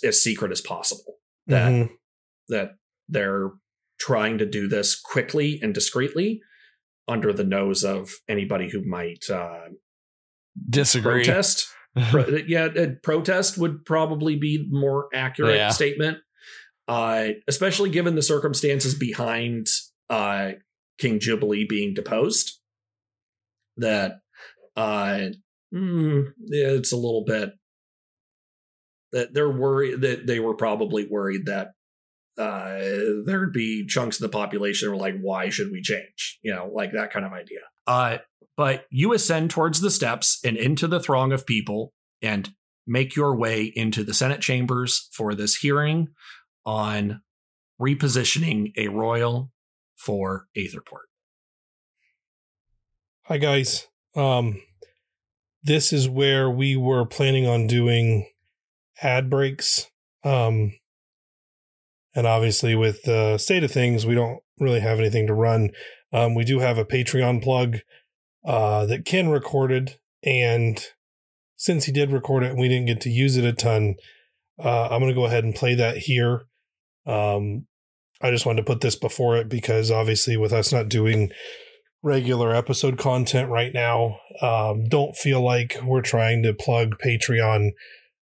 as 0.04 0.20
secret 0.22 0.52
as 0.52 0.60
possible. 0.60 1.14
That 1.46 1.70
Mhm. 1.72 1.90
that 2.48 2.72
they're 3.08 3.50
trying 4.00 4.38
to 4.38 4.46
do 4.46 4.68
this 4.68 4.98
quickly 5.00 5.58
and 5.62 5.72
discreetly 5.74 6.40
under 7.06 7.32
the 7.32 7.44
nose 7.44 7.84
of 7.84 8.10
anybody 8.28 8.68
who 8.68 8.82
might 8.84 9.28
uh, 9.30 9.68
Disagree. 10.68 11.24
protest. 11.24 11.68
Pro- 12.10 12.26
yeah, 12.46 12.68
protest 13.02 13.58
would 13.58 13.84
probably 13.84 14.36
be 14.36 14.66
more 14.70 15.08
accurate 15.14 15.56
Yeah. 15.56 15.70
statement, 15.70 16.18
uh, 16.86 17.28
especially 17.46 17.90
given 17.90 18.14
the 18.14 18.22
circumstances 18.22 18.94
behind 18.94 19.66
uh, 20.10 20.52
King 20.98 21.20
Jubilee 21.20 21.66
being 21.68 21.94
deposed. 21.94 22.58
That 23.76 24.20
uh, 24.76 25.30
mm, 25.74 26.24
yeah, 26.46 26.68
it's 26.68 26.92
a 26.92 26.96
little 26.96 27.24
bit 27.24 27.52
that 29.12 29.32
they're 29.32 29.48
worried 29.50 30.00
that 30.02 30.26
they 30.26 30.40
were 30.40 30.54
probably 30.54 31.06
worried 31.06 31.46
that 31.46 31.68
uh, 32.36 32.78
there'd 33.24 33.52
be 33.52 33.86
chunks 33.86 34.16
of 34.16 34.22
the 34.22 34.28
population 34.28 34.86
who 34.86 34.92
were 34.92 35.00
like, 35.00 35.18
why 35.20 35.48
should 35.48 35.72
we 35.72 35.80
change? 35.82 36.38
You 36.42 36.54
know, 36.54 36.70
like 36.72 36.92
that 36.92 37.12
kind 37.12 37.24
of 37.26 37.32
idea. 37.32 37.60
Uh, 37.88 38.18
but 38.54 38.84
you 38.90 39.14
ascend 39.14 39.50
towards 39.50 39.80
the 39.80 39.90
steps 39.90 40.38
and 40.44 40.58
into 40.58 40.86
the 40.86 41.00
throng 41.00 41.32
of 41.32 41.46
people 41.46 41.94
and 42.20 42.50
make 42.86 43.16
your 43.16 43.34
way 43.34 43.72
into 43.74 44.04
the 44.04 44.12
Senate 44.12 44.42
chambers 44.42 45.08
for 45.12 45.34
this 45.34 45.56
hearing 45.56 46.08
on 46.66 47.22
repositioning 47.80 48.72
a 48.76 48.88
royal 48.88 49.50
for 49.96 50.48
Aetherport. 50.56 51.06
Hi 53.24 53.38
guys. 53.38 53.86
Um 54.14 54.60
this 55.62 55.92
is 55.92 56.08
where 56.08 56.50
we 56.50 56.76
were 56.76 57.06
planning 57.06 57.46
on 57.46 57.66
doing 57.66 58.28
ad 59.02 59.30
breaks. 59.30 59.86
Um 60.24 60.72
and 62.14 62.26
obviously 62.26 62.74
with 62.74 63.02
the 63.04 63.38
state 63.38 63.64
of 63.64 63.70
things, 63.70 64.04
we 64.04 64.14
don't 64.14 64.40
really 64.58 64.80
have 64.80 64.98
anything 64.98 65.26
to 65.26 65.34
run. 65.34 65.70
Um 66.12 66.34
we 66.34 66.44
do 66.44 66.58
have 66.60 66.78
a 66.78 66.84
Patreon 66.84 67.42
plug 67.42 67.78
uh 68.44 68.86
that 68.86 69.04
Ken 69.04 69.28
recorded 69.28 69.96
and 70.22 70.84
since 71.56 71.84
he 71.84 71.92
did 71.92 72.12
record 72.12 72.44
it 72.44 72.56
we 72.56 72.68
didn't 72.68 72.86
get 72.86 73.00
to 73.02 73.10
use 73.10 73.36
it 73.36 73.44
a 73.44 73.52
ton, 73.52 73.96
uh 74.62 74.88
I'm 74.90 75.00
going 75.00 75.08
to 75.08 75.14
go 75.14 75.26
ahead 75.26 75.44
and 75.44 75.54
play 75.54 75.74
that 75.74 75.98
here. 75.98 76.42
Um 77.06 77.66
I 78.20 78.30
just 78.30 78.46
wanted 78.46 78.62
to 78.62 78.72
put 78.72 78.80
this 78.80 78.96
before 78.96 79.36
it 79.36 79.48
because 79.48 79.90
obviously 79.90 80.36
with 80.36 80.52
us 80.52 80.72
not 80.72 80.88
doing 80.88 81.30
regular 82.02 82.54
episode 82.54 82.98
content 82.98 83.50
right 83.50 83.72
now. 83.74 84.18
Um, 84.40 84.84
don't 84.84 85.16
feel 85.16 85.42
like 85.42 85.76
we're 85.84 86.02
trying 86.02 86.42
to 86.44 86.54
plug 86.54 86.96
Patreon 87.04 87.70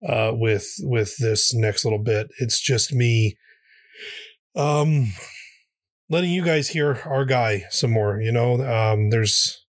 uh, 0.07 0.33
with 0.35 0.67
with 0.81 1.17
this 1.19 1.53
next 1.55 1.85
little 1.85 2.03
bit. 2.03 2.29
It's 2.39 2.61
just 2.61 2.93
me 2.93 3.37
um, 4.55 5.13
letting 6.11 6.31
you 6.31 6.45
guys 6.45 6.69
hear 6.69 7.01
our 7.05 7.25
guy 7.25 7.65
some 7.71 7.91
more. 7.91 8.21
You 8.21 8.33
know, 8.33 8.63
um, 8.65 9.11
there's 9.11 9.65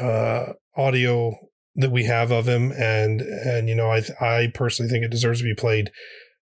uh, 0.00 0.52
audio 0.76 1.36
that 1.74 1.90
we 1.90 2.04
have 2.04 2.30
of 2.30 2.48
him, 2.48 2.72
and 2.72 3.20
and 3.20 3.68
you 3.68 3.74
know, 3.74 3.90
I 3.90 4.02
I 4.20 4.52
personally 4.54 4.90
think 4.90 5.04
it 5.04 5.10
deserves 5.10 5.40
to 5.40 5.44
be 5.44 5.54
played. 5.54 5.90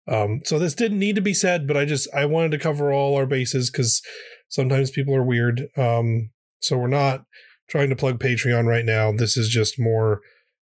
Um, 0.09 0.40
so 0.44 0.59
this 0.59 0.74
didn't 0.74 0.98
need 0.98 1.16
to 1.16 1.22
be 1.22 1.34
said, 1.34 1.66
but 1.66 1.76
I 1.76 1.84
just 1.84 2.09
I 2.14 2.26
wanted 2.26 2.52
to 2.52 2.59
cover 2.59 2.92
all 2.92 3.16
our 3.16 3.26
bases 3.26 3.70
because 3.70 4.02
sometimes 4.48 4.90
people 4.90 5.14
are 5.14 5.24
weird. 5.24 5.68
Um, 5.76 6.30
so 6.61 6.78
we're 6.78 6.88
not 6.88 7.24
trying 7.68 7.90
to 7.90 7.96
plug 7.96 8.20
Patreon 8.20 8.66
right 8.66 8.84
now. 8.84 9.12
This 9.12 9.36
is 9.36 9.48
just 9.48 9.78
more 9.78 10.20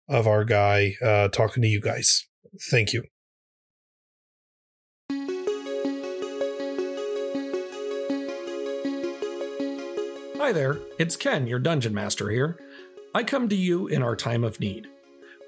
of 0.08 0.28
our 0.28 0.46
guy 0.46 0.94
uh, 1.04 1.28
talking 1.30 1.62
to 1.64 1.70
you 1.70 1.82
guys. 1.82 2.26
Thank 2.72 2.94
you. 2.94 3.04
Hi 10.46 10.52
there, 10.52 10.78
it's 11.00 11.18
Ken, 11.18 11.48
your 11.48 11.58
dungeon 11.58 11.92
master 11.92 12.30
here. 12.30 12.60
I 13.16 13.24
come 13.24 13.50
to 13.50 13.56
you 13.56 13.88
in 13.88 14.04
our 14.04 14.16
time 14.16 14.44
of 14.44 14.60
need. 14.60 14.88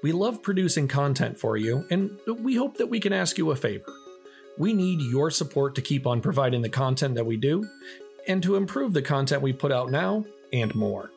We 0.02 0.10
love 0.10 0.42
producing 0.42 0.88
content 0.88 1.38
for 1.38 1.56
you, 1.56 1.86
and 1.88 2.18
we 2.26 2.56
hope 2.56 2.78
that 2.78 2.88
we 2.88 2.98
can 2.98 3.12
ask 3.12 3.38
you 3.38 3.52
a 3.52 3.54
favor. 3.54 3.92
We 4.58 4.72
need 4.72 5.00
your 5.00 5.30
support 5.30 5.76
to 5.76 5.82
keep 5.82 6.04
on 6.04 6.20
providing 6.20 6.62
the 6.62 6.68
content 6.68 7.14
that 7.14 7.26
we 7.26 7.36
do, 7.36 7.64
and 8.26 8.42
to 8.42 8.56
improve 8.56 8.92
the 8.92 9.00
content 9.00 9.40
we 9.40 9.52
put 9.52 9.70
out 9.70 9.88
now, 9.88 10.24
and 10.52 10.74
more. 10.74 11.12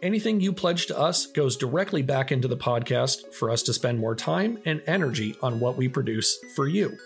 Anything 0.00 0.40
you 0.40 0.54
pledge 0.54 0.86
to 0.86 0.98
us 0.98 1.26
goes 1.26 1.54
directly 1.54 2.00
back 2.00 2.32
into 2.32 2.48
the 2.48 2.56
podcast 2.56 3.34
for 3.34 3.50
us 3.50 3.62
to 3.64 3.74
spend 3.74 3.98
more 3.98 4.14
time 4.14 4.58
and 4.64 4.82
energy 4.86 5.36
on 5.42 5.60
what 5.60 5.76
we 5.76 5.86
produce 5.86 6.38
for 6.56 6.66
you. 6.66 6.96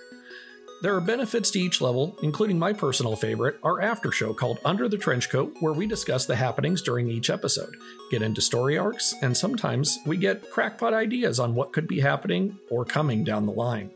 There 0.83 0.97
are 0.97 1.01
benefits 1.01 1.53
to 1.53 1.61
each 1.61 1.81
level, 1.81 2.19
including 2.25 2.59
my 2.59 2.73
personal 2.73 3.15
favorite, 3.15 3.57
our 3.63 3.81
after 3.81 4.11
show 4.11 4.35
called 4.35 4.59
Under 4.65 4.89
the 4.89 4.97
Trenchcoat, 4.97 5.63
where 5.63 5.73
we 5.73 5.87
discuss 5.87 6.27
the 6.27 6.35
happenings 6.35 6.83
during 6.83 7.09
each 7.09 7.31
episode, 7.31 7.77
get 8.11 8.21
into 8.21 8.41
story 8.41 8.77
arcs, 8.77 9.15
and 9.23 9.37
sometimes 9.37 10.01
we 10.07 10.17
get 10.17 10.51
crackpot 10.51 10.93
ideas 10.93 11.39
on 11.39 11.55
what 11.55 11.73
could 11.73 11.87
be 11.87 12.01
happening 12.01 12.59
or 12.69 12.85
coming 12.85 13.23
down 13.23 13.47
the 13.47 13.53
line. 13.53 13.93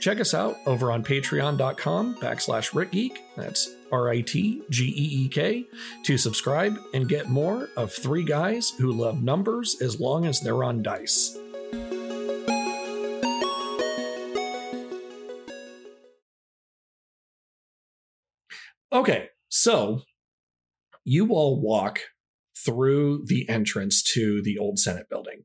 Check 0.00 0.18
us 0.18 0.34
out 0.34 0.56
over 0.66 0.90
on 0.90 1.04
patreon.com 1.04 2.16
backslash 2.16 2.72
ritgeek, 2.72 3.18
that's 3.36 3.70
R-I-T-G-E-E-K, 3.92 5.66
to 6.04 6.18
subscribe 6.18 6.76
and 6.94 7.08
get 7.08 7.28
more 7.28 7.68
of 7.76 7.92
three 7.92 8.24
guys 8.24 8.72
who 8.78 8.90
love 8.90 9.22
numbers 9.22 9.80
as 9.80 10.00
long 10.00 10.26
as 10.26 10.40
they're 10.40 10.64
on 10.64 10.82
dice. 10.82 11.38
Okay, 18.92 19.28
so 19.48 20.02
you 21.04 21.28
all 21.32 21.60
walk 21.60 22.00
through 22.64 23.24
the 23.26 23.48
entrance 23.48 24.02
to 24.14 24.42
the 24.42 24.58
old 24.58 24.78
Senate 24.78 25.08
building. 25.08 25.44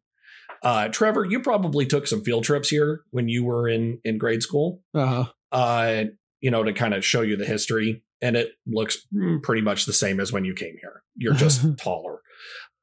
Uh, 0.61 0.87
Trevor, 0.87 1.25
you 1.25 1.41
probably 1.41 1.85
took 1.85 2.07
some 2.07 2.23
field 2.23 2.45
trips 2.45 2.69
here 2.69 3.01
when 3.11 3.27
you 3.27 3.43
were 3.43 3.67
in 3.67 3.99
in 4.03 4.17
grade 4.17 4.41
school. 4.41 4.81
Uh-huh. 4.93 5.25
Uh, 5.51 6.05
you 6.39 6.49
know, 6.51 6.63
to 6.63 6.73
kind 6.73 6.93
of 6.93 7.05
show 7.05 7.21
you 7.21 7.35
the 7.35 7.45
history, 7.45 8.03
and 8.21 8.35
it 8.35 8.51
looks 8.65 9.05
mm, 9.13 9.41
pretty 9.43 9.61
much 9.61 9.85
the 9.85 9.93
same 9.93 10.19
as 10.19 10.31
when 10.31 10.45
you 10.45 10.53
came 10.53 10.75
here. 10.81 11.03
You're 11.15 11.33
just 11.33 11.65
taller. 11.77 12.19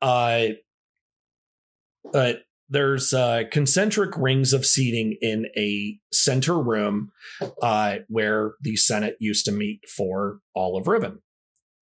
Uh, 0.02 0.48
but 2.12 2.42
there's 2.70 3.12
uh, 3.12 3.42
concentric 3.50 4.16
rings 4.16 4.52
of 4.52 4.64
seating 4.64 5.16
in 5.20 5.46
a 5.56 5.98
center 6.12 6.58
room 6.58 7.10
uh, 7.60 7.96
where 8.08 8.52
the 8.60 8.76
Senate 8.76 9.16
used 9.18 9.44
to 9.46 9.52
meet 9.52 9.80
for 9.88 10.38
all 10.54 10.78
of 10.78 10.86
Riven. 10.86 11.20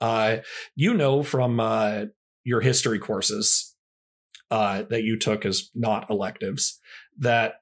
Uh, 0.01 0.39
you 0.75 0.95
know 0.95 1.23
from 1.23 1.61
uh, 1.61 2.05
your 2.45 2.63
history 2.63 2.99
courses 2.99 3.77
uh, 4.51 4.83
that 4.89 5.03
you 5.03 5.19
took 5.19 5.45
as 5.45 5.71
not 5.75 6.09
electives 6.09 6.81
that, 7.19 7.57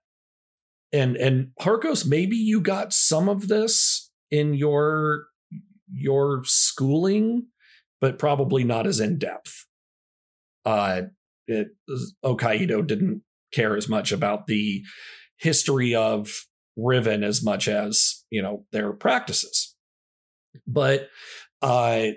and 0.92 1.16
and 1.16 1.48
Harkos, 1.60 2.06
maybe 2.06 2.36
you 2.36 2.60
got 2.60 2.92
some 2.92 3.28
of 3.28 3.48
this 3.48 4.10
in 4.30 4.54
your 4.54 5.26
your 5.92 6.42
schooling, 6.44 7.46
but 8.00 8.18
probably 8.18 8.62
not 8.62 8.86
as 8.86 9.00
in 9.00 9.18
depth. 9.18 9.66
Uh, 11.50 11.54
it 11.54 11.68
Okaido 12.24 12.86
didn't 12.86 13.22
care 13.52 13.76
as 13.76 13.88
much 13.88 14.12
about 14.12 14.46
the 14.46 14.82
history 15.38 15.94
of 15.94 16.30
Riven 16.76 17.24
as 17.24 17.42
much 17.42 17.68
as 17.68 18.24
you 18.30 18.42
know 18.42 18.66
their 18.72 18.92
practices. 18.92 19.74
But 20.66 21.08
uh, 21.62 22.08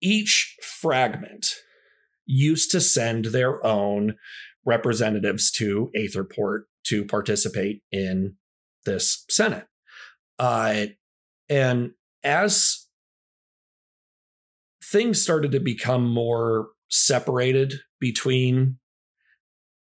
each 0.00 0.56
fragment 0.62 1.46
used 2.26 2.70
to 2.70 2.80
send 2.80 3.26
their 3.26 3.64
own 3.64 4.16
representatives 4.64 5.50
to 5.52 5.90
Aetherport 5.96 6.62
to 6.86 7.04
participate 7.04 7.82
in 7.90 8.36
this 8.84 9.24
Senate. 9.28 9.66
Uh, 10.38 10.86
and 11.48 11.92
as 12.24 12.88
things 14.82 15.22
started 15.22 15.52
to 15.52 15.60
become 15.60 16.08
more 16.08 16.68
separated 16.92 17.74
between 17.98 18.78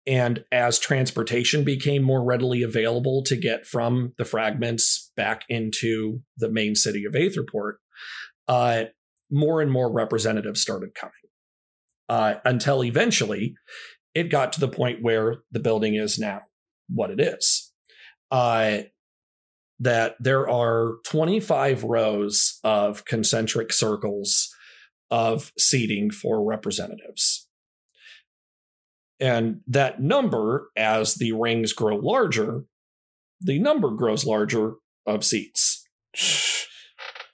and 0.05 0.43
as 0.51 0.79
transportation 0.79 1.63
became 1.63 2.01
more 2.01 2.23
readily 2.23 2.63
available 2.63 3.21
to 3.23 3.35
get 3.35 3.67
from 3.67 4.13
the 4.17 4.25
fragments 4.25 5.11
back 5.15 5.43
into 5.49 6.21
the 6.37 6.49
main 6.49 6.73
city 6.73 7.05
of 7.05 7.13
Aetherport, 7.13 7.73
uh, 8.47 8.85
more 9.29 9.61
and 9.61 9.71
more 9.71 9.91
representatives 9.91 10.61
started 10.61 10.95
coming. 10.95 11.13
Uh, 12.07 12.35
until 12.43 12.83
eventually 12.83 13.53
it 14.15 14.31
got 14.31 14.51
to 14.51 14.59
the 14.59 14.67
point 14.67 15.03
where 15.03 15.37
the 15.51 15.59
building 15.59 15.93
is 15.93 16.17
now 16.17 16.41
what 16.89 17.11
it 17.11 17.19
is. 17.19 17.71
Uh, 18.31 18.79
that 19.79 20.15
there 20.19 20.49
are 20.49 20.95
25 21.05 21.83
rows 21.83 22.59
of 22.63 23.05
concentric 23.05 23.71
circles 23.71 24.49
of 25.11 25.51
seating 25.57 26.11
for 26.11 26.43
representatives. 26.43 27.47
And 29.19 29.61
that 29.67 30.01
number, 30.01 30.69
as 30.77 31.15
the 31.15 31.33
rings 31.33 31.73
grow 31.73 31.97
larger, 31.97 32.63
the 33.41 33.59
number 33.59 33.91
grows 33.91 34.25
larger 34.25 34.75
of 35.05 35.23
seats. 35.23 35.85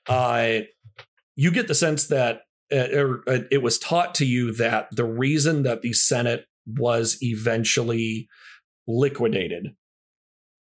Uh, 0.08 0.60
you 1.36 1.52
get 1.52 1.68
the 1.68 1.76
sense 1.76 2.08
that 2.08 2.42
uh, 2.72 2.76
uh, 3.28 3.40
it 3.52 3.62
was 3.62 3.78
taught 3.78 4.16
to 4.16 4.26
you 4.26 4.52
that 4.54 4.88
the 4.92 5.06
reason 5.06 5.64
that 5.64 5.82
the 5.82 5.94
Senate 5.94 6.46
was 6.66 7.18
eventually 7.22 8.28
liquidated, 8.88 9.76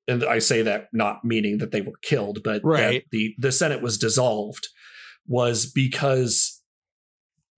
and 0.08 0.24
I 0.24 0.40
say 0.40 0.62
that 0.62 0.88
not 0.94 1.26
meaning 1.26 1.58
that 1.58 1.72
they 1.72 1.82
were 1.82 1.98
killed, 2.02 2.40
but 2.44 2.62
right. 2.64 3.04
the 3.12 3.36
the 3.38 3.52
Senate 3.52 3.82
was 3.82 3.98
dissolved, 3.98 4.68
was 5.28 5.66
because 5.66 6.61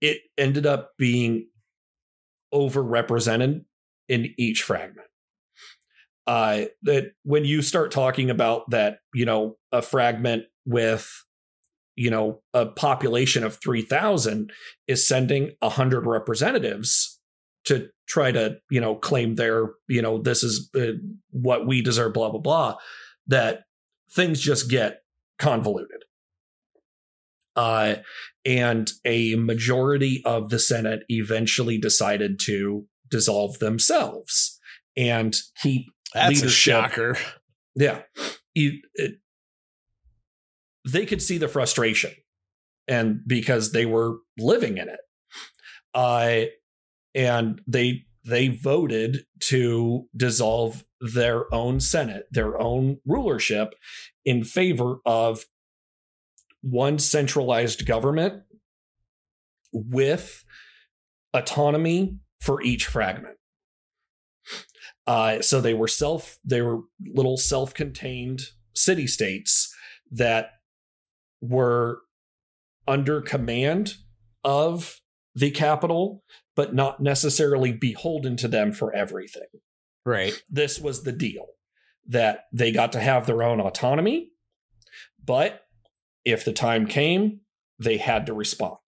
it 0.04 0.20
ended 0.36 0.66
up 0.66 0.90
being 0.98 1.48
overrepresented 2.52 3.64
in 4.06 4.34
each 4.36 4.62
fragment. 4.62 5.08
Uh, 6.26 6.64
that 6.82 7.12
when 7.22 7.46
you 7.46 7.62
start 7.62 7.90
talking 7.90 8.28
about 8.28 8.68
that, 8.68 8.98
you 9.14 9.24
know, 9.24 9.56
a 9.72 9.80
fragment 9.80 10.44
with, 10.66 11.10
you 11.96 12.10
know, 12.10 12.42
a 12.52 12.66
population 12.66 13.44
of 13.44 13.58
3,000 13.62 14.52
is 14.86 15.06
sending 15.06 15.52
100 15.60 16.06
representatives 16.06 17.18
to 17.64 17.88
try 18.06 18.30
to, 18.30 18.58
you 18.70 18.80
know, 18.80 18.94
claim 18.94 19.36
their, 19.36 19.70
you 19.88 20.02
know, 20.02 20.18
this 20.18 20.42
is 20.42 20.68
uh, 20.76 20.98
what 21.30 21.66
we 21.66 21.80
deserve, 21.80 22.12
blah, 22.12 22.28
blah, 22.28 22.40
blah, 22.40 22.76
that 23.26 23.64
things 24.12 24.38
just 24.38 24.68
get 24.68 25.00
convoluted. 25.38 26.04
Uh, 27.56 27.96
and 28.44 28.90
a 29.04 29.36
majority 29.36 30.22
of 30.24 30.50
the 30.50 30.58
Senate 30.58 31.04
eventually 31.08 31.78
decided 31.78 32.38
to 32.44 32.86
dissolve 33.10 33.58
themselves 33.58 34.58
and 34.96 35.36
keep 35.62 35.86
That's 36.12 36.36
leadership. 36.36 36.48
a 36.48 36.50
shocker. 36.50 37.16
Yeah. 37.76 38.02
It, 38.54 39.18
they 40.88 41.06
could 41.06 41.22
see 41.22 41.38
the 41.38 41.48
frustration 41.48 42.12
and 42.86 43.20
because 43.26 43.72
they 43.72 43.86
were 43.86 44.18
living 44.38 44.78
in 44.78 44.88
it. 44.88 45.00
Uh, 45.94 46.44
and 47.14 47.60
they 47.66 48.04
they 48.24 48.48
voted 48.48 49.24
to 49.38 50.06
dissolve 50.16 50.84
their 51.00 51.52
own 51.54 51.78
senate, 51.78 52.26
their 52.30 52.58
own 52.60 52.98
rulership 53.06 53.74
in 54.24 54.42
favor 54.42 54.96
of 55.04 55.44
one 56.64 56.98
centralized 56.98 57.84
government 57.84 58.42
with 59.70 60.44
autonomy 61.34 62.18
for 62.40 62.62
each 62.62 62.86
fragment. 62.86 63.36
Uh, 65.06 65.42
so 65.42 65.60
they 65.60 65.74
were 65.74 65.88
self, 65.88 66.38
they 66.42 66.62
were 66.62 66.80
little 67.04 67.36
self-contained 67.36 68.40
city 68.74 69.06
states 69.06 69.74
that 70.10 70.52
were 71.42 72.00
under 72.88 73.20
command 73.20 73.96
of 74.42 75.00
the 75.34 75.50
capital, 75.50 76.22
but 76.56 76.74
not 76.74 77.00
necessarily 77.00 77.72
beholden 77.72 78.36
to 78.36 78.48
them 78.48 78.72
for 78.72 78.94
everything. 78.94 79.48
Right. 80.06 80.32
This 80.48 80.78
was 80.80 81.02
the 81.02 81.12
deal 81.12 81.46
that 82.06 82.44
they 82.52 82.72
got 82.72 82.92
to 82.92 83.00
have 83.00 83.26
their 83.26 83.42
own 83.42 83.60
autonomy, 83.60 84.30
but 85.22 85.60
if 86.24 86.44
the 86.44 86.52
time 86.52 86.86
came, 86.86 87.40
they 87.78 87.98
had 87.98 88.26
to 88.26 88.34
respond. 88.34 88.78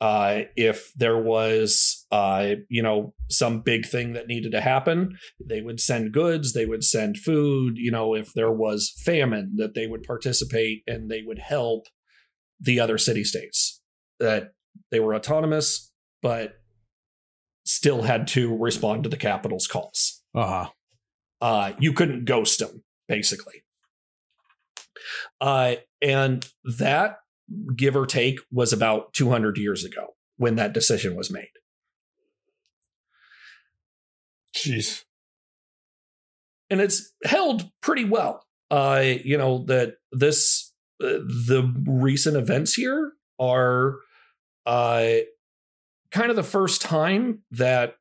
Uh, 0.00 0.42
if 0.56 0.92
there 0.96 1.16
was, 1.16 2.06
uh, 2.10 2.54
you 2.68 2.82
know, 2.82 3.14
some 3.30 3.60
big 3.60 3.86
thing 3.86 4.14
that 4.14 4.26
needed 4.26 4.50
to 4.50 4.60
happen, 4.60 5.16
they 5.38 5.60
would 5.60 5.78
send 5.78 6.12
goods, 6.12 6.52
they 6.52 6.66
would 6.66 6.82
send 6.82 7.16
food. 7.16 7.74
You 7.76 7.92
know, 7.92 8.12
if 8.14 8.32
there 8.32 8.50
was 8.50 8.92
famine, 9.04 9.54
that 9.58 9.74
they 9.74 9.86
would 9.86 10.02
participate 10.02 10.82
and 10.88 11.08
they 11.08 11.22
would 11.22 11.38
help 11.38 11.84
the 12.58 12.80
other 12.80 12.98
city 12.98 13.22
states. 13.22 13.80
That 14.18 14.54
they 14.90 14.98
were 14.98 15.14
autonomous, 15.14 15.92
but 16.20 16.54
still 17.64 18.02
had 18.02 18.26
to 18.28 18.56
respond 18.56 19.04
to 19.04 19.08
the 19.08 19.16
capital's 19.16 19.68
calls. 19.68 20.22
Uh-huh. 20.34 20.68
Uh, 21.40 21.72
you 21.78 21.92
couldn't 21.92 22.24
ghost 22.24 22.58
them, 22.58 22.82
basically. 23.06 23.62
Uh, 25.40 25.76
and 26.00 26.48
that, 26.78 27.18
give 27.76 27.96
or 27.96 28.06
take, 28.06 28.40
was 28.50 28.72
about 28.72 29.12
200 29.12 29.58
years 29.58 29.84
ago 29.84 30.14
when 30.36 30.56
that 30.56 30.72
decision 30.72 31.14
was 31.16 31.30
made. 31.30 31.48
Jeez. 34.54 35.04
and 36.70 36.80
it's 36.80 37.12
held 37.24 37.70
pretty 37.80 38.04
well. 38.04 38.44
Uh, 38.70 39.02
you 39.24 39.36
know 39.36 39.64
that 39.66 39.94
this 40.12 40.72
uh, 41.02 41.18
the 41.24 41.72
recent 41.86 42.36
events 42.36 42.74
here 42.74 43.12
are 43.38 43.96
uh 44.66 45.14
kind 46.10 46.30
of 46.30 46.36
the 46.36 46.42
first 46.42 46.80
time 46.82 47.40
that 47.50 47.96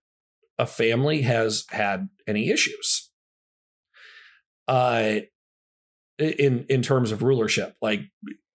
a 0.59 0.65
family 0.65 1.21
has 1.23 1.65
had 1.69 2.09
any 2.27 2.49
issues. 2.49 3.09
Uh 4.67 5.21
in 6.21 6.65
in 6.69 6.81
terms 6.81 7.11
of 7.11 7.23
rulership, 7.23 7.75
like 7.81 8.01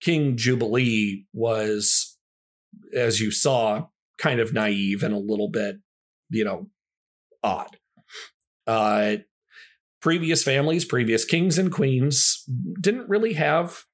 King 0.00 0.36
Jubilee 0.36 1.26
was 1.32 2.16
as 2.94 3.20
you 3.20 3.30
saw 3.30 3.86
kind 4.18 4.40
of 4.40 4.52
naive 4.52 5.02
and 5.02 5.14
a 5.14 5.18
little 5.18 5.48
bit, 5.48 5.76
you 6.30 6.44
know, 6.44 6.68
odd. 7.42 7.76
Uh 8.66 9.16
previous 10.00 10.42
families, 10.42 10.84
previous 10.84 11.24
kings 11.24 11.58
and 11.58 11.72
queens 11.72 12.44
didn't 12.80 13.08
really 13.08 13.32
have 13.32 13.84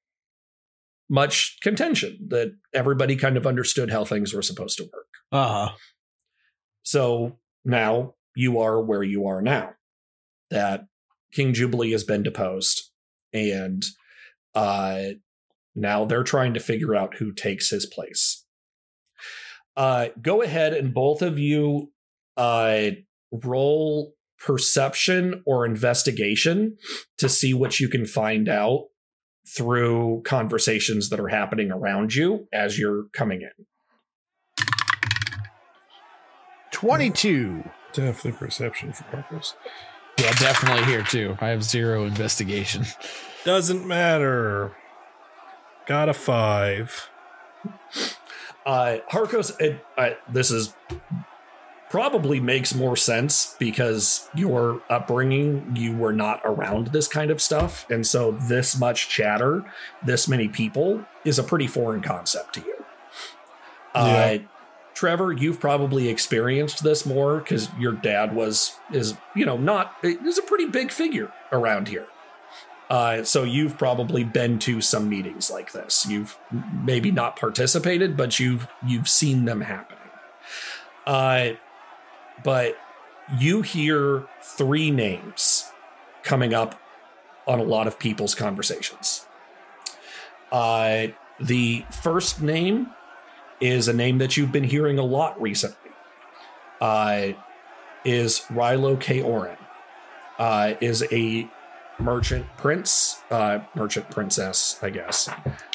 much 1.09 1.57
contention 1.61 2.17
that 2.27 2.55
everybody 2.73 3.15
kind 3.15 3.37
of 3.37 3.47
understood 3.47 3.91
how 3.91 4.05
things 4.05 4.33
were 4.33 4.41
supposed 4.41 4.77
to 4.77 4.83
work. 4.83 5.07
Uh-huh. 5.31 5.69
So 6.83 7.39
now 7.65 8.15
you 8.35 8.59
are 8.59 8.81
where 8.81 9.03
you 9.03 9.27
are 9.27 9.41
now. 9.41 9.71
That 10.49 10.85
King 11.31 11.53
Jubilee 11.53 11.91
has 11.91 12.03
been 12.03 12.21
deposed 12.21 12.91
and 13.33 13.83
uh 14.55 15.09
now 15.75 16.05
they're 16.05 16.23
trying 16.23 16.53
to 16.53 16.59
figure 16.59 16.95
out 16.95 17.17
who 17.17 17.31
takes 17.31 17.69
his 17.69 17.85
place. 17.85 18.45
Uh 19.75 20.07
go 20.21 20.41
ahead 20.41 20.73
and 20.73 20.93
both 20.93 21.21
of 21.21 21.39
you 21.39 21.91
uh 22.37 22.91
roll 23.31 24.13
perception 24.39 25.41
or 25.45 25.65
investigation 25.65 26.77
to 27.17 27.29
see 27.29 27.53
what 27.53 27.79
you 27.79 27.87
can 27.87 28.05
find 28.05 28.49
out 28.49 28.87
through 29.47 30.21
conversations 30.25 31.09
that 31.09 31.19
are 31.19 31.29
happening 31.29 31.71
around 31.71 32.13
you 32.13 32.47
as 32.53 32.77
you're 32.77 33.05
coming 33.13 33.41
in. 33.41 33.65
22. 36.71 37.69
Definitely 37.93 38.31
perception 38.33 38.93
for 38.93 39.03
purpose. 39.05 39.55
Yeah, 40.17 40.31
definitely 40.33 40.85
here 40.85 41.03
too. 41.03 41.37
I 41.41 41.49
have 41.49 41.63
zero 41.63 42.05
investigation. 42.05 42.85
Doesn't 43.43 43.85
matter. 43.85 44.75
Got 45.85 46.09
a 46.09 46.13
five. 46.13 47.09
Uh, 48.65 48.97
Harkos, 49.11 49.59
it, 49.59 49.85
uh, 49.97 50.11
this 50.29 50.51
is 50.51 50.73
probably 51.89 52.39
makes 52.39 52.73
more 52.73 52.95
sense 52.95 53.55
because 53.59 54.27
your 54.33 54.81
upbringing, 54.89 55.75
you 55.75 55.95
were 55.95 56.13
not 56.13 56.41
around 56.43 56.87
this 56.87 57.07
kind 57.07 57.29
of 57.29 57.41
stuff. 57.41 57.85
And 57.89 58.07
so 58.07 58.31
this 58.31 58.79
much 58.79 59.09
chatter, 59.09 59.63
this 60.03 60.27
many 60.27 60.47
people 60.47 61.05
is 61.25 61.37
a 61.37 61.43
pretty 61.43 61.67
foreign 61.67 62.01
concept 62.01 62.55
to 62.55 62.61
you. 62.61 62.85
Uh, 63.93 64.37
Trevor, 64.93 65.31
you've 65.31 65.59
probably 65.59 66.07
experienced 66.07 66.83
this 66.83 67.05
more 67.05 67.39
because 67.39 67.69
your 67.79 67.93
dad 67.93 68.35
was, 68.35 68.77
is, 68.91 69.15
you 69.35 69.45
know, 69.45 69.57
not, 69.57 69.95
is 70.03 70.37
a 70.37 70.43
pretty 70.43 70.67
big 70.67 70.91
figure 70.91 71.31
around 71.51 71.87
here. 71.87 72.07
Uh, 72.89 73.23
so 73.23 73.43
you've 73.43 73.77
probably 73.77 74.23
been 74.23 74.59
to 74.59 74.81
some 74.81 75.09
meetings 75.09 75.49
like 75.49 75.71
this. 75.71 76.05
You've 76.05 76.37
maybe 76.83 77.11
not 77.11 77.35
participated, 77.35 78.15
but 78.15 78.39
you've 78.39 78.67
you've 78.85 79.07
seen 79.07 79.45
them 79.45 79.61
happening. 79.61 80.09
Uh, 81.07 81.49
but 82.43 82.77
you 83.39 83.61
hear 83.61 84.27
three 84.43 84.91
names 84.91 85.71
coming 86.23 86.53
up 86.53 86.79
on 87.47 87.59
a 87.59 87.63
lot 87.63 87.87
of 87.87 87.97
people's 87.97 88.35
conversations. 88.35 89.25
Uh, 90.51 91.07
the 91.39 91.85
first 91.89 92.41
name 92.41 92.91
is 93.59 93.87
a 93.87 93.93
name 93.93 94.17
that 94.17 94.37
you've 94.37 94.51
been 94.51 94.63
hearing 94.63 94.99
a 94.99 95.03
lot 95.03 95.39
recently. 95.41 95.91
Uh, 96.81 97.29
is 98.05 98.41
Rilo 98.49 98.99
K. 98.99 99.21
Oren. 99.21 99.57
Uh, 100.37 100.73
is 100.81 101.05
a 101.11 101.47
merchant 101.99 102.45
prince, 102.57 103.21
uh, 103.31 103.59
merchant 103.75 104.09
princess, 104.09 104.77
I 104.81 104.89
guess. 104.89 105.29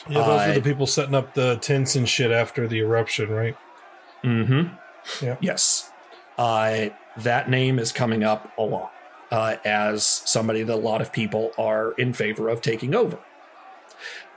Yeah, 0.08 0.18
those 0.20 0.40
Uh, 0.40 0.50
are 0.50 0.54
the 0.54 0.60
people 0.60 0.86
setting 0.86 1.14
up 1.14 1.34
the 1.34 1.56
tents 1.56 1.94
and 1.96 2.08
shit 2.08 2.30
after 2.30 2.66
the 2.66 2.80
eruption, 2.80 3.30
right? 3.30 3.56
Mm-hmm. 4.24 4.74
Yeah. 5.24 5.36
Yes. 5.40 5.90
Uh, 6.36 6.88
that 7.16 7.48
name 7.48 7.78
is 7.78 7.92
coming 7.92 8.24
up 8.24 8.50
a 8.58 8.62
lot 8.62 8.92
uh, 9.30 9.56
as 9.64 10.04
somebody 10.04 10.62
that 10.64 10.74
a 10.74 10.76
lot 10.76 11.00
of 11.00 11.12
people 11.12 11.52
are 11.56 11.92
in 11.92 12.12
favor 12.12 12.48
of 12.48 12.60
taking 12.60 12.94
over. 12.94 13.18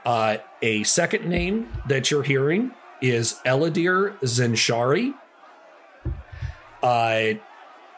Uh, 0.06 0.38
a 0.62 0.82
second 0.84 1.26
name 1.28 1.68
that 1.86 2.10
you're 2.10 2.22
hearing 2.22 2.72
is 3.02 3.40
Eladir 3.44 4.18
Zenshari. 4.20 5.14
Uh, 6.82 7.38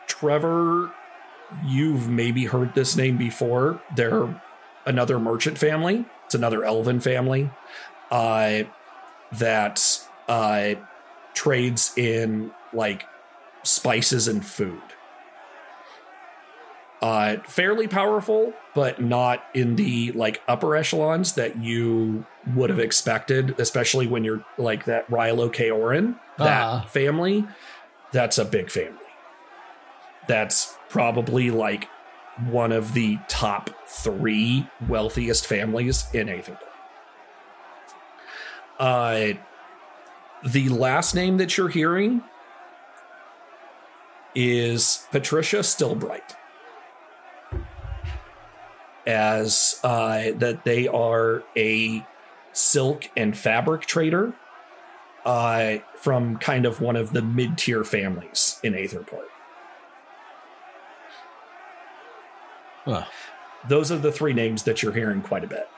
Trevor, 0.06 0.92
you've 1.64 2.08
maybe 2.08 2.46
heard 2.46 2.74
this 2.74 2.96
name 2.96 3.16
before. 3.16 3.80
They're 3.94 4.40
another 4.86 5.18
merchant 5.18 5.58
family. 5.58 6.04
It's 6.26 6.34
another 6.34 6.64
elven 6.64 7.00
family 7.00 7.50
uh, 8.10 8.64
that 9.32 10.00
uh, 10.28 10.74
trades 11.34 11.92
in 11.96 12.50
like 12.72 13.04
spices 13.62 14.28
and 14.28 14.44
food. 14.44 14.82
Uh, 17.04 17.36
fairly 17.46 17.86
powerful, 17.86 18.54
but 18.74 18.98
not 18.98 19.44
in 19.52 19.76
the 19.76 20.10
like 20.12 20.40
upper 20.48 20.74
echelons 20.74 21.34
that 21.34 21.62
you 21.62 22.24
would 22.54 22.70
have 22.70 22.78
expected, 22.78 23.54
especially 23.60 24.06
when 24.06 24.24
you're 24.24 24.42
like 24.56 24.86
that 24.86 25.06
Rilo 25.10 25.52
K. 25.52 25.70
Oren, 25.70 26.18
that 26.38 26.62
Ah. 26.62 26.84
family. 26.88 27.44
That's 28.10 28.38
a 28.38 28.44
big 28.46 28.70
family. 28.70 28.96
That's 30.28 30.78
probably 30.88 31.50
like 31.50 31.90
one 32.48 32.72
of 32.72 32.94
the 32.94 33.18
top 33.28 33.68
three 33.86 34.66
wealthiest 34.88 35.46
families 35.46 36.06
in 36.14 36.28
Aetherton. 36.28 36.56
Uh, 38.78 39.34
the 40.42 40.70
last 40.70 41.14
name 41.14 41.36
that 41.36 41.58
you're 41.58 41.68
hearing 41.68 42.22
is 44.34 45.06
Patricia 45.10 45.58
Stillbright. 45.58 46.36
As 49.06 49.80
uh, 49.84 50.32
that 50.36 50.64
they 50.64 50.88
are 50.88 51.42
a 51.56 52.06
silk 52.52 53.10
and 53.16 53.36
fabric 53.36 53.82
trader 53.82 54.32
uh, 55.24 55.76
from 55.96 56.36
kind 56.38 56.64
of 56.66 56.80
one 56.80 56.96
of 56.96 57.12
the 57.12 57.20
mid 57.22 57.58
tier 57.58 57.84
families 57.84 58.58
in 58.62 58.72
Aetherport. 58.72 59.26
Huh. 62.84 63.04
Those 63.68 63.90
are 63.90 63.98
the 63.98 64.12
three 64.12 64.32
names 64.34 64.64
that 64.64 64.82
you're 64.82 64.92
hearing 64.92 65.22
quite 65.22 65.44
a 65.44 65.46
bit. 65.46 65.68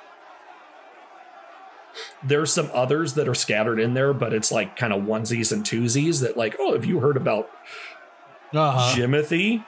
There's 2.23 2.53
some 2.53 2.71
others 2.75 3.15
that 3.15 3.29
are 3.29 3.35
scattered 3.35 3.79
in 3.79 3.95
there, 3.95 4.13
but 4.13 4.33
it's 4.33 4.51
like 4.53 4.77
kind 4.77 4.93
of 4.93 5.03
onesies 5.03 5.53
and 5.53 5.65
twosies 5.65 6.21
that, 6.23 6.37
like, 6.37 6.57
oh, 6.59 6.73
have 6.75 6.85
you 6.85 7.01
heard 7.01 7.17
about 7.17 7.49
Uh-huh. 8.53 8.95
Jimothy? 8.95 9.65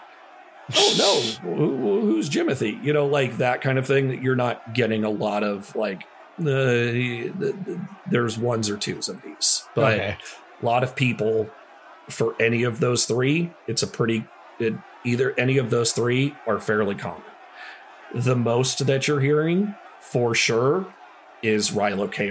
Oh 0.76 0.94
no, 0.98 1.50
Who, 1.54 2.00
who's 2.02 2.28
Jimothy? 2.28 2.82
You 2.82 2.92
know, 2.92 3.06
like 3.06 3.38
that 3.38 3.62
kind 3.62 3.78
of 3.78 3.86
thing 3.86 4.08
that 4.08 4.22
you're 4.22 4.36
not 4.36 4.74
getting 4.74 5.02
a 5.04 5.10
lot 5.10 5.42
of. 5.42 5.74
Like, 5.74 6.02
uh, 6.38 6.44
the, 6.44 7.32
the, 7.38 7.80
there's 8.10 8.38
ones 8.38 8.68
or 8.68 8.76
twos 8.76 9.08
of 9.08 9.22
these, 9.22 9.64
but 9.74 9.94
Okay. 9.94 10.16
a 10.62 10.64
lot 10.64 10.84
of 10.84 10.94
people 10.94 11.48
for 12.08 12.34
any 12.40 12.62
of 12.64 12.80
those 12.80 13.06
three, 13.06 13.52
it's 13.66 13.82
a 13.82 13.86
pretty 13.86 14.24
it, 14.58 14.74
either 15.04 15.34
any 15.38 15.56
of 15.58 15.70
those 15.70 15.92
three 15.92 16.34
are 16.46 16.58
fairly 16.58 16.94
common. 16.94 17.22
The 18.14 18.36
most 18.36 18.86
that 18.86 19.08
you're 19.08 19.20
hearing 19.20 19.74
for 20.00 20.34
sure 20.34 20.92
is 21.42 21.70
Rilo 21.70 22.10
K. 22.10 22.30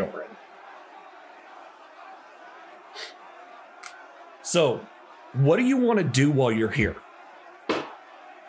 So, 4.41 4.81
what 5.33 5.57
do 5.57 5.63
you 5.63 5.77
want 5.77 5.99
to 5.99 6.05
do 6.05 6.31
while 6.31 6.51
you're 6.51 6.71
here 6.71 6.95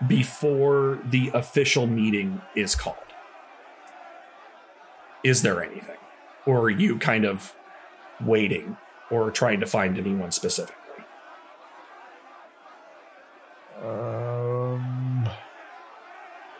before 0.06 1.00
the 1.04 1.30
official 1.34 1.86
meeting 1.86 2.40
is 2.54 2.74
called? 2.74 2.96
Is 5.24 5.42
there 5.42 5.62
anything? 5.62 5.96
Or 6.46 6.60
are 6.62 6.70
you 6.70 6.98
kind 6.98 7.24
of 7.24 7.54
waiting 8.20 8.76
or 9.10 9.30
trying 9.30 9.60
to 9.60 9.66
find 9.66 9.98
anyone 9.98 10.30
specifically? 10.30 10.74
Um, 13.82 15.28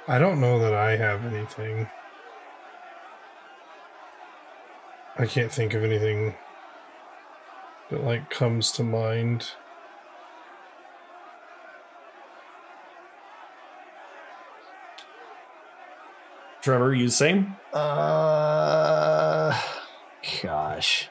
I 0.06 0.18
don't 0.18 0.40
know 0.40 0.58
that 0.58 0.74
I 0.74 0.96
have 0.96 1.24
anything. 1.24 1.88
I 5.16 5.26
can't 5.26 5.50
think 5.50 5.74
of 5.74 5.82
anything 5.82 6.34
that 7.90 8.04
like 8.04 8.30
comes 8.30 8.70
to 8.72 8.84
mind. 8.84 9.52
Trevor, 16.68 16.94
you 16.94 17.08
same? 17.08 17.56
Uh, 17.72 19.58
gosh. 20.42 21.08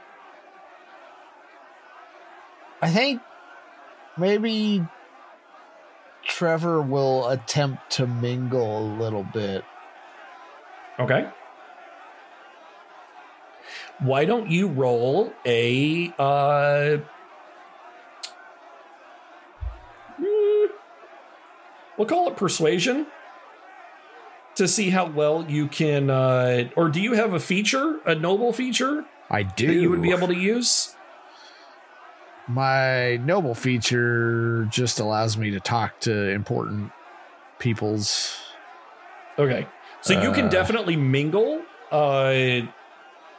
I 2.79 2.91
think 2.91 3.23
maybe 4.19 4.85
Trevor 6.23 6.79
will 6.79 7.27
attempt 7.29 7.89
to 7.93 8.05
mingle 8.05 8.77
a 8.77 8.85
little 9.01 9.23
bit. 9.23 9.63
Okay. 10.99 11.27
Why 13.97 14.25
don't 14.25 14.51
you 14.51 14.67
roll 14.67 15.33
a 15.43 16.13
uh 16.19 16.99
mm, 20.21 20.67
we'll 21.97 22.07
call 22.07 22.27
it 22.27 22.37
persuasion 22.37 23.07
to 24.57 24.67
see 24.67 24.89
how 24.89 25.05
well 25.09 25.45
you 25.49 25.67
can 25.67 26.09
uh 26.09 26.69
or 26.75 26.89
do 26.89 26.99
you 27.01 27.13
have 27.13 27.33
a 27.33 27.39
feature, 27.39 27.99
a 28.05 28.15
noble 28.15 28.51
feature 28.53 29.05
I 29.29 29.43
do. 29.43 29.67
that 29.67 29.73
you 29.73 29.89
would 29.89 30.01
be 30.01 30.11
able 30.11 30.27
to 30.27 30.35
use? 30.35 30.95
My 32.47 33.17
noble 33.17 33.53
feature 33.55 34.65
just 34.71 34.99
allows 34.99 35.37
me 35.37 35.51
to 35.51 35.59
talk 35.59 35.99
to 36.01 36.29
important 36.29 36.91
peoples. 37.59 38.37
Okay. 39.37 39.67
So 40.01 40.13
you 40.21 40.31
can 40.31 40.45
Uh, 40.45 40.49
definitely 40.49 40.95
mingle. 40.95 41.61
Uh 41.91 42.61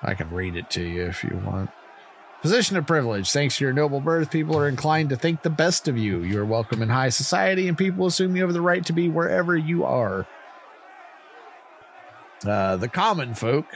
I 0.02 0.14
can 0.14 0.30
read 0.30 0.56
it 0.56 0.70
to 0.70 0.82
you 0.82 1.06
if 1.06 1.24
you 1.24 1.40
want. 1.44 1.70
Position 2.42 2.76
of 2.76 2.86
privilege. 2.86 3.32
Thanks 3.32 3.56
to 3.58 3.64
your 3.64 3.72
noble 3.72 3.98
birth, 4.00 4.30
people 4.30 4.56
are 4.56 4.68
inclined 4.68 5.10
to 5.10 5.16
think 5.16 5.42
the 5.42 5.50
best 5.50 5.88
of 5.88 5.98
you. 5.98 6.22
You 6.22 6.40
are 6.40 6.44
welcome 6.44 6.82
in 6.82 6.88
high 6.88 7.08
society, 7.08 7.66
and 7.66 7.76
people 7.76 8.06
assume 8.06 8.36
you 8.36 8.42
have 8.42 8.52
the 8.52 8.60
right 8.60 8.84
to 8.84 8.92
be 8.92 9.08
wherever 9.08 9.56
you 9.56 9.84
are. 9.84 10.24
Uh, 12.46 12.76
the 12.76 12.88
common 12.88 13.34
folk 13.34 13.66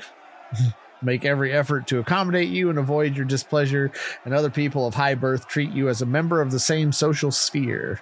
make 1.03 1.25
every 1.25 1.53
effort 1.53 1.87
to 1.89 1.99
accommodate 1.99 2.49
you 2.49 2.71
and 2.71 2.79
avoid 2.79 3.17
your 3.17 3.25
displeasure, 3.25 3.91
and 4.25 4.35
other 4.35 4.51
people 4.51 4.87
of 4.87 4.95
high 4.95 5.15
birth 5.15 5.49
treat 5.49 5.71
you 5.73 5.89
as 5.89 6.03
a 6.03 6.07
member 6.07 6.41
of 6.41 6.51
the 6.51 6.61
same 6.61 6.93
social 6.93 7.31
sphere. 7.31 8.01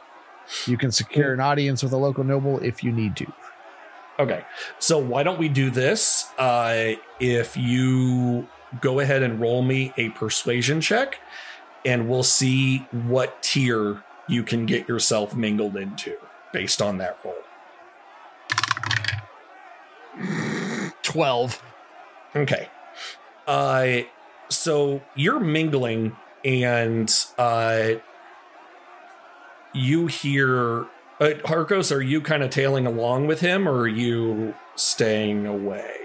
You 0.66 0.76
can 0.76 0.90
secure 0.90 1.32
an 1.32 1.40
audience 1.40 1.82
with 1.82 1.92
a 1.92 1.96
local 1.96 2.24
noble 2.24 2.58
if 2.58 2.82
you 2.82 2.92
need 2.92 3.16
to. 3.16 3.32
Okay. 4.18 4.44
So 4.78 4.98
why 4.98 5.22
don't 5.22 5.38
we 5.38 5.48
do 5.48 5.70
this? 5.70 6.30
Uh 6.36 6.94
if 7.20 7.56
you 7.56 8.48
go 8.80 9.00
ahead 9.00 9.22
and 9.22 9.40
roll 9.40 9.62
me 9.62 9.92
a 9.96 10.10
persuasion 10.10 10.80
check 10.80 11.18
and 11.84 12.08
we'll 12.08 12.22
see 12.22 12.78
what 12.90 13.42
tier 13.42 14.02
you 14.28 14.42
can 14.42 14.66
get 14.66 14.88
yourself 14.88 15.34
mingled 15.34 15.76
into 15.76 16.16
based 16.52 16.82
on 16.82 16.98
that 16.98 17.18
roll. 17.24 17.34
12. 21.12 21.62
Okay. 22.36 22.68
Uh 23.46 23.98
so 24.48 25.02
you're 25.14 25.40
mingling 25.40 26.16
and 26.44 27.12
uh 27.38 27.92
you 29.72 30.06
hear 30.06 30.86
uh, 31.20 31.34
Harkos, 31.44 31.94
are 31.94 32.00
you 32.00 32.22
kind 32.22 32.42
of 32.42 32.48
tailing 32.48 32.86
along 32.86 33.26
with 33.26 33.40
him 33.40 33.68
or 33.68 33.80
are 33.80 33.88
you 33.88 34.54
staying 34.74 35.46
away? 35.46 35.96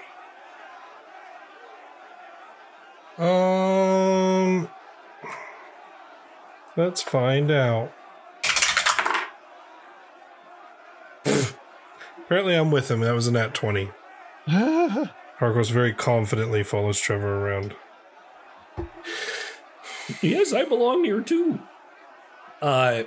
Um, 3.17 4.67
let's 6.75 7.01
find 7.01 7.49
out. 7.49 7.93
Apparently, 12.25 12.55
I'm 12.55 12.71
with 12.71 12.91
him. 12.91 12.99
That 12.99 13.13
was 13.13 13.27
a 13.27 13.31
nat 13.31 13.53
20. 13.53 13.91
Harkos 15.39 15.71
very 15.71 15.93
confidently 15.93 16.63
follows 16.63 16.99
Trevor 16.99 17.45
around. 17.45 17.75
Yes, 20.21 20.53
I 20.53 20.65
belong 20.65 21.03
here 21.03 21.21
too. 21.21 21.59
Uh, 22.61 23.03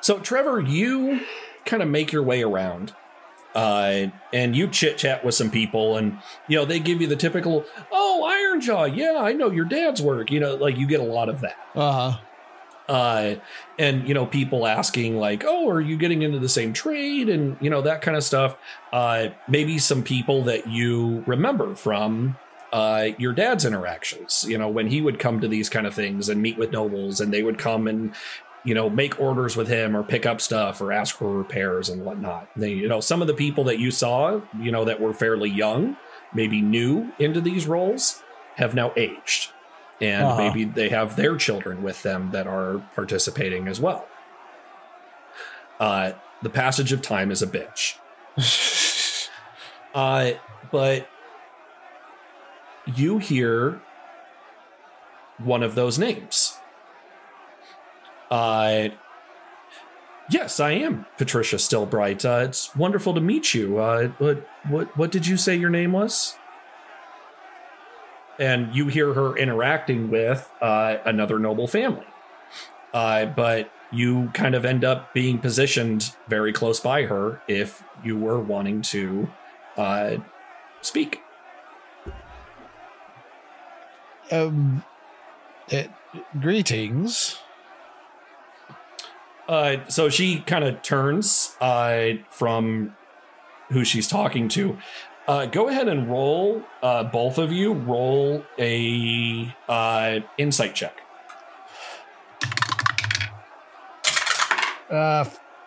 so 0.00 0.18
Trevor, 0.20 0.60
you 0.60 1.20
kind 1.64 1.82
of 1.82 1.88
make 1.88 2.12
your 2.12 2.22
way 2.22 2.42
around, 2.42 2.94
uh, 3.54 4.06
and 4.32 4.54
you 4.54 4.68
chit 4.68 4.98
chat 4.98 5.24
with 5.24 5.34
some 5.34 5.50
people, 5.50 5.96
and 5.96 6.18
you 6.46 6.56
know 6.56 6.64
they 6.64 6.78
give 6.78 7.00
you 7.00 7.06
the 7.08 7.16
typical, 7.16 7.64
"Oh, 7.90 8.22
Ironjaw, 8.24 8.96
yeah, 8.96 9.18
I 9.18 9.32
know 9.32 9.50
your 9.50 9.64
dad's 9.64 10.00
work." 10.00 10.30
You 10.30 10.40
know, 10.40 10.54
like 10.54 10.76
you 10.76 10.86
get 10.86 11.00
a 11.00 11.04
lot 11.04 11.28
of 11.28 11.40
that. 11.40 11.56
Uh 11.74 11.92
huh. 11.92 12.18
Uh, 12.88 13.36
and 13.78 14.06
you 14.06 14.14
know, 14.14 14.26
people 14.26 14.66
asking 14.66 15.16
like, 15.16 15.44
"Oh, 15.44 15.68
are 15.68 15.80
you 15.80 15.96
getting 15.96 16.22
into 16.22 16.38
the 16.38 16.48
same 16.48 16.72
trade?" 16.72 17.28
and 17.28 17.56
you 17.60 17.68
know 17.68 17.82
that 17.82 18.02
kind 18.02 18.16
of 18.16 18.22
stuff. 18.22 18.56
Uh, 18.92 19.28
maybe 19.48 19.78
some 19.78 20.02
people 20.02 20.44
that 20.44 20.68
you 20.68 21.24
remember 21.26 21.74
from 21.74 22.36
uh, 22.72 23.08
your 23.18 23.32
dad's 23.32 23.64
interactions. 23.64 24.44
You 24.48 24.58
know, 24.58 24.68
when 24.68 24.86
he 24.88 25.00
would 25.00 25.18
come 25.18 25.40
to 25.40 25.48
these 25.48 25.68
kind 25.68 25.86
of 25.86 25.94
things 25.94 26.28
and 26.28 26.40
meet 26.40 26.58
with 26.58 26.72
nobles, 26.72 27.20
and 27.20 27.32
they 27.32 27.42
would 27.42 27.58
come 27.58 27.88
and 27.88 28.14
you 28.64 28.74
know 28.74 28.90
make 28.90 29.18
orders 29.18 29.56
with 29.56 29.68
him 29.68 29.96
or 29.96 30.02
pick 30.02 30.26
up 30.26 30.40
stuff 30.40 30.80
or 30.80 30.92
ask 30.92 31.16
for 31.16 31.32
repairs 31.32 31.88
and 31.88 32.04
whatnot. 32.04 32.48
They, 32.56 32.72
you 32.72 32.88
know, 32.88 33.00
some 33.00 33.20
of 33.20 33.28
the 33.28 33.34
people 33.34 33.64
that 33.64 33.78
you 33.78 33.90
saw, 33.90 34.40
you 34.60 34.70
know, 34.70 34.84
that 34.84 35.00
were 35.00 35.14
fairly 35.14 35.50
young, 35.50 35.96
maybe 36.34 36.60
new 36.60 37.12
into 37.18 37.40
these 37.40 37.66
roles, 37.66 38.22
have 38.56 38.74
now 38.74 38.92
aged, 38.96 39.52
and 40.00 40.24
Uh-huh. 40.24 40.36
maybe 40.42 40.64
they 40.64 40.88
have 40.90 41.16
their 41.16 41.36
children 41.36 41.82
with 41.82 42.02
them 42.02 42.30
that 42.32 42.46
are 42.46 42.82
participating 42.94 43.68
as 43.68 43.80
well. 43.80 44.06
Uh, 45.80 46.12
the 46.42 46.50
passage 46.50 46.92
of 46.92 47.02
time 47.02 47.30
is 47.30 47.42
a 47.42 47.46
bitch. 47.46 47.96
Uh, 49.94 50.32
but 50.70 51.08
you 52.84 53.16
hear 53.16 53.80
one 55.38 55.62
of 55.62 55.74
those 55.74 55.98
names. 55.98 56.58
Uh, 58.30 58.88
yes, 60.28 60.60
I 60.60 60.72
am 60.72 61.06
Patricia 61.16 61.56
Stillbright. 61.56 62.26
Uh, 62.26 62.44
it's 62.44 62.76
wonderful 62.76 63.14
to 63.14 63.22
meet 63.22 63.54
you. 63.54 63.78
Uh, 63.78 64.08
what, 64.18 64.46
what, 64.68 64.94
what 64.98 65.10
did 65.10 65.26
you 65.26 65.38
say 65.38 65.56
your 65.56 65.70
name 65.70 65.92
was? 65.92 66.36
And 68.38 68.74
you 68.74 68.88
hear 68.88 69.14
her 69.14 69.36
interacting 69.36 70.10
with 70.10 70.50
uh, 70.60 70.98
another 71.04 71.38
noble 71.38 71.66
family. 71.66 72.06
Uh, 72.92 73.26
but 73.26 73.70
you 73.90 74.30
kind 74.34 74.54
of 74.54 74.64
end 74.64 74.84
up 74.84 75.14
being 75.14 75.38
positioned 75.38 76.14
very 76.28 76.52
close 76.52 76.80
by 76.80 77.04
her 77.04 77.40
if 77.48 77.82
you 78.04 78.16
were 78.16 78.40
wanting 78.40 78.82
to 78.82 79.28
uh, 79.76 80.16
speak. 80.80 81.20
Um, 84.30 84.84
it, 85.68 85.90
greetings. 86.40 87.38
Uh, 89.48 89.76
so 89.88 90.08
she 90.08 90.40
kind 90.40 90.64
of 90.64 90.82
turns 90.82 91.56
uh, 91.60 92.14
from 92.30 92.96
who 93.70 93.84
she's 93.84 94.08
talking 94.08 94.48
to. 94.48 94.76
Uh, 95.26 95.46
go 95.46 95.68
ahead 95.68 95.88
and 95.88 96.08
roll, 96.08 96.62
uh, 96.82 97.02
both 97.02 97.38
of 97.38 97.50
you, 97.50 97.72
roll 97.72 98.44
a 98.58 99.52
uh, 99.68 100.20
insight 100.38 100.74
check. 100.74 101.00
Uh, 104.88 105.24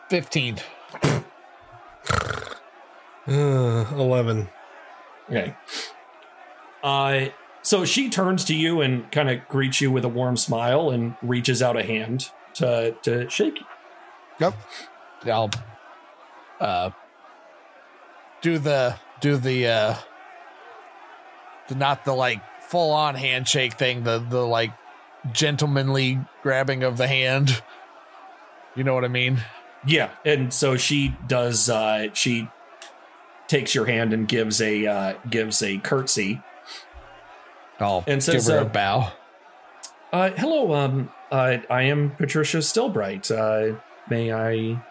15. 0.09 0.59
Uh, 3.27 3.85
11. 3.91 4.49
Okay. 5.29 5.55
Uh, 6.81 7.25
so 7.61 7.83
she 7.83 8.09
turns 8.09 8.45
to 8.45 8.55
you 8.55 8.79
and 8.79 9.11
kind 9.11 9.29
of 9.29 9.45
greets 9.49 9.81
you 9.81 9.91
with 9.91 10.05
a 10.05 10.09
warm 10.09 10.37
smile 10.37 10.89
and 10.89 11.15
reaches 11.21 11.61
out 11.61 11.75
a 11.75 11.83
hand 11.83 12.29
to 12.55 12.95
to 13.03 13.29
shake 13.29 13.59
you. 13.59 13.65
Yep. 14.39 14.53
I'll 15.25 15.49
uh 16.59 16.91
do 18.41 18.57
the 18.57 18.95
do 19.21 19.37
the 19.37 19.67
uh 19.67 19.95
the 21.67 21.75
not 21.75 22.05
the 22.05 22.13
like 22.13 22.41
full 22.61 22.91
on 22.91 23.15
handshake 23.15 23.73
thing, 23.73 24.03
the 24.03 24.19
the 24.19 24.45
like 24.45 24.71
gentlemanly 25.31 26.19
grabbing 26.41 26.83
of 26.83 26.97
the 26.97 27.07
hand. 27.07 27.61
You 28.75 28.83
know 28.83 28.93
what 28.93 29.05
I 29.05 29.09
mean? 29.09 29.41
Yeah, 29.85 30.11
and 30.25 30.53
so 30.53 30.77
she 30.77 31.15
does. 31.27 31.69
Uh, 31.69 32.07
she 32.13 32.49
takes 33.47 33.73
your 33.73 33.85
hand 33.85 34.13
and 34.13 34.27
gives 34.27 34.61
a 34.61 34.85
uh, 34.85 35.13
gives 35.29 35.61
a 35.63 35.77
curtsy. 35.77 36.41
I'll 37.79 38.03
And 38.07 38.17
give 38.17 38.23
says, 38.23 38.47
her 38.47 38.59
uh, 38.59 38.63
a 38.63 38.65
bow. 38.65 39.11
Uh, 40.11 40.31
hello, 40.31 40.73
um, 40.73 41.11
uh, 41.31 41.57
I 41.69 41.83
am 41.83 42.11
Patricia 42.11 42.57
Stillbright. 42.57 43.31
Uh, 43.31 43.79
may 44.09 44.33
I 44.33 44.83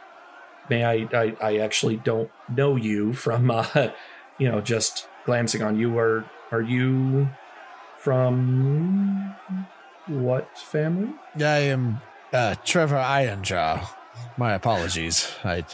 may 0.70 0.84
I, 0.84 1.08
I? 1.12 1.36
I 1.40 1.56
actually 1.58 1.96
don't 1.96 2.30
know 2.48 2.76
you 2.76 3.12
from, 3.12 3.50
uh, 3.50 3.90
you 4.38 4.48
know, 4.50 4.60
just 4.60 5.08
glancing 5.24 5.62
on 5.62 5.78
you. 5.78 5.96
Are 5.98 6.24
are 6.50 6.62
you 6.62 7.28
from 7.98 9.34
what 10.06 10.56
family? 10.58 11.12
Yeah, 11.36 11.52
I 11.52 11.58
am 11.58 12.00
uh, 12.32 12.54
Trevor 12.64 12.96
Ironjaw. 12.96 13.86
My 14.36 14.52
apologies. 14.54 15.30
I 15.44 15.64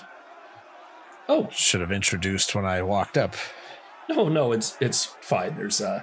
Oh, 1.27 1.49
should 1.51 1.81
have 1.81 1.91
introduced 1.93 2.55
when 2.55 2.67
I 2.67 2.83
walked 2.83 3.17
up. 3.17 3.35
no, 4.11 4.29
no, 4.29 4.53
it's 4.53 4.77
it's 4.81 5.05
fine. 5.21 5.55
There's 5.57 5.81
uh 5.81 6.03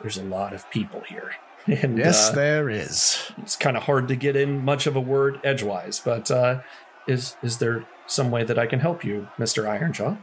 there's 0.00 0.16
a 0.16 0.22
lot 0.22 0.54
of 0.54 0.68
people 0.70 1.02
here, 1.06 1.32
and 1.66 1.98
Yes, 1.98 2.30
uh, 2.30 2.34
there 2.34 2.70
is. 2.70 3.30
it's 3.38 3.56
kind 3.56 3.76
of 3.76 3.82
hard 3.82 4.08
to 4.08 4.16
get 4.16 4.36
in 4.36 4.64
much 4.64 4.86
of 4.86 4.96
a 4.96 5.00
word 5.00 5.38
edgewise. 5.44 6.00
But 6.00 6.30
uh, 6.30 6.60
is 7.06 7.36
is 7.42 7.58
there 7.58 7.84
some 8.06 8.30
way 8.30 8.42
that 8.44 8.58
I 8.58 8.66
can 8.66 8.80
help 8.80 9.04
you, 9.04 9.28
Mister 9.36 9.64
Ironjaw? 9.64 10.16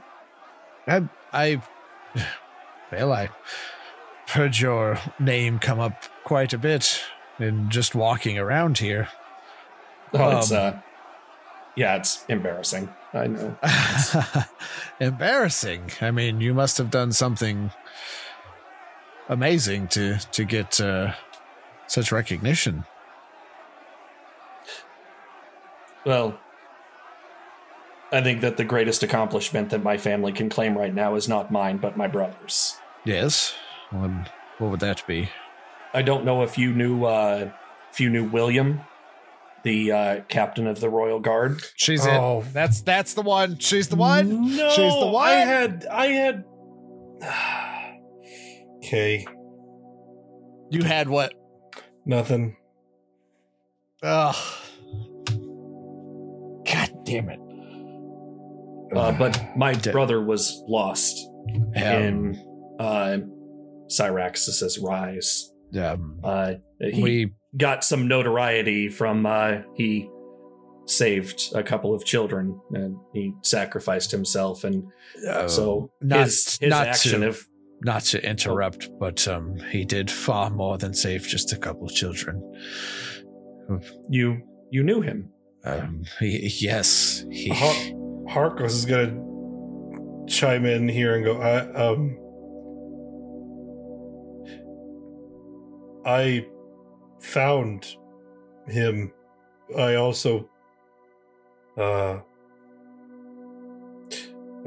I, 0.88 1.08
I, 1.34 1.62
well, 2.92 3.14
I 3.14 3.30
heard 4.28 4.58
your 4.60 5.00
name 5.20 5.60
come 5.60 5.80
up 5.80 6.04
quite 6.24 6.54
a 6.54 6.58
bit 6.58 7.02
in 7.40 7.70
just 7.70 7.96
walking 7.96 8.38
around 8.38 8.78
here. 8.80 9.10
Oh, 10.14 10.38
it's 10.38 10.52
Um, 10.52 10.58
uh, 10.58 10.80
yeah, 11.76 11.96
it's 11.96 12.26
embarrassing. 12.28 12.90
I 13.14 13.28
know. 13.28 13.58
Embarrassing. 15.00 15.92
I 16.00 16.12
mean, 16.12 16.40
you 16.42 16.54
must 16.54 16.78
have 16.78 16.90
done 16.90 17.12
something 17.12 17.72
amazing 19.28 19.88
to 19.90 20.18
to 20.32 20.44
get 20.46 20.80
uh, 20.80 21.14
such 21.88 22.12
recognition. 22.12 22.86
Well, 26.06 26.40
I 28.12 28.22
think 28.22 28.42
that 28.42 28.58
the 28.58 28.66
greatest 28.66 29.04
accomplishment 29.04 29.70
that 29.70 29.84
my 29.84 29.98
family 29.98 30.32
can 30.34 30.50
claim 30.50 30.78
right 30.78 30.94
now 30.94 31.16
is 31.16 31.30
not 31.30 31.52
mine, 31.52 31.78
but 31.78 31.96
my 31.96 32.08
brother's. 32.08 32.78
Yes. 33.06 33.54
What, 33.92 34.12
what 34.58 34.72
would 34.72 34.80
that 34.82 35.06
be? 35.08 35.30
I 35.94 36.02
don't 36.02 36.26
know 36.26 36.44
if 36.44 36.58
you 36.58 36.74
knew 36.74 37.06
uh, 37.06 37.52
if 37.92 38.00
you 38.00 38.10
knew 38.10 38.26
William, 38.26 38.82
the 39.64 39.92
uh, 39.92 40.22
captain 40.30 40.68
of 40.68 40.80
the 40.80 40.90
Royal 40.90 41.20
Guard. 41.20 41.62
She's 41.76 42.06
Oh. 42.06 42.42
it. 42.42 42.54
That's 42.54 42.82
that's 42.82 43.14
the 43.14 43.22
one. 43.22 43.58
She's 43.60 43.88
the 43.90 43.96
one. 43.98 44.56
No, 44.58 44.70
She's 44.72 44.94
the 45.00 45.08
one. 45.08 45.28
I 45.28 45.32
had, 45.32 45.86
I 45.92 46.06
had. 46.08 46.44
okay, 48.78 49.26
You 50.70 50.84
had 50.84 51.08
what? 51.10 51.34
nothing. 52.06 52.58
Ugh. 54.04 54.36
God 56.66 56.90
damn 57.06 57.30
it. 57.30 57.40
Uh, 58.96 59.12
but 59.18 59.42
my 59.56 59.74
Dead. 59.74 59.92
brother 59.94 60.22
was 60.24 60.64
lost 60.68 61.16
Um, 61.76 61.76
in 61.76 62.46
uh, 62.80 63.18
rise. 64.82 65.52
um, 65.80 66.20
Uh, 66.24 66.54
he 66.80 67.02
we 67.04 67.34
got 67.58 67.84
some 67.84 68.08
notoriety 68.08 68.90
from 68.90 69.26
uh, 69.26 69.62
he 69.76 70.10
saved 70.88 71.52
a 71.56 71.64
couple 71.64 71.94
of 71.94 72.04
children 72.04 72.60
and 72.74 72.96
he 73.14 73.34
sacrificed 73.44 74.12
himself 74.12 74.64
and 74.64 74.84
uh, 75.30 75.48
so 75.48 75.92
not- 76.02 76.26
his, 76.26 76.58
his 76.60 76.70
not 76.70 76.88
action 76.88 77.22
to- 77.22 77.28
of 77.30 77.48
not 77.84 78.04
to 78.04 78.24
interrupt, 78.30 78.90
but 79.00 79.28
um, 79.28 79.56
he 79.72 79.84
did 79.86 80.12
far 80.12 80.52
more 80.52 80.78
than 80.78 80.94
save 80.94 81.24
just 81.24 81.52
a 81.52 81.58
couple 81.58 81.86
of 81.86 81.92
children. 81.92 82.40
you 84.10 84.42
you 84.70 84.84
knew 84.84 85.02
him 85.02 85.30
Um, 85.66 86.04
he, 86.20 86.52
yes, 86.60 87.26
he. 87.32 87.50
Har- 87.50 88.01
Harkos 88.32 88.72
is 88.72 88.86
gonna 88.86 90.28
chime 90.28 90.66
in 90.66 90.88
here 90.88 91.16
and 91.16 91.26
go. 91.26 91.42
I 91.42 91.58
um. 91.74 92.18
I 96.06 96.48
found 97.20 97.96
him. 98.68 99.12
I 99.78 99.96
also. 99.96 100.50
Uh. 101.78 102.20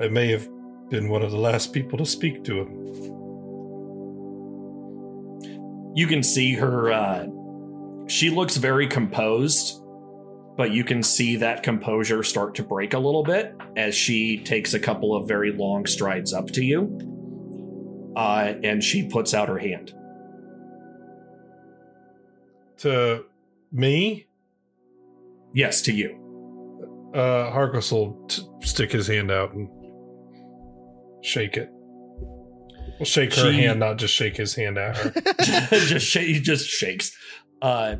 I 0.00 0.08
may 0.08 0.28
have 0.32 0.48
been 0.90 1.08
one 1.08 1.22
of 1.22 1.30
the 1.30 1.38
last 1.38 1.72
people 1.72 1.96
to 1.98 2.06
speak 2.06 2.42
to 2.44 2.60
him. 2.60 2.84
you 5.94 6.08
can 6.08 6.22
see 6.22 6.54
her 6.54 6.92
uh, 6.92 7.26
she 8.08 8.28
looks 8.28 8.56
very 8.56 8.86
composed 8.86 9.80
but 10.56 10.70
you 10.70 10.84
can 10.84 11.02
see 11.02 11.36
that 11.36 11.62
composure 11.62 12.22
start 12.22 12.54
to 12.54 12.62
break 12.62 12.94
a 12.94 12.98
little 12.98 13.22
bit 13.24 13.54
as 13.76 13.94
she 13.94 14.38
takes 14.44 14.72
a 14.74 14.78
couple 14.80 15.14
of 15.14 15.26
very 15.26 15.52
long 15.52 15.84
strides 15.86 16.32
up 16.32 16.46
to 16.48 16.62
you 16.64 18.12
uh, 18.16 18.54
and 18.62 18.82
she 18.82 19.08
puts 19.08 19.34
out 19.34 19.48
her 19.48 19.58
hand 19.58 19.92
To 22.78 23.24
me, 23.72 24.26
yes 25.52 25.80
to 25.82 25.92
you 25.92 26.20
uh, 27.14 27.50
Harkos 27.52 27.92
will 27.92 28.26
t- 28.26 28.42
stick 28.60 28.90
his 28.90 29.06
hand 29.06 29.30
out 29.30 29.52
and 29.54 29.68
shake 31.24 31.56
it. 31.56 31.68
Well, 32.98 33.04
shake 33.04 33.32
her 33.34 33.52
She- 33.52 33.62
hand, 33.62 33.78
not 33.80 33.98
just 33.98 34.12
shake 34.14 34.36
his 34.36 34.54
hand 34.56 34.78
at 34.78 34.96
her. 34.96 35.10
just 35.86 36.06
sh- 36.06 36.16
he 36.18 36.40
just 36.40 36.66
shakes. 36.68 37.16
Uh, 37.62 37.96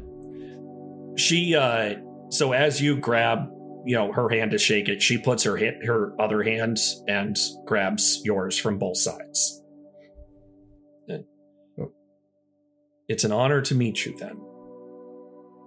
she 1.16 1.54
uh, 1.54 1.94
so 2.34 2.52
as 2.52 2.80
you 2.80 2.96
grab, 2.98 3.48
you 3.86 3.96
know, 3.96 4.12
her 4.12 4.28
hand 4.28 4.50
to 4.52 4.58
shake 4.58 4.88
it, 4.88 5.02
she 5.02 5.18
puts 5.18 5.42
her 5.44 5.56
hit 5.56 5.74
her 5.84 6.14
other 6.20 6.42
hand 6.42 6.78
and 7.06 7.36
grabs 7.66 8.20
yours 8.24 8.58
from 8.58 8.78
both 8.78 8.96
sides. 8.96 9.62
Uh, 11.10 11.18
It's 13.08 13.24
an 13.24 13.32
honor 13.32 13.60
to 13.62 13.74
meet 13.74 14.04
you. 14.06 14.16
Then, 14.18 14.36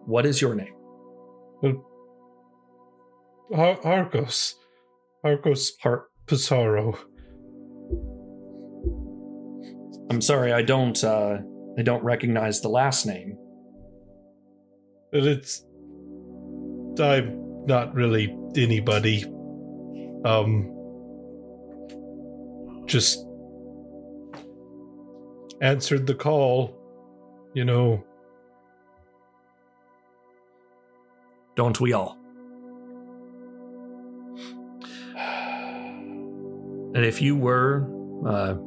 what 0.06 0.26
is 0.26 0.42
your 0.42 0.56
name? 0.56 0.74
Har- 3.54 3.80
Argos. 3.86 4.56
Harkos 5.24 5.70
Har- 5.82 6.08
Pizarro. 6.26 6.98
I'm 10.10 10.22
sorry, 10.22 10.52
I 10.54 10.62
don't. 10.62 11.02
Uh, 11.04 11.38
I 11.78 11.82
don't 11.84 12.04
recognize 12.04 12.62
the 12.62 12.70
last 12.70 13.06
name. 13.06 13.38
But 15.12 15.24
it's. 15.26 15.64
I'm 17.00 17.66
not 17.66 17.94
really 17.96 18.36
anybody. 18.56 19.24
Um. 20.26 20.74
Just. 22.86 23.26
Answered 25.62 26.08
the 26.08 26.16
call. 26.16 26.76
You 27.54 27.66
know. 27.66 28.04
Don't 31.56 31.80
we 31.82 31.94
all? 31.94 32.18
And 36.94 37.06
if 37.06 37.22
you 37.22 37.36
were 37.36 37.88
a 38.26 38.58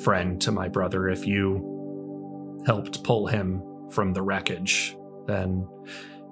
friend 0.00 0.40
to 0.42 0.52
my 0.52 0.68
brother, 0.68 1.08
if 1.08 1.26
you 1.26 2.62
helped 2.66 3.02
pull 3.02 3.26
him 3.26 3.62
from 3.90 4.12
the 4.12 4.22
wreckage, 4.22 4.96
then 5.26 5.66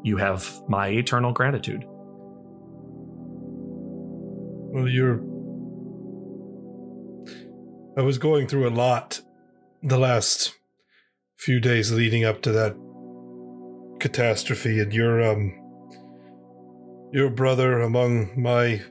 you 0.03 0.16
have 0.16 0.51
my 0.69 0.89
eternal 0.89 1.33
gratitude. 1.33 1.85
Well, 4.70 4.89
you're. 4.89 5.20
I 7.97 8.03
was 8.03 8.19
going 8.19 8.47
through 8.47 8.69
a 8.69 8.70
lot 8.70 9.20
the 9.83 9.99
last 9.99 10.55
few 11.37 11.59
days 11.59 11.93
leading 11.93 12.25
up 12.25 12.43
to 12.43 12.53
that 12.53 12.77
catastrophe, 13.99 14.79
and 14.81 14.93
your 14.93 15.23
um, 15.23 15.53
your 17.12 17.31
brother 17.31 17.81
among 17.81 18.41
my 18.41 18.83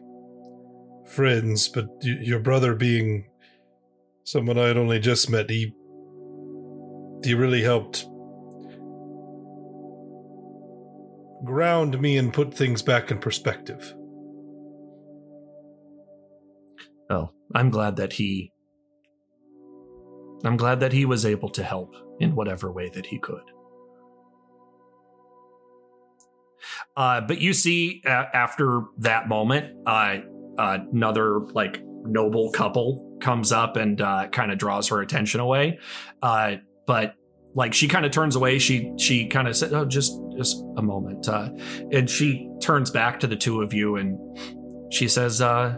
friends, 1.06 1.70
but 1.70 1.88
your 2.02 2.40
brother 2.40 2.76
being 2.76 3.30
someone 4.24 4.58
I 4.58 4.68
had 4.68 4.78
only 4.78 5.00
just 5.00 5.30
met, 5.30 5.50
he 5.50 5.74
he 7.24 7.34
really 7.34 7.64
helped 7.64 8.08
ground 11.44 12.00
me 12.00 12.18
and 12.18 12.34
put 12.34 12.54
things 12.54 12.82
back 12.82 13.12
in 13.12 13.20
perspective. 13.20 13.94
Oh, 17.10 17.32
I'm 17.56 17.70
glad 17.70 17.96
that 17.98 18.14
he. 18.14 18.52
I'm 20.44 20.58
glad 20.58 20.80
that 20.82 20.94
he 20.94 21.06
was 21.06 21.26
able 21.26 21.50
to 21.50 21.64
help 21.64 21.96
in 22.20 22.36
whatever 22.36 22.72
way 22.72 22.90
that 22.94 23.08
he 23.08 23.20
could. 23.20 23.42
Uh, 26.96 27.22
but 27.22 27.40
you 27.40 27.54
see, 27.54 28.02
uh, 28.06 28.26
after 28.34 28.84
that 28.98 29.28
moment, 29.28 29.76
uh, 29.86 30.18
another 30.58 31.40
like 31.54 31.82
noble 32.04 32.52
couple 32.52 33.18
comes 33.22 33.52
up 33.52 33.76
and 33.76 34.02
uh, 34.02 34.28
kind 34.30 34.52
of 34.52 34.58
draws 34.58 34.88
her 34.90 35.02
attention 35.02 35.40
away. 35.40 35.80
Uh, 36.22 36.56
but 36.86 37.16
like 37.58 37.74
she 37.74 37.88
kind 37.88 38.06
of 38.06 38.12
turns 38.12 38.36
away. 38.36 38.60
She 38.60 38.94
she 38.98 39.28
kind 39.28 39.48
of 39.48 39.56
said, 39.58 39.74
"Oh, 39.74 39.84
just 39.84 40.14
just 40.38 40.64
a 40.78 40.82
moment," 40.82 41.28
uh, 41.28 41.50
and 41.92 42.10
she 42.10 42.50
turns 42.62 42.90
back 42.92 43.20
to 43.22 43.28
the 43.28 43.36
two 43.36 43.62
of 43.62 43.74
you 43.74 43.96
and 43.98 44.18
she 44.94 45.08
says, 45.08 45.42
uh, 45.42 45.78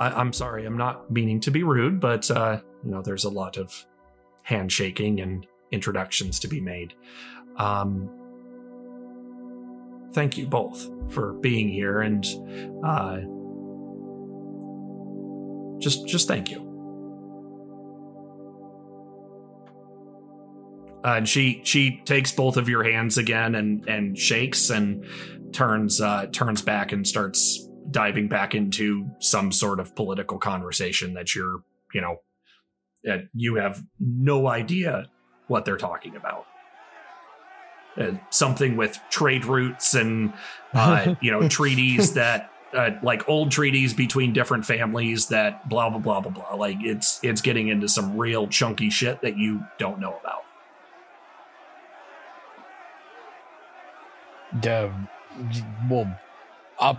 I- 0.00 0.10
I'm 0.10 0.32
sorry, 0.32 0.64
I'm 0.66 0.76
not 0.76 1.10
meaning 1.10 1.40
to 1.40 1.50
be 1.50 1.62
rude, 1.62 2.00
but, 2.00 2.28
uh, 2.30 2.60
you 2.84 2.90
know, 2.90 3.00
there's 3.02 3.24
a 3.24 3.30
lot 3.30 3.56
of 3.56 3.86
handshaking 4.42 5.20
and 5.20 5.46
introductions 5.70 6.40
to 6.40 6.48
be 6.48 6.60
made. 6.60 6.94
Um, 7.56 8.10
thank 10.12 10.36
you 10.36 10.46
both 10.46 10.88
for 11.12 11.34
being 11.34 11.68
here 11.68 12.00
and, 12.00 12.24
uh, 12.84 13.18
just, 15.80 16.06
just 16.08 16.26
thank 16.26 16.50
you. 16.50 16.67
Uh, 21.04 21.14
and 21.14 21.28
she 21.28 21.60
she 21.64 22.00
takes 22.04 22.32
both 22.32 22.56
of 22.56 22.68
your 22.68 22.82
hands 22.82 23.18
again 23.18 23.54
and 23.54 23.88
and 23.88 24.18
shakes 24.18 24.70
and 24.70 25.04
turns 25.52 26.00
uh, 26.00 26.26
turns 26.32 26.62
back 26.62 26.92
and 26.92 27.06
starts 27.06 27.68
diving 27.90 28.28
back 28.28 28.54
into 28.54 29.08
some 29.20 29.52
sort 29.52 29.80
of 29.80 29.94
political 29.94 30.38
conversation 30.38 31.14
that 31.14 31.34
you're 31.34 31.62
you 31.94 32.00
know 32.00 32.16
that 33.04 33.28
you 33.32 33.56
have 33.56 33.82
no 34.00 34.48
idea 34.48 35.08
what 35.46 35.64
they're 35.64 35.76
talking 35.76 36.16
about. 36.16 36.46
Uh, 37.96 38.12
something 38.30 38.76
with 38.76 38.98
trade 39.10 39.44
routes 39.44 39.94
and 39.94 40.32
uh, 40.74 41.14
you 41.20 41.30
know 41.30 41.48
treaties 41.48 42.14
that 42.14 42.50
uh, 42.74 42.90
like 43.02 43.28
old 43.28 43.50
treaties 43.50 43.94
between 43.94 44.32
different 44.32 44.64
families 44.64 45.28
that 45.28 45.68
blah 45.68 45.88
blah 45.90 45.98
blah 45.98 46.20
blah 46.20 46.32
blah. 46.32 46.54
Like 46.54 46.78
it's 46.80 47.18
it's 47.22 47.40
getting 47.40 47.68
into 47.68 47.88
some 47.88 48.16
real 48.16 48.46
chunky 48.46 48.90
shit 48.90 49.22
that 49.22 49.36
you 49.38 49.64
don't 49.78 50.00
know 50.00 50.16
about. 50.20 50.42
Duh, 54.60 54.90
well, 55.90 56.18
I'll, 56.78 56.98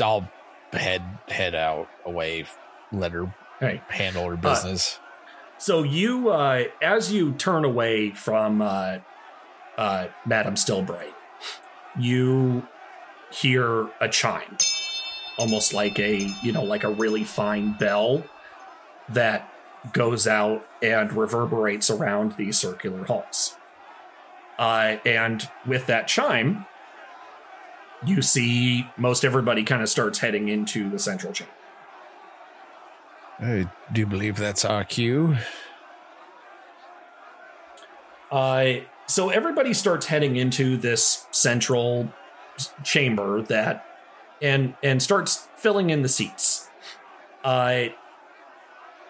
I'll 0.00 0.30
head 0.72 1.02
head 1.28 1.54
out 1.54 1.88
away. 2.04 2.44
Let 2.92 3.12
her 3.12 3.32
handle 3.88 4.28
her 4.28 4.36
business. 4.36 4.98
So 5.58 5.82
you, 5.82 6.30
uh, 6.30 6.64
as 6.82 7.12
you 7.12 7.32
turn 7.32 7.64
away 7.64 8.10
from 8.10 8.60
uh, 8.62 8.98
uh, 9.76 10.08
Madame 10.24 10.54
Stillbright, 10.54 11.14
you 11.98 12.66
hear 13.30 13.88
a 14.00 14.08
chime, 14.08 14.56
almost 15.38 15.74
like 15.74 15.98
a 15.98 16.28
you 16.42 16.52
know 16.52 16.62
like 16.62 16.84
a 16.84 16.90
really 16.90 17.24
fine 17.24 17.72
bell 17.72 18.24
that 19.08 19.52
goes 19.92 20.26
out 20.26 20.66
and 20.82 21.12
reverberates 21.12 21.90
around 21.90 22.32
these 22.36 22.58
circular 22.58 23.04
halls. 23.04 23.56
Uh, 24.58 24.96
and 25.04 25.48
with 25.66 25.86
that 25.86 26.08
chime, 26.08 26.66
you 28.04 28.22
see 28.22 28.86
most 28.96 29.24
everybody 29.24 29.64
kind 29.64 29.82
of 29.82 29.88
starts 29.88 30.18
heading 30.18 30.48
into 30.48 30.90
the 30.90 30.98
central 30.98 31.32
chamber. 31.32 31.52
I 33.38 33.70
do 33.92 34.06
believe 34.06 34.36
that's 34.36 34.64
our 34.64 34.84
cue. 34.84 35.36
Uh, 38.30 38.80
so 39.06 39.28
everybody 39.28 39.72
starts 39.72 40.06
heading 40.06 40.36
into 40.36 40.76
this 40.76 41.26
central 41.30 42.12
chamber 42.82 43.42
that, 43.42 43.84
and 44.42 44.74
and 44.82 45.02
starts 45.02 45.48
filling 45.56 45.90
in 45.90 46.02
the 46.02 46.08
seats. 46.08 46.68
Uh, 47.44 47.86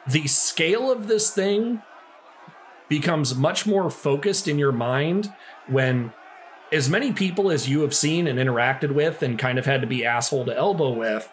the 0.06 0.26
scale 0.26 0.90
of 0.90 1.08
this 1.08 1.30
thing 1.30 1.82
becomes 2.88 3.34
much 3.34 3.66
more 3.66 3.90
focused 3.90 4.46
in 4.46 4.58
your 4.58 4.72
mind 4.72 5.32
when 5.66 6.12
as 6.72 6.88
many 6.88 7.12
people 7.12 7.50
as 7.50 7.68
you 7.68 7.80
have 7.82 7.94
seen 7.94 8.26
and 8.26 8.38
interacted 8.38 8.92
with 8.92 9.22
and 9.22 9.38
kind 9.38 9.58
of 9.58 9.66
had 9.66 9.80
to 9.80 9.86
be 9.86 10.04
asshole 10.04 10.44
to 10.46 10.56
elbow 10.56 10.90
with 10.90 11.32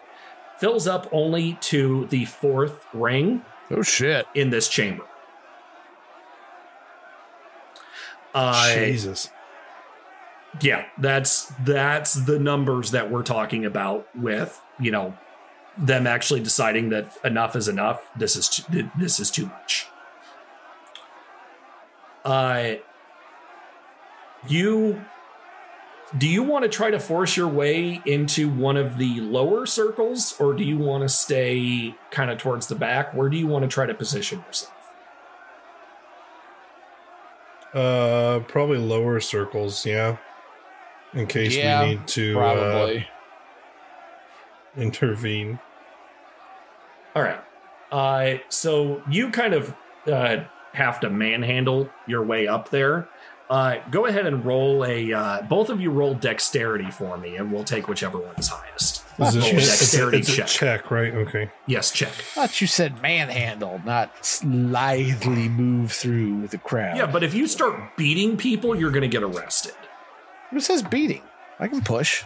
fills 0.60 0.88
up 0.88 1.08
only 1.12 1.54
to 1.62 2.06
the 2.08 2.26
fourth 2.26 2.86
ring 2.94 3.44
Oh 3.72 3.82
shit! 3.82 4.26
in 4.36 4.50
this 4.52 4.68
chamber. 4.70 5.04
Uh, 8.36 8.74
Jesus. 8.74 9.30
yeah, 10.62 10.86
that's 10.98 11.52
that's 11.64 12.14
the 12.14 12.40
numbers 12.40 12.92
that 12.92 13.12
we're 13.12 13.24
talking 13.24 13.66
about 13.66 14.08
with 14.16 14.60
you 14.80 14.92
know 14.92 15.16
them 15.78 16.06
actually 16.08 16.40
deciding 16.40 16.90
that 16.90 17.12
enough 17.24 17.56
is 17.56 17.68
enough. 17.68 18.10
This 18.16 18.36
is 18.36 18.50
too, 18.50 18.90
this 18.98 19.20
is 19.20 19.32
too 19.32 19.48
much. 19.48 19.88
Uh, 22.26 22.76
you 24.48 25.04
do 26.18 26.28
you 26.28 26.44
want 26.44 26.64
to 26.64 26.70
try 26.70 26.92
to 26.92 27.00
force 27.00 27.36
your 27.36 27.48
way 27.48 28.02
into 28.06 28.50
one 28.50 28.78
of 28.78 28.98
the 28.98 29.20
lower 29.22 29.66
circles, 29.66 30.36
or 30.40 30.54
do 30.54 30.64
you 30.64 30.78
want 30.78 31.02
to 31.04 31.10
stay 31.10 31.96
kind 32.12 32.30
of 32.30 32.38
towards 32.38 32.68
the 32.68 32.76
back? 32.76 33.14
Where 33.14 33.30
do 33.30 33.38
you 33.38 33.48
want 33.48 33.64
to 33.64 33.68
try 33.68 33.86
to 33.86 33.94
position 33.94 34.44
yourself? 34.46 34.74
Uh, 37.74 38.40
probably 38.48 38.78
lower 38.78 39.20
circles, 39.20 39.86
yeah. 39.86 40.18
In 41.14 41.26
case 41.26 41.56
Yeah, 41.56 41.82
we 41.84 41.90
need 41.90 42.08
to 42.10 42.40
uh, 42.40 43.00
intervene. 44.78 45.60
All 47.16 47.24
right. 47.24 47.40
Uh, 47.92 48.40
so 48.50 49.02
you 49.10 49.30
kind 49.30 49.54
of 49.54 49.76
uh, 50.08 50.44
have 50.74 51.00
to 51.00 51.10
manhandle 51.10 51.90
your 52.08 52.24
way 52.24 52.48
up 52.48 52.70
there. 52.70 53.08
Uh, 53.54 53.80
go 53.92 54.08
ahead 54.08 54.26
and 54.26 54.44
roll 54.44 54.84
a. 54.84 55.14
Uh, 55.14 55.42
both 55.44 55.70
of 55.70 55.80
you 55.80 55.92
roll 55.92 56.16
dexterity 56.16 56.90
for 56.90 57.18
me, 57.20 57.36
and 57.36 57.52
we'll 57.52 57.64
take 57.64 57.88
whichever 57.88 58.18
one 58.18 58.34
is 58.38 58.48
highest. 58.48 59.04
Is 59.20 59.36
it, 59.36 59.40
Roll 59.42 59.48
a 59.48 59.54
it's, 59.58 59.66
a, 59.68 59.70
dexterity 59.70 60.18
it's 60.18 60.30
a 60.30 60.36
check. 60.38 60.48
check, 60.48 60.90
right? 60.92 61.14
Okay. 61.14 61.52
Yes, 61.68 61.92
check. 61.92 62.10
I 62.10 62.48
thought 62.48 62.62
you 62.62 62.66
said 62.66 63.00
manhandle, 63.04 63.80
not 63.86 64.26
slithely 64.26 65.50
move 65.50 65.92
through 65.92 66.48
the 66.48 66.58
crowd. 66.58 66.98
Yeah, 66.98 67.06
but 67.06 67.22
if 67.24 67.36
you 67.36 67.46
start 67.46 67.96
beating 67.96 68.38
people, 68.38 68.76
you're 68.76 68.90
going 68.90 69.04
to 69.04 69.08
get 69.08 69.22
arrested. 69.22 69.76
Who 70.50 70.60
says 70.60 70.82
beating? 70.82 71.22
I 71.60 71.68
can 71.68 71.82
push. 71.82 72.24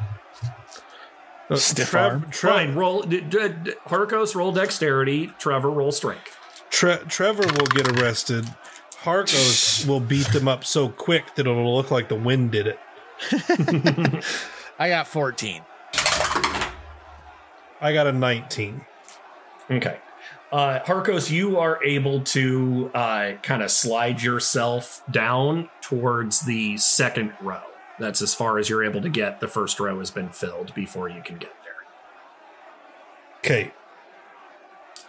Stiff 1.56 1.90
Trev- 1.90 2.12
arm. 2.12 2.28
Trev- 2.32 2.54
Fine. 2.56 2.76
Roll. 2.76 3.02
D- 3.04 3.20
d- 3.22 3.50
d- 3.50 3.72
Harkos, 3.88 4.34
roll 4.36 4.54
dexterity. 4.54 5.32
Trevor, 5.40 5.70
roll 5.72 5.92
strength. 5.92 6.38
Tre- 6.70 7.00
Trevor 7.10 7.44
will 7.58 7.68
get 7.68 7.88
arrested. 8.00 8.46
Harkos 9.02 9.88
will 9.88 10.00
beat 10.00 10.28
them 10.30 10.48
up 10.48 10.66
so 10.66 10.90
quick 10.90 11.36
that 11.36 11.48
it'll 11.48 11.76
look 11.76 11.92
like 11.92 12.10
the 12.10 12.16
wind 12.16 12.52
did 12.52 12.68
it. 12.68 12.80
I 14.80 14.90
got 14.90 15.08
14. 15.08 15.62
I 17.80 17.94
got 17.94 18.08
a 18.08 18.12
19. 18.12 18.86
Okay. 19.70 20.00
Uh, 20.52 20.80
Harkos, 20.80 21.30
you 21.30 21.60
are 21.60 21.84
able 21.84 22.22
to 22.22 22.90
uh, 22.94 23.34
kind 23.44 23.62
of 23.62 23.70
slide 23.70 24.22
yourself 24.22 25.04
down 25.12 25.70
towards 25.82 26.42
the 26.42 26.78
second 26.78 27.34
row. 27.42 27.62
That's 28.00 28.22
as 28.22 28.34
far 28.34 28.58
as 28.58 28.70
you're 28.70 28.84
able 28.84 29.02
to 29.02 29.10
get. 29.10 29.40
The 29.40 29.48
first 29.48 29.80
row 29.80 30.00
has 30.00 30.12
been 30.12 30.30
filled 30.30 30.74
before 30.74 31.10
you 31.10 31.22
can 31.22 31.38
get 31.38 31.54
there. 31.64 31.74
Okay. 33.40 33.74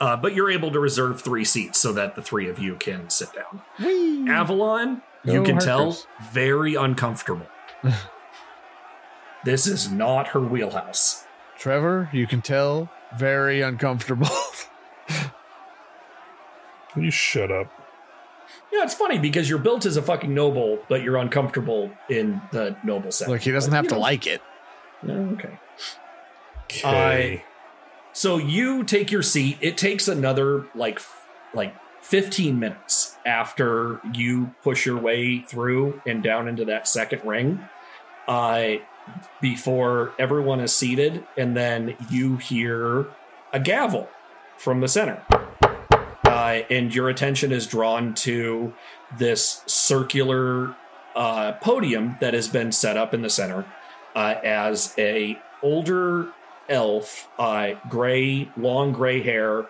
Uh, 0.01 0.17
but 0.17 0.35
you're 0.35 0.51
able 0.51 0.71
to 0.71 0.79
reserve 0.79 1.21
three 1.21 1.45
seats 1.45 1.79
so 1.79 1.93
that 1.93 2.15
the 2.15 2.23
three 2.23 2.49
of 2.49 2.59
you 2.59 2.77
can 2.77 3.11
sit 3.11 3.29
down. 3.35 4.29
Avalon, 4.29 5.03
you 5.25 5.41
Go 5.41 5.45
can 5.45 5.59
tell, 5.59 5.99
very 6.31 6.75
uncomfortable. 6.75 7.47
this 9.45 9.67
is 9.67 9.91
not 9.91 10.29
her 10.29 10.41
wheelhouse. 10.41 11.25
Trevor, 11.59 12.09
you 12.13 12.27
can 12.27 12.43
tell, 12.43 12.91
very 13.17 13.61
uncomfortable. 13.61 14.29
You 16.97 17.11
shut 17.11 17.51
up. 17.51 17.71
Yeah, 18.73 18.83
it's 18.83 18.95
funny 18.95 19.19
because 19.19 19.49
you're 19.49 19.59
built 19.59 19.87
as 19.87 19.97
a 19.97 20.03
fucking 20.03 20.33
noble, 20.33 20.79
but 20.89 21.03
you're 21.03 21.17
uncomfortable 21.17 21.91
in 22.09 22.41
the 22.51 22.77
noble 22.83 23.13
set. 23.13 23.29
Look, 23.29 23.43
he 23.43 23.51
doesn't 23.51 23.73
have 23.73 23.89
to 23.89 23.99
like 23.99 24.27
it. 24.27 24.43
Okay. 25.07 25.59
Okay. 26.65 27.45
So 28.13 28.37
you 28.37 28.85
take 28.85 29.11
your 29.11 29.23
seat. 29.23 29.59
It 29.61 29.77
takes 29.77 30.09
another 30.09 30.67
like 30.75 31.01
like 31.55 31.75
15 32.03 32.59
minutes 32.59 33.17
after 33.27 34.01
you 34.15 34.55
push 34.63 34.87
your 34.87 34.99
way 34.99 35.41
through 35.41 36.01
and 36.07 36.23
down 36.23 36.49
into 36.49 36.65
that 36.67 36.89
second 36.89 37.25
ring. 37.25 37.69
Uh 38.27 38.77
before 39.41 40.13
everyone 40.19 40.61
is 40.61 40.75
seated 40.75 41.25
and 41.37 41.57
then 41.57 41.97
you 42.11 42.37
hear 42.37 43.07
a 43.53 43.61
gavel 43.61 44.09
from 44.57 44.81
the 44.81 44.89
center. 44.89 45.23
Uh, 46.25 46.61
and 46.69 46.95
your 46.95 47.09
attention 47.09 47.53
is 47.53 47.67
drawn 47.67 48.13
to 48.15 48.75
this 49.17 49.63
circular 49.67 50.77
uh, 51.17 51.53
podium 51.53 52.17
that 52.21 52.35
has 52.35 52.49
been 52.49 52.71
set 52.71 52.97
up 52.97 53.15
in 53.15 53.23
the 53.23 53.31
center 53.31 53.65
uh, 54.15 54.35
as 54.45 54.95
a 54.99 55.39
older 55.63 56.33
elf, 56.69 57.29
uh, 57.39 57.73
gray, 57.89 58.51
long 58.57 58.93
gray 58.93 59.23
hair, 59.23 59.67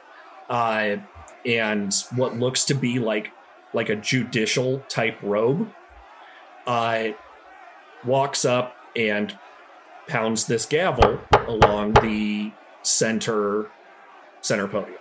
uh, 0.48 0.96
and 1.44 1.94
what 2.14 2.36
looks 2.36 2.64
to 2.66 2.74
be 2.74 2.98
like 2.98 3.30
like 3.72 3.88
a 3.88 3.96
judicial 3.96 4.80
type 4.88 5.18
robe, 5.22 5.70
uh, 6.66 7.08
walks 8.04 8.44
up 8.44 8.74
and 8.96 9.38
pounds 10.06 10.46
this 10.46 10.64
gavel 10.64 11.20
along 11.46 11.92
the 11.94 12.50
center 12.82 13.70
center 14.40 14.66
podium. 14.66 14.98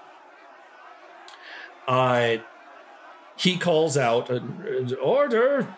Uh, 1.87 2.37
he 3.37 3.57
calls 3.57 3.97
out, 3.97 4.29
uh, 4.29 4.39
"Order, 5.01 5.75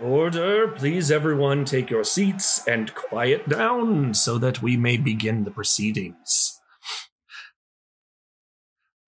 order! 0.00 0.68
Please, 0.68 1.10
everyone, 1.10 1.64
take 1.64 1.90
your 1.90 2.04
seats 2.04 2.66
and 2.66 2.94
quiet 2.94 3.48
down, 3.48 4.14
so 4.14 4.38
that 4.38 4.62
we 4.62 4.76
may 4.76 4.96
begin 4.96 5.44
the 5.44 5.50
proceedings." 5.50 6.60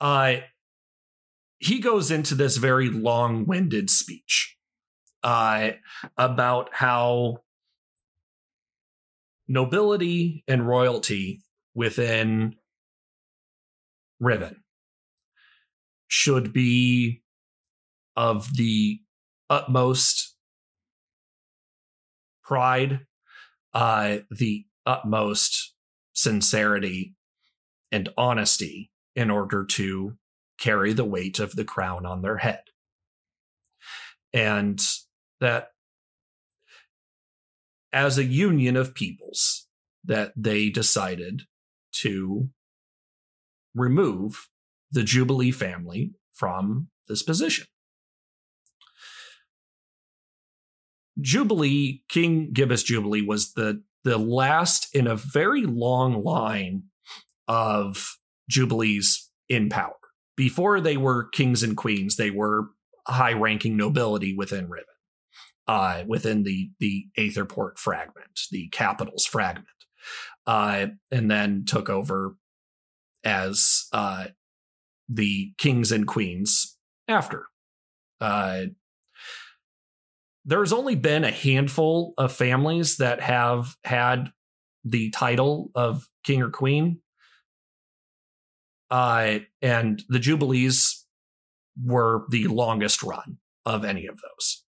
Uh, 0.01 0.37
he 1.59 1.79
goes 1.79 2.11
into 2.11 2.35
this 2.35 2.57
very 2.57 2.89
long-winded 2.89 3.89
speech 3.89 4.57
uh, 5.23 5.71
about 6.17 6.71
how 6.73 7.39
nobility 9.47 10.43
and 10.49 10.67
royalty 10.67 11.43
within 11.75 12.57
Riven 14.19 14.63
should 16.09 16.53
be 16.53 17.23
of 18.17 18.57
the 18.57 19.01
utmost 19.49 20.32
pride, 22.53 23.01
uh, 23.73 24.19
the 24.31 24.67
utmost 24.85 25.73
sincerity 26.13 27.15
and 27.91 28.11
honesty 28.15 28.91
in 29.17 29.31
order 29.31 29.65
to 29.65 30.19
carry 30.59 30.93
the 30.93 31.05
weight 31.07 31.39
of 31.39 31.57
the 31.57 31.65
crown 31.65 32.05
on 32.05 32.21
their 32.21 32.37
head. 32.37 32.61
And 34.35 34.79
that 35.41 35.69
as 37.91 38.19
a 38.19 38.25
union 38.25 38.77
of 38.77 38.95
peoples 38.95 39.67
that 40.05 40.35
they 40.37 40.69
decided 40.69 41.45
to 42.03 42.51
remove 43.75 44.51
the 44.91 45.05
Jubilee 45.05 45.53
family 45.53 46.13
from 46.35 46.89
this 47.09 47.23
position. 47.23 47.65
Jubilee, 51.21 52.03
King 52.09 52.51
Gibbous 52.53 52.83
Jubilee 52.83 53.23
was 53.23 53.55
the 53.55 53.83
the 54.05 54.19
last 54.19 54.95
in 54.95 55.07
a 55.07 55.17
very 55.17 55.63
long 55.63 56.23
line 56.23 56.85
of 57.47 58.17
Jubilees 58.49 59.31
in 59.49 59.69
power. 59.69 59.95
Before 60.37 60.81
they 60.81 60.97
were 60.97 61.29
kings 61.29 61.63
and 61.63 61.77
queens, 61.77 62.17
they 62.17 62.31
were 62.31 62.71
high 63.07 63.33
ranking 63.33 63.77
nobility 63.77 64.35
within 64.35 64.69
Riven, 64.69 64.87
uh, 65.69 66.03
within 66.07 66.43
the, 66.43 66.71
the 66.81 67.07
Aetherport 67.19 67.79
fragment, 67.79 68.41
the 68.51 68.69
capitals 68.69 69.27
fragment, 69.27 69.67
uh, 70.47 70.87
and 71.11 71.31
then 71.31 71.65
took 71.67 71.89
over 71.91 72.37
as 73.25 73.87
uh, 73.93 74.27
the 75.09 75.53
kings 75.59 75.93
and 75.93 76.07
queens 76.07 76.77
after. 77.07 77.47
There's 80.45 80.73
only 80.73 80.97
been 80.97 81.25
a 81.25 81.31
handful 81.31 82.15
of 82.19 82.33
families 82.33 82.97
that 82.97 83.21
have 83.21 83.77
had 83.85 84.33
the 84.85 85.11
title 85.11 85.71
of 85.75 86.09
king 86.25 86.43
or 86.43 86.51
queen. 86.51 87.01
Uh, 88.91 89.39
and 89.61 90.03
the 90.09 90.19
Jubilees 90.19 91.07
were 91.83 92.25
the 92.31 92.49
longest 92.49 93.03
run 93.03 93.39
of 93.65 93.85
any 93.85 94.07
of 94.07 94.17
those. 94.17 94.65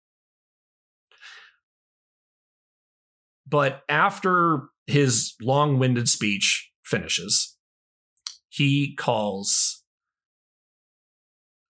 But 3.47 3.83
after 3.89 4.63
his 4.87 5.35
long 5.41 5.79
winded 5.79 6.09
speech 6.09 6.71
finishes, 6.83 7.57
he 8.49 8.95
calls 8.95 9.85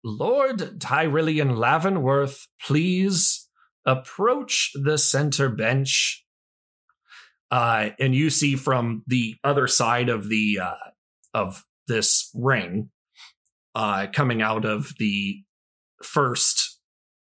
Lord 0.03 0.79
Tyrillian 0.79 1.55
Lavenworth, 1.55 2.47
please 2.61 3.42
approach 3.85 4.71
the 4.75 4.97
center 4.97 5.49
bench. 5.49 6.25
Uh, 7.51 7.89
and 7.99 8.15
you 8.15 8.29
see 8.29 8.55
from 8.55 9.03
the 9.05 9.35
other 9.43 9.67
side 9.67 10.09
of 10.09 10.29
the 10.29 10.59
uh, 10.61 10.89
of 11.33 11.63
this 11.87 12.31
ring, 12.33 12.89
uh, 13.75 14.07
coming 14.11 14.41
out 14.41 14.65
of 14.65 14.93
the 14.97 15.43
first 16.01 16.79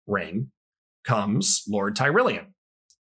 ring, 0.07 0.51
comes 1.05 1.63
Lord 1.67 1.95
Tyrillian. 1.95 2.53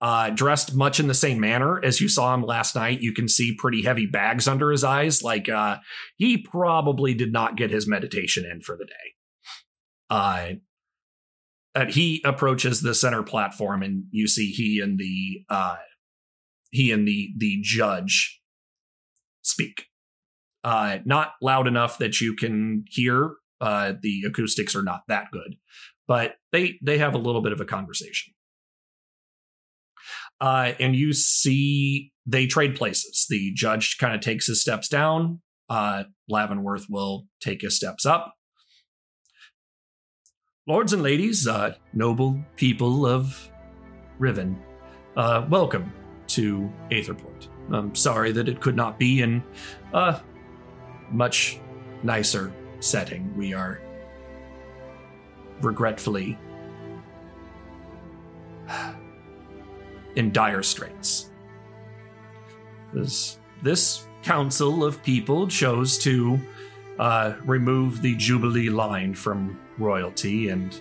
Uh, 0.02 0.30
dressed 0.30 0.74
much 0.74 0.98
in 0.98 1.08
the 1.08 1.14
same 1.14 1.38
manner 1.38 1.78
as 1.84 2.00
you 2.00 2.08
saw 2.08 2.32
him 2.32 2.42
last 2.42 2.74
night. 2.74 3.02
You 3.02 3.12
can 3.12 3.28
see 3.28 3.54
pretty 3.54 3.82
heavy 3.82 4.06
bags 4.06 4.48
under 4.48 4.70
his 4.70 4.82
eyes. 4.82 5.22
Like 5.22 5.46
uh, 5.46 5.76
he 6.16 6.38
probably 6.38 7.12
did 7.12 7.32
not 7.32 7.56
get 7.56 7.70
his 7.70 7.86
meditation 7.86 8.46
in 8.50 8.62
for 8.62 8.78
the 8.78 8.86
day. 8.86 9.14
Uh, 11.74 11.86
he 11.86 12.20
approaches 12.24 12.80
the 12.80 12.94
center 12.94 13.22
platform, 13.22 13.82
and 13.82 14.04
you 14.10 14.26
see 14.26 14.50
he 14.50 14.80
and 14.80 14.98
the 14.98 15.44
uh, 15.48 15.76
he 16.70 16.90
and 16.90 17.06
the 17.06 17.30
the 17.36 17.58
judge 17.62 18.40
speak. 19.42 19.86
Uh, 20.62 20.98
not 21.04 21.32
loud 21.40 21.66
enough 21.66 21.98
that 21.98 22.20
you 22.20 22.34
can 22.34 22.84
hear. 22.88 23.34
Uh, 23.60 23.92
the 24.02 24.22
acoustics 24.26 24.74
are 24.74 24.82
not 24.82 25.02
that 25.06 25.30
good, 25.30 25.56
but 26.08 26.36
they 26.52 26.78
they 26.82 26.98
have 26.98 27.14
a 27.14 27.18
little 27.18 27.42
bit 27.42 27.52
of 27.52 27.60
a 27.60 27.64
conversation. 27.64 28.32
Uh, 30.40 30.72
and 30.80 30.96
you 30.96 31.12
see 31.12 32.12
they 32.26 32.46
trade 32.46 32.74
places. 32.74 33.26
The 33.28 33.52
judge 33.54 33.96
kind 33.98 34.14
of 34.14 34.20
takes 34.20 34.46
his 34.46 34.60
steps 34.60 34.88
down. 34.88 35.40
Uh, 35.68 36.04
Lavenworth 36.28 36.86
will 36.88 37.26
take 37.40 37.60
his 37.60 37.76
steps 37.76 38.06
up. 38.06 38.34
Lords 40.70 40.92
and 40.92 41.02
ladies, 41.02 41.48
uh, 41.48 41.74
noble 41.92 42.38
people 42.54 43.04
of 43.04 43.50
Riven, 44.20 44.56
uh, 45.16 45.44
welcome 45.50 45.92
to 46.28 46.72
Aetherport. 46.92 47.48
I'm 47.72 47.92
sorry 47.96 48.30
that 48.30 48.48
it 48.48 48.60
could 48.60 48.76
not 48.76 48.96
be 48.96 49.20
in 49.20 49.42
a 49.92 50.20
much 51.10 51.58
nicer 52.04 52.52
setting. 52.78 53.36
We 53.36 53.52
are 53.52 53.80
regretfully 55.60 56.38
in 60.14 60.30
dire 60.30 60.62
straits. 60.62 61.32
This, 62.94 63.40
this 63.60 64.06
council 64.22 64.84
of 64.84 65.02
people 65.02 65.48
chose 65.48 65.98
to 66.04 66.38
uh, 67.00 67.34
remove 67.44 68.02
the 68.02 68.14
Jubilee 68.14 68.70
line 68.70 69.14
from 69.14 69.58
royalty, 69.80 70.48
and 70.50 70.80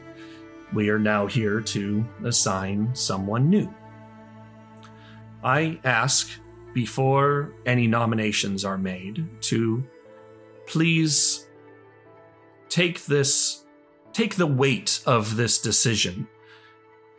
we 0.74 0.90
are 0.90 1.00
now 1.00 1.26
here 1.26 1.62
to 1.62 2.06
assign 2.24 2.94
someone 2.94 3.50
new. 3.50 3.74
I 5.44 5.80
ask, 5.84 6.30
before 6.74 7.54
any 7.66 7.88
nominations 7.88 8.64
are 8.66 8.78
made, 8.78 9.28
to 9.42 9.84
please 10.68 11.48
take 12.68 13.06
this, 13.06 13.66
take 14.14 14.36
the 14.36 14.46
weight 14.46 15.02
of 15.06 15.36
this 15.36 15.60
decision 15.60 16.28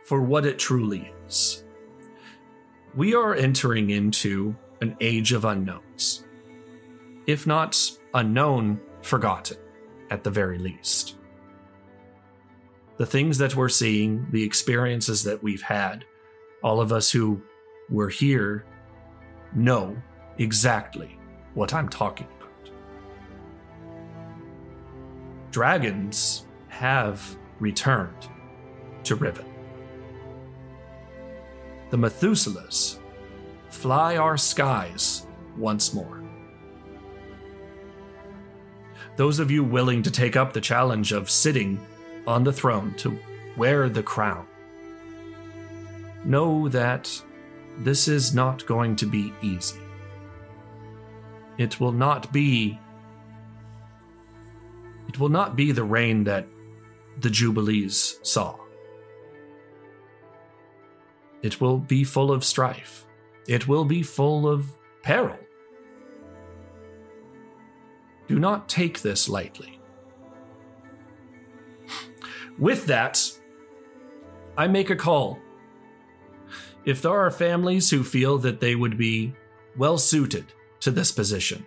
for 0.05 0.21
what 0.21 0.45
it 0.45 0.57
truly 0.59 1.13
is. 1.27 1.65
We 2.95 3.13
are 3.15 3.35
entering 3.35 3.89
into 3.89 4.55
an 4.81 4.95
age 4.99 5.33
of 5.33 5.45
unknowns. 5.45 6.25
If 7.27 7.45
not 7.45 7.79
unknown, 8.13 8.79
forgotten, 9.01 9.57
at 10.09 10.23
the 10.23 10.31
very 10.31 10.57
least 10.57 11.17
the 13.01 13.07
things 13.07 13.39
that 13.39 13.55
we're 13.55 13.67
seeing, 13.67 14.27
the 14.29 14.43
experiences 14.43 15.23
that 15.23 15.41
we've 15.41 15.63
had, 15.63 16.05
all 16.61 16.79
of 16.79 16.91
us 16.91 17.09
who 17.09 17.41
were 17.89 18.09
here 18.09 18.63
know 19.55 19.97
exactly 20.37 21.17
what 21.55 21.73
I'm 21.73 21.89
talking 21.89 22.27
about. 22.37 22.71
Dragons 25.49 26.45
have 26.67 27.35
returned 27.59 28.29
to 29.05 29.15
Riven. 29.15 29.47
The 31.89 31.97
Methuselahs 31.97 32.99
fly 33.71 34.17
our 34.17 34.37
skies 34.37 35.25
once 35.57 35.91
more. 35.91 36.21
Those 39.15 39.39
of 39.39 39.49
you 39.49 39.63
willing 39.63 40.03
to 40.03 40.11
take 40.11 40.35
up 40.35 40.53
the 40.53 40.61
challenge 40.61 41.11
of 41.11 41.31
sitting 41.31 41.83
on 42.27 42.43
the 42.43 42.53
throne 42.53 42.93
to 42.95 43.17
wear 43.57 43.89
the 43.89 44.03
crown. 44.03 44.45
Know 46.23 46.69
that 46.69 47.09
this 47.79 48.07
is 48.07 48.33
not 48.33 48.65
going 48.65 48.95
to 48.97 49.05
be 49.05 49.33
easy. 49.41 49.79
It 51.57 51.79
will 51.79 51.91
not 51.91 52.31
be 52.31 52.79
it 55.07 55.19
will 55.19 55.29
not 55.29 55.55
be 55.57 55.71
the 55.73 55.83
reign 55.83 56.23
that 56.23 56.47
the 57.19 57.29
Jubilees 57.29 58.19
saw. 58.23 58.55
It 61.41 61.59
will 61.59 61.79
be 61.79 62.03
full 62.03 62.31
of 62.31 62.45
strife. 62.45 63.05
It 63.47 63.67
will 63.67 63.83
be 63.83 64.03
full 64.03 64.47
of 64.47 64.71
peril. 65.03 65.39
Do 68.27 68.39
not 68.39 68.69
take 68.69 69.01
this 69.01 69.27
lightly. 69.27 69.80
With 72.61 72.85
that, 72.85 73.19
I 74.55 74.67
make 74.67 74.91
a 74.91 74.95
call. 74.95 75.39
If 76.85 77.01
there 77.01 77.11
are 77.11 77.31
families 77.31 77.89
who 77.89 78.03
feel 78.03 78.37
that 78.37 78.59
they 78.59 78.75
would 78.75 78.99
be 78.99 79.33
well 79.75 79.97
suited 79.97 80.45
to 80.81 80.91
this 80.91 81.11
position, 81.11 81.65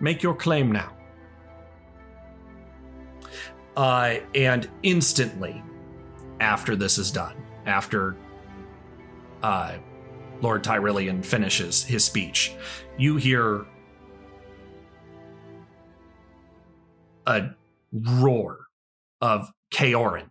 make 0.00 0.20
your 0.20 0.34
claim 0.34 0.72
now. 0.72 0.96
Uh, 3.76 4.16
and 4.34 4.68
instantly 4.82 5.62
after 6.40 6.74
this 6.74 6.98
is 6.98 7.12
done, 7.12 7.36
after 7.66 8.16
uh, 9.44 9.74
Lord 10.40 10.64
Tyrillian 10.64 11.24
finishes 11.24 11.84
his 11.84 12.04
speech, 12.04 12.52
you 12.98 13.16
hear 13.16 13.64
a 17.28 17.50
roar 17.92 18.66
of 19.20 19.50
Kaorin, 19.72 20.30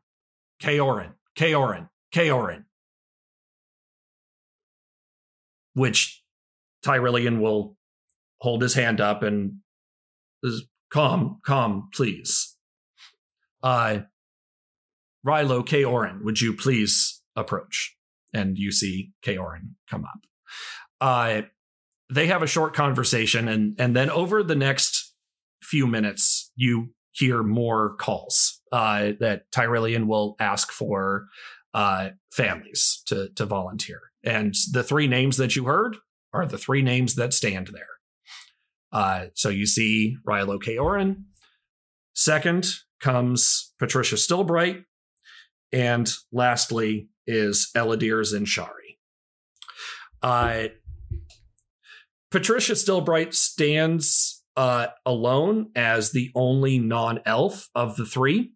Kaorin, 0.62 1.14
Kaorin, 1.38 1.90
Kaorin, 2.14 2.64
which 5.74 6.24
Tyrillian 6.86 7.40
will 7.40 7.78
hold 8.40 8.62
his 8.62 8.74
hand 8.74 9.02
up 9.02 9.24
and 9.24 9.56
is 10.44 10.66
calm, 10.92 11.40
calm, 11.46 11.90
please. 11.94 12.56
Uh, 13.62 14.00
Rilo 15.26 15.66
Kaorin, 15.66 16.24
would 16.24 16.40
you 16.40 16.54
please 16.54 17.22
approach? 17.36 17.96
And 18.34 18.58
you 18.58 18.72
see 18.72 19.12
Kaorin 19.24 19.74
come 19.90 20.06
up. 20.06 20.20
Uh, 21.02 21.42
they 22.12 22.28
have 22.28 22.42
a 22.42 22.48
short 22.48 22.74
conversation, 22.74 23.48
and 23.48 23.76
and 23.80 23.96
then 23.96 24.10
over 24.10 24.44
the 24.44 24.56
next 24.56 25.14
few 25.62 25.88
minutes, 25.88 26.52
you 26.56 26.94
hear 27.20 27.44
more 27.44 27.96
calls 27.96 28.62
uh, 28.72 29.12
that 29.20 29.52
Tyrillian 29.52 30.08
will 30.08 30.36
ask 30.40 30.72
for 30.72 31.28
uh, 31.74 32.10
families 32.32 33.04
to 33.08 33.30
to 33.36 33.46
volunteer. 33.46 34.00
And 34.24 34.56
the 34.72 34.84
three 34.84 35.08
names 35.08 35.38
that 35.38 35.56
you 35.56 35.66
heard 35.66 35.98
are 36.34 36.46
the 36.46 36.58
three 36.58 36.82
names 36.82 37.16
that 37.16 37.34
stand 37.34 37.68
there. 37.68 38.00
Uh, 38.92 39.26
so 39.36 39.50
you 39.50 39.66
see 39.66 40.18
Rilo 40.28 40.60
Kaorin. 40.60 41.24
Second 42.14 42.68
comes 43.00 43.74
Patricia 43.80 44.16
Stillbright. 44.16 44.84
And 45.72 46.12
lastly 46.32 47.10
is 47.28 47.70
Eladir 47.76 48.24
Zinshari. 48.26 48.98
Uh, 50.22 50.70
Patricia 52.32 52.74
Stillbright 52.74 53.34
stands 53.34 54.39
uh, 54.60 54.88
alone 55.06 55.72
as 55.74 56.12
the 56.12 56.30
only 56.36 56.78
non 56.78 57.22
elf 57.26 57.70
of 57.74 57.96
the 57.96 58.06
three. 58.06 58.52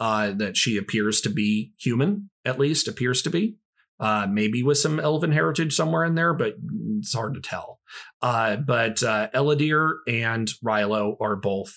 Uh, 0.00 0.30
that 0.30 0.56
she 0.56 0.76
appears 0.76 1.20
to 1.20 1.28
be 1.28 1.72
human, 1.76 2.30
at 2.44 2.56
least 2.56 2.86
appears 2.86 3.20
to 3.20 3.30
be. 3.30 3.56
Uh, 3.98 4.28
maybe 4.30 4.62
with 4.62 4.78
some 4.78 5.00
elven 5.00 5.32
heritage 5.32 5.74
somewhere 5.74 6.04
in 6.04 6.14
there, 6.14 6.32
but 6.32 6.54
it's 6.98 7.12
hard 7.12 7.34
to 7.34 7.40
tell. 7.40 7.80
Uh, 8.22 8.54
but 8.54 9.02
uh, 9.02 9.28
Eladir 9.34 9.96
and 10.06 10.52
Rilo 10.64 11.16
are 11.20 11.34
both 11.34 11.74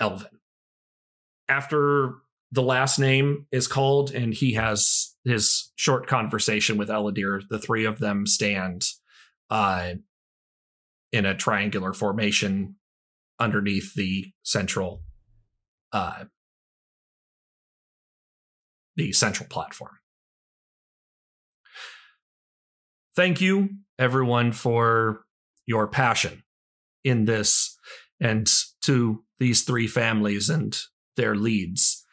elven. 0.00 0.40
After 1.50 2.14
the 2.50 2.62
last 2.62 2.98
name 2.98 3.46
is 3.52 3.68
called, 3.68 4.10
and 4.10 4.32
he 4.32 4.54
has 4.54 5.14
his 5.24 5.70
short 5.76 6.06
conversation 6.06 6.78
with 6.78 6.88
Eladir. 6.88 7.42
The 7.50 7.58
three 7.58 7.84
of 7.84 7.98
them 7.98 8.26
stand 8.26 8.86
uh, 9.50 9.94
in 11.12 11.26
a 11.26 11.36
triangular 11.36 11.92
formation 11.92 12.76
underneath 13.40 13.94
the 13.94 14.32
central 14.42 15.02
uh, 15.92 16.24
the 18.96 19.12
central 19.12 19.48
platform. 19.48 19.96
Thank 23.16 23.40
you, 23.40 23.70
everyone, 23.98 24.52
for 24.52 25.24
your 25.66 25.88
passion 25.88 26.44
in 27.02 27.24
this 27.24 27.76
and 28.20 28.48
to 28.82 29.24
these 29.38 29.62
three 29.62 29.86
families 29.86 30.48
and 30.48 30.76
their 31.16 31.34
leads 31.34 32.04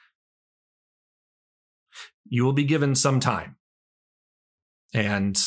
you 2.29 2.43
will 2.43 2.53
be 2.53 2.63
given 2.63 2.95
some 2.95 3.19
time. 3.19 3.55
And 4.93 5.37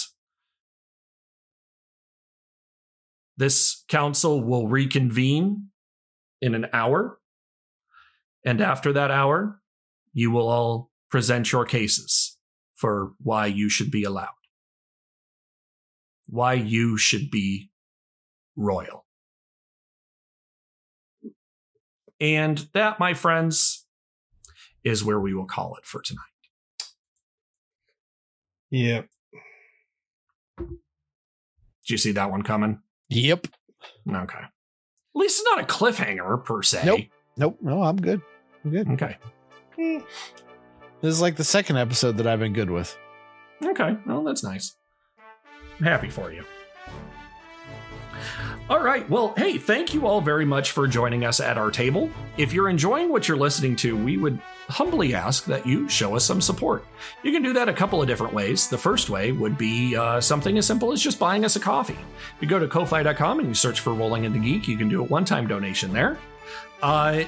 this 3.37 3.85
council 3.89 4.43
will 4.43 4.69
reconvene 4.69 5.70
in 6.41 6.55
an 6.55 6.67
hour. 6.73 7.19
And 8.45 8.61
after 8.61 8.93
that 8.93 9.11
hour, 9.11 9.61
you 10.13 10.31
will 10.31 10.49
all 10.49 10.91
present 11.11 11.53
your 11.53 11.65
cases 11.65 12.39
for 12.75 13.13
why 13.19 13.47
you 13.47 13.69
should 13.69 13.91
be 13.91 14.05
allowed, 14.05 14.29
why 16.27 16.55
you 16.55 16.97
should 16.97 17.31
be 17.31 17.71
royal. 18.57 19.07
And 22.19 22.67
that, 22.75 22.99
my 22.99 23.15
friends, 23.15 23.87
is 24.85 25.05
where 25.05 25.21
we 25.21 25.35
will 25.35 25.47
call 25.47 25.77
it 25.77 25.85
for 25.85 26.01
tonight. 26.03 26.21
Yep. 28.71 29.09
Did 30.59 30.69
you 31.89 31.99
see 31.99 32.13
that 32.13 32.31
one 32.31 32.43
coming? 32.43 32.81
Yep. 33.09 33.47
Okay. 34.09 34.45
At 35.21 35.25
least 35.25 35.41
it's 35.41 35.51
not 35.55 35.61
a 35.61 35.67
cliffhanger 35.67 36.43
per 36.43 36.63
se. 36.63 36.81
Nope. 36.83 37.01
Nope. 37.37 37.59
No, 37.61 37.83
I'm 37.83 37.97
good. 37.97 38.23
I'm 38.65 38.71
good. 38.71 38.89
Okay. 38.93 39.19
Hmm. 39.77 39.99
This 41.03 41.13
is 41.13 41.21
like 41.21 41.37
the 41.37 41.45
second 41.45 41.77
episode 41.77 42.17
that 42.17 42.27
I've 42.27 42.39
been 42.39 42.55
good 42.55 42.71
with. 42.71 42.97
Okay. 43.63 43.99
Well, 44.07 44.25
that's 44.25 44.43
nice. 44.43 44.77
I'm 45.79 45.85
happy 45.85 46.09
for 46.09 46.33
you. 46.33 46.43
All 48.71 48.83
right. 48.83 49.09
Well, 49.11 49.35
hey, 49.37 49.59
thank 49.59 49.93
you 49.93 50.07
all 50.07 50.23
very 50.23 50.47
much 50.47 50.71
for 50.71 50.89
joining 50.89 51.27
us 51.27 51.39
at 51.39 51.59
our 51.59 51.71
table. 51.71 52.09
If 52.39 52.55
you're 52.55 52.71
enjoying 52.71 53.11
what 53.11 53.29
you're 53.29 53.37
listening 53.37 53.77
to, 53.77 53.95
we 53.95 54.17
would 54.17 54.41
humbly 54.71 55.15
ask 55.15 55.45
that 55.47 55.67
you 55.67 55.89
show 55.89 56.17
us 56.17 56.25
some 56.25 56.41
support. 56.41 56.87
You 57.23 57.33
can 57.33 57.43
do 57.43 57.53
that 57.53 57.69
a 57.69 57.73
couple 57.73 58.01
of 58.01 58.09
different 58.09 58.33
ways. 58.33 58.69
The 58.69 58.79
first 58.79 59.11
way 59.11 59.33
would 59.33 59.59
be 59.59 59.97
uh, 59.97 60.21
something 60.21 60.57
as 60.59 60.67
simple 60.67 60.93
as 60.93 61.03
just 61.03 61.19
buying 61.19 61.45
us 61.45 61.57
a 61.57 61.61
coffee. 61.61 61.99
You 62.41 62.49
go 62.49 62.59
to 62.59 62.69
ko-fi.com 62.69 63.41
and 63.41 63.49
you 63.49 63.55
search 63.55 63.81
for 63.81 63.93
Rolling 63.93 64.25
in 64.25 64.33
the 64.33 64.39
Geek. 64.39 64.69
You 64.69 64.79
can 64.79 64.89
do 64.89 65.01
a 65.01 65.05
one-time 65.05 65.47
donation 65.47 65.93
there. 65.93 66.19
Uh, 66.83 67.25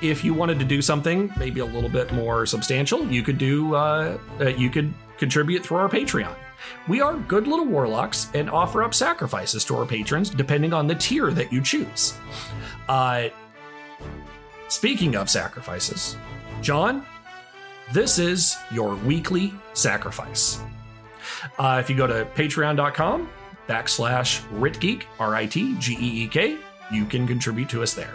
if 0.00 0.24
you 0.24 0.34
wanted 0.34 0.58
to 0.58 0.64
do 0.64 0.82
something 0.82 1.32
maybe 1.38 1.60
a 1.60 1.64
little 1.64 1.88
bit 1.88 2.12
more 2.12 2.46
substantial, 2.46 3.06
you 3.10 3.22
could 3.22 3.38
do 3.38 3.74
uh, 3.74 4.18
uh, 4.40 4.48
you 4.48 4.70
could 4.70 4.92
contribute 5.18 5.64
through 5.64 5.78
our 5.78 5.88
Patreon. 5.88 6.34
We 6.88 7.00
are 7.00 7.16
good 7.16 7.46
little 7.46 7.64
warlocks 7.64 8.28
and 8.34 8.50
offer 8.50 8.82
up 8.82 8.94
sacrifices 8.94 9.64
to 9.66 9.76
our 9.76 9.86
patrons 9.86 10.30
depending 10.30 10.72
on 10.72 10.86
the 10.86 10.94
tier 10.94 11.30
that 11.30 11.52
you 11.52 11.62
choose. 11.62 12.14
Uh, 12.88 13.28
speaking 14.68 15.16
of 15.16 15.30
sacrifices, 15.30 16.16
John, 16.66 17.06
this 17.92 18.18
is 18.18 18.56
your 18.72 18.96
weekly 18.96 19.54
sacrifice. 19.72 20.60
Uh, 21.60 21.80
if 21.80 21.88
you 21.88 21.96
go 21.96 22.08
to 22.08 22.24
patreon.com 22.34 23.30
backslash 23.68 24.40
ritgeek, 24.48 25.04
R-I-T-G-E-E-K, 25.20 26.58
you 26.90 27.04
can 27.04 27.24
contribute 27.24 27.68
to 27.68 27.84
us 27.84 27.94
there. 27.94 28.14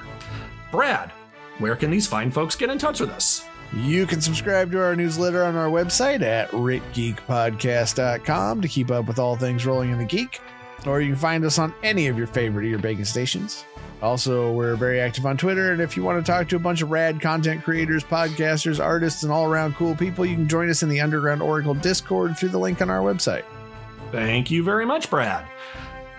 Brad, 0.69 1.11
where 1.59 1.77
can 1.77 1.91
these 1.91 2.07
fine 2.07 2.29
folks 2.29 2.57
get 2.57 2.69
in 2.69 2.77
touch 2.77 2.99
with 2.99 3.11
us? 3.11 3.45
You 3.73 4.05
can 4.05 4.19
subscribe 4.19 4.69
to 4.73 4.83
our 4.83 4.97
newsletter 4.97 5.45
on 5.45 5.55
our 5.55 5.69
website 5.69 6.21
at 6.21 6.51
ritgeekpodcast.com 6.51 8.61
to 8.61 8.67
keep 8.67 8.91
up 8.91 9.07
with 9.07 9.17
all 9.17 9.37
things 9.37 9.65
rolling 9.65 9.91
in 9.91 9.97
the 9.97 10.03
geek, 10.03 10.41
or 10.85 11.01
you 11.01 11.09
can 11.09 11.19
find 11.19 11.45
us 11.45 11.59
on 11.59 11.73
any 11.83 12.07
of 12.07 12.17
your 12.17 12.27
favorite 12.27 12.65
ear 12.65 12.77
bacon 12.77 13.05
stations. 13.05 13.65
Also, 14.01 14.51
we're 14.51 14.75
very 14.75 14.99
active 14.99 15.25
on 15.27 15.37
Twitter, 15.37 15.71
and 15.73 15.81
if 15.81 15.95
you 15.95 16.03
want 16.03 16.23
to 16.23 16.31
talk 16.31 16.47
to 16.49 16.55
a 16.55 16.59
bunch 16.59 16.81
of 16.81 16.89
rad 16.89 17.21
content 17.21 17.63
creators, 17.63 18.03
podcasters, 18.03 18.83
artists, 18.83 19.21
and 19.21 19.31
all 19.31 19.45
around 19.45 19.75
cool 19.75 19.95
people, 19.95 20.25
you 20.25 20.35
can 20.35 20.47
join 20.47 20.69
us 20.69 20.81
in 20.81 20.89
the 20.89 20.99
Underground 20.99 21.41
Oracle 21.41 21.75
Discord 21.75 22.35
through 22.35 22.49
the 22.49 22.57
link 22.57 22.81
on 22.81 22.89
our 22.89 23.01
website. 23.01 23.45
Thank 24.11 24.49
you 24.49 24.63
very 24.63 24.85
much, 24.85 25.09
Brad. 25.09 25.45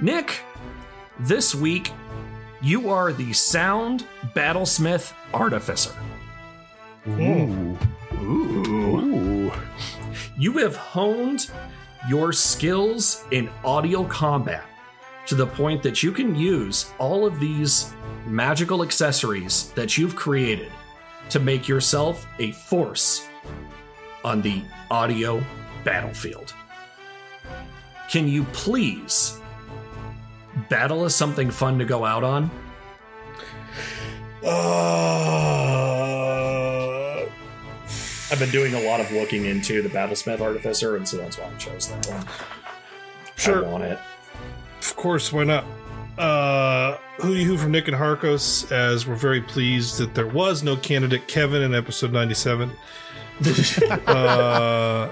Nick, 0.01 0.41
this 1.19 1.55
week 1.55 1.93
you 2.63 2.89
are 2.89 3.13
the 3.13 3.33
sound 3.33 4.07
battlesmith 4.35 5.13
artificer. 5.35 5.93
Ooh. 7.09 7.77
Ooh. 8.15 9.53
You 10.39 10.59
have 10.59 10.77
honed 10.77 11.51
your 12.09 12.33
skills 12.33 13.25
in 13.31 13.49
audio 13.65 14.05
combat 14.05 14.65
to 15.27 15.35
the 15.35 15.47
point 15.47 15.83
that 15.83 16.03
you 16.03 16.11
can 16.11 16.35
use 16.35 16.93
all 16.99 17.25
of 17.25 17.39
these 17.39 17.93
magical 18.27 18.83
accessories 18.83 19.71
that 19.73 19.97
you've 19.97 20.17
created 20.17 20.71
to 21.29 21.39
make 21.39 21.69
yourself 21.69 22.27
a 22.39 22.53
force 22.53 23.29
on 24.25 24.43
the 24.43 24.63
audio 24.91 25.43
battlefield. 25.85 26.55
Can 28.11 28.27
you 28.29 28.45
please 28.53 29.39
battle 30.69 31.05
is 31.05 31.15
something 31.15 31.51
fun 31.51 31.79
to 31.79 31.85
go 31.85 32.05
out 32.05 32.25
on? 32.25 32.51
Uh, 34.45 35.83
I've 38.33 38.39
been 38.39 38.51
doing 38.51 38.73
a 38.73 38.81
lot 38.81 38.99
of 38.99 39.13
looking 39.13 39.45
into 39.45 39.83
the 39.83 39.91
Battlesmith 39.91 40.41
Artificer, 40.41 40.97
and 40.97 41.07
so 41.07 41.19
that's 41.19 41.37
why 41.37 41.45
I 41.45 41.55
chose 41.59 41.89
that 41.91 42.07
one. 42.07 42.27
Sure. 43.37 43.67
I 43.67 43.69
want 43.69 43.85
it. 43.85 43.99
Of 44.81 44.97
course, 44.97 45.31
why 45.31 45.45
not? 45.45 45.67
Uh, 46.17 46.97
Hootie 47.19 47.45
Hoo 47.45 47.59
from 47.59 47.73
Nick 47.73 47.89
and 47.89 47.97
Harkos, 47.97 48.73
as 48.73 49.07
we're 49.07 49.17
very 49.17 49.43
pleased 49.43 49.99
that 49.99 50.15
there 50.15 50.27
was 50.27 50.63
no 50.63 50.77
candidate 50.77 51.29
Kevin 51.29 51.61
in 51.61 51.75
episode 51.75 52.11
97. 52.11 52.71
uh, 54.07 55.09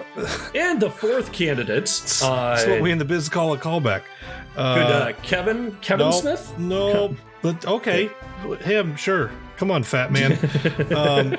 And 0.55 0.81
the 0.81 0.91
fourth 0.91 1.31
candidate, 1.31 1.91
uh, 2.23 2.55
that's 2.55 2.67
what 2.67 2.81
we 2.81 2.91
in 2.91 2.97
the 2.97 3.05
biz 3.05 3.29
call 3.29 3.53
a 3.53 3.59
callback. 3.59 4.01
Uh, 4.57 4.75
could 4.75 4.83
uh, 4.87 5.13
Kevin 5.23 5.77
Kevin 5.83 6.07
no, 6.07 6.13
Smith? 6.13 6.59
No, 6.59 7.15
but 7.43 7.67
okay, 7.67 8.11
him, 8.61 8.97
sure. 8.97 9.31
Come 9.59 9.71
on, 9.71 9.83
fat 9.83 10.11
man. 10.11 10.39
um, 10.97 11.37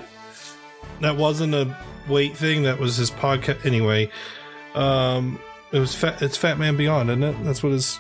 that 1.02 1.18
wasn't 1.18 1.54
a 1.54 1.76
weight 2.08 2.36
thing. 2.38 2.64
That 2.64 2.80
was 2.80 2.98
his 2.98 3.12
podcast. 3.12 3.66
Anyway, 3.66 4.10
um, 4.76 5.40
it 5.72 5.80
was 5.80 5.94
fat. 5.96 6.22
It's 6.22 6.38
Fatman 6.38 6.78
Beyond, 6.78 7.10
isn't 7.10 7.24
it? 7.24 7.44
That's 7.44 7.62
what 7.64 7.72
his. 7.74 8.00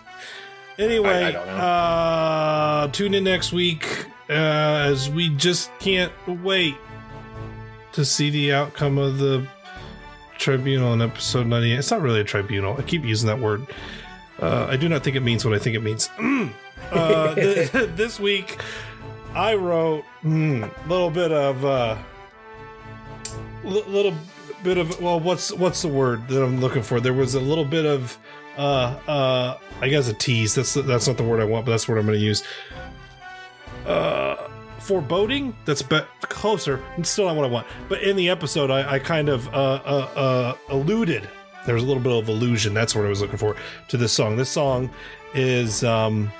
Anyway, 0.79 1.35
I- 1.35 1.39
I 1.39 2.83
uh, 2.83 2.87
tune 2.87 3.13
in 3.13 3.23
next 3.25 3.51
week 3.53 4.05
uh, 4.29 4.33
as 4.33 5.09
we 5.09 5.29
just 5.29 5.69
can't 5.79 6.11
wait 6.27 6.75
to 7.91 8.05
see 8.05 8.29
the 8.29 8.53
outcome 8.53 8.97
of 8.97 9.17
the 9.17 9.45
tribunal 10.37 10.93
in 10.93 11.01
episode 11.01 11.45
98. 11.45 11.77
It's 11.77 11.91
not 11.91 12.01
really 12.01 12.21
a 12.21 12.23
tribunal. 12.23 12.75
I 12.77 12.81
keep 12.83 13.03
using 13.03 13.27
that 13.27 13.39
word. 13.39 13.67
Uh, 14.41 14.65
I 14.69 14.75
do 14.77 14.89
not 14.89 15.03
think 15.03 15.15
it 15.15 15.19
means 15.19 15.45
what 15.45 15.53
I 15.53 15.59
think 15.59 15.75
it 15.75 15.81
means. 15.83 16.09
uh, 16.91 17.35
th- 17.35 17.69
this 17.95 18.19
week, 18.19 18.59
I 19.35 19.53
wrote 19.55 20.03
a 20.23 20.27
little 20.87 21.11
bit 21.11 21.31
of 21.31 21.63
uh, 21.63 21.97
li- 23.63 23.83
little 23.87 24.13
bit 24.63 24.77
of 24.77 25.01
well, 25.01 25.19
what's 25.19 25.51
what's 25.53 25.81
the 25.81 25.87
word 25.87 26.27
that 26.27 26.43
I'm 26.43 26.59
looking 26.59 26.83
for? 26.83 26.99
There 26.99 27.13
was 27.13 27.35
a 27.35 27.39
little 27.39 27.65
bit 27.65 27.85
of 27.85 28.17
uh, 28.57 28.99
uh, 29.07 29.57
I 29.81 29.89
guess 29.89 30.07
a 30.07 30.13
tease. 30.13 30.55
That's 30.55 30.73
that's 30.73 31.07
not 31.07 31.17
the 31.17 31.23
word 31.23 31.39
I 31.39 31.45
want, 31.45 31.65
but 31.65 31.71
that's 31.71 31.87
what 31.87 31.97
I'm 31.97 32.05
going 32.05 32.19
to 32.19 32.23
use. 32.23 32.43
Uh, 33.85 34.49
foreboding. 34.79 35.55
That's 35.65 35.81
be- 35.81 36.01
closer. 36.21 36.83
It's 36.97 37.09
still 37.09 37.25
not 37.25 37.35
what 37.35 37.45
I 37.45 37.49
want. 37.49 37.67
But 37.87 38.01
in 38.03 38.15
the 38.15 38.29
episode, 38.29 38.69
I, 38.69 38.93
I 38.93 38.99
kind 38.99 39.29
of 39.29 39.47
uh, 39.53 39.81
uh, 39.85 40.09
uh, 40.15 40.55
alluded. 40.69 41.27
There 41.65 41.75
was 41.75 41.83
a 41.83 41.87
little 41.87 42.01
bit 42.01 42.11
of 42.11 42.27
allusion. 42.27 42.73
That's 42.73 42.95
what 42.95 43.05
I 43.05 43.09
was 43.09 43.21
looking 43.21 43.37
for 43.37 43.55
to 43.89 43.97
this 43.97 44.11
song. 44.11 44.35
This 44.35 44.49
song 44.49 44.89
is 45.33 45.83
um, 45.83 46.31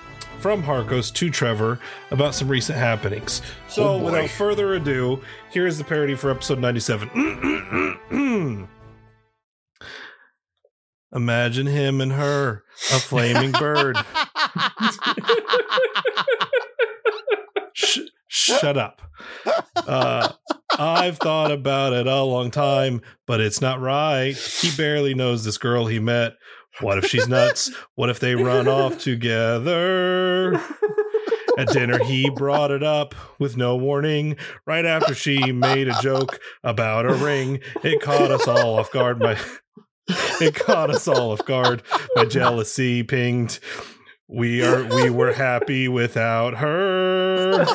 from 0.42 0.64
Harkos 0.64 1.14
to 1.14 1.30
Trevor 1.30 1.80
about 2.10 2.34
some 2.34 2.48
recent 2.48 2.78
happenings. 2.78 3.42
So, 3.68 3.84
Oh, 3.90 3.98
without 4.00 4.30
further 4.30 4.74
ado, 4.74 5.22
here 5.52 5.68
is 5.68 5.78
the 5.78 5.84
parody 5.84 6.16
for 6.16 6.32
episode 6.32 6.60
97. 6.60 8.00
Imagine 11.14 11.68
him 11.68 12.00
and 12.02 12.14
her, 12.14 12.64
a 12.92 13.00
flaming 13.00 13.52
bird. 13.52 13.98
Sh- 17.74 18.00
shut 18.28 18.78
up. 18.78 19.02
Uh, 19.76 20.30
I've 20.78 21.18
thought 21.18 21.52
about 21.52 21.92
it 21.94 22.08
a 22.08 22.24
long 22.24 22.50
time, 22.50 23.02
but 23.28 23.42
it's 23.42 23.62
not 23.62 23.80
right. 23.82 24.36
He 24.36 24.76
barely 24.76 25.14
knows 25.14 25.44
this 25.44 25.58
girl 25.58 25.88
he 25.88 26.00
met. 26.00 26.34
What 26.80 26.98
if 26.98 27.06
she's 27.06 27.28
nuts? 27.28 27.72
What 27.96 28.10
if 28.10 28.20
they 28.20 28.36
run 28.36 28.68
off 28.68 28.98
together? 28.98 30.56
At 31.58 31.68
dinner, 31.68 32.04
he 32.04 32.30
brought 32.30 32.72
it 32.72 32.82
up 32.82 33.14
with 33.38 33.58
no 33.58 33.76
warning. 33.76 34.38
Right 34.66 34.86
after 34.86 35.14
she 35.14 35.52
made 35.52 35.88
a 35.88 36.02
joke 36.02 36.40
about 36.64 37.06
a 37.06 37.14
ring, 37.14 37.60
it 37.84 38.02
caught 38.02 38.32
us 38.32 38.48
all 38.48 38.80
off 38.80 38.92
guard. 38.92 39.20
My 39.20 39.38
it 40.08 40.56
caught 40.56 40.90
us 40.90 41.08
all 41.08 41.32
off 41.32 41.46
guard. 41.46 41.84
My 42.16 42.26
jealousy 42.26 43.04
pinged. 43.04 43.60
We 44.28 44.64
are 44.64 44.84
we 44.84 45.10
were 45.10 45.34
happy 45.34 45.88
without 45.88 46.56
her. 46.56 47.66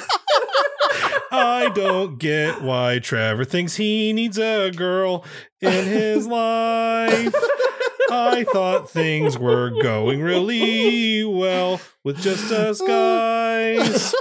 I 1.31 1.71
don't 1.75 2.19
get 2.19 2.63
why 2.63 2.99
Trevor 2.99 3.45
thinks 3.45 3.77
he 3.77 4.13
needs 4.13 4.39
a 4.39 4.71
girl 4.71 5.25
in 5.61 5.85
his 5.85 6.27
life. 6.27 7.35
I 8.11 8.45
thought 8.45 8.91
things 8.91 9.39
were 9.39 9.71
going 9.71 10.23
really 10.23 11.25
well 11.25 11.81
with 12.05 12.21
just 12.21 12.53
us 12.53 12.81
guys. 12.81 14.15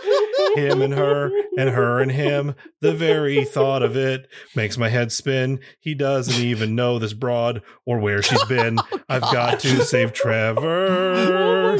Him 0.55 0.81
and 0.81 0.93
her, 0.93 1.31
and 1.57 1.69
her 1.69 1.99
and 1.99 2.11
him. 2.11 2.55
The 2.81 2.93
very 2.93 3.45
thought 3.45 3.83
of 3.83 3.95
it 3.95 4.27
makes 4.55 4.77
my 4.77 4.89
head 4.89 5.11
spin. 5.11 5.59
He 5.79 5.93
doesn't 5.93 6.43
even 6.43 6.75
know 6.75 6.97
this 6.99 7.13
broad 7.13 7.61
or 7.85 7.99
where 7.99 8.21
she's 8.21 8.43
been. 8.45 8.79
I've 9.07 9.21
got 9.21 9.59
to 9.61 9.83
save 9.83 10.13
Trevor. 10.13 11.77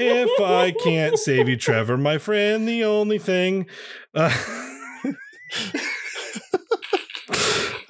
If 0.00 0.40
I 0.40 0.72
can't 0.72 1.18
save 1.18 1.48
you, 1.48 1.56
Trevor, 1.56 1.96
my 1.96 2.18
friend, 2.18 2.68
the 2.68 2.84
only 2.84 3.18
thing. 3.18 3.66
Uh, 4.14 4.30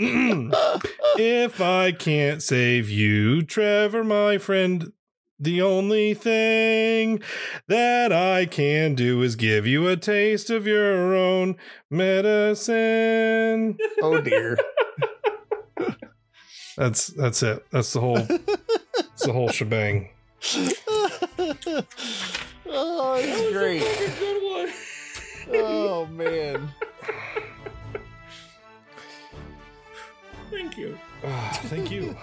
if 1.19 1.61
I 1.61 1.91
can't 1.91 2.41
save 2.41 2.89
you, 2.89 3.43
Trevor, 3.43 4.05
my 4.05 4.39
friend, 4.39 4.93
the 5.41 5.61
only 5.61 6.15
thing 6.15 7.21
that 7.67 8.13
I 8.13 8.47
can 8.47 8.95
do 8.95 9.23
is 9.23 9.35
give 9.35 9.67
you 9.67 9.89
a 9.89 9.97
taste 9.97 10.51
of 10.51 10.69
your 10.69 11.17
own 11.17 11.57
medicine. 11.91 13.77
Oh 14.01 14.21
dear. 14.21 14.57
That's 16.77 17.09
that's 17.09 17.43
it. 17.43 17.67
That's 17.73 17.93
the 17.93 18.01
whole. 18.01 18.19
It's 18.19 19.27
the 19.27 19.33
whole 19.33 19.49
shebang. 19.49 20.11
oh, 22.67 23.17
it's 23.19 23.53
great. 23.53 23.83
Oh 25.53 26.07
man. 26.07 26.71
Thank 30.59 30.77
you. 30.77 30.99
Ah, 31.23 31.61
thank 31.67 31.89
you. 31.89 32.17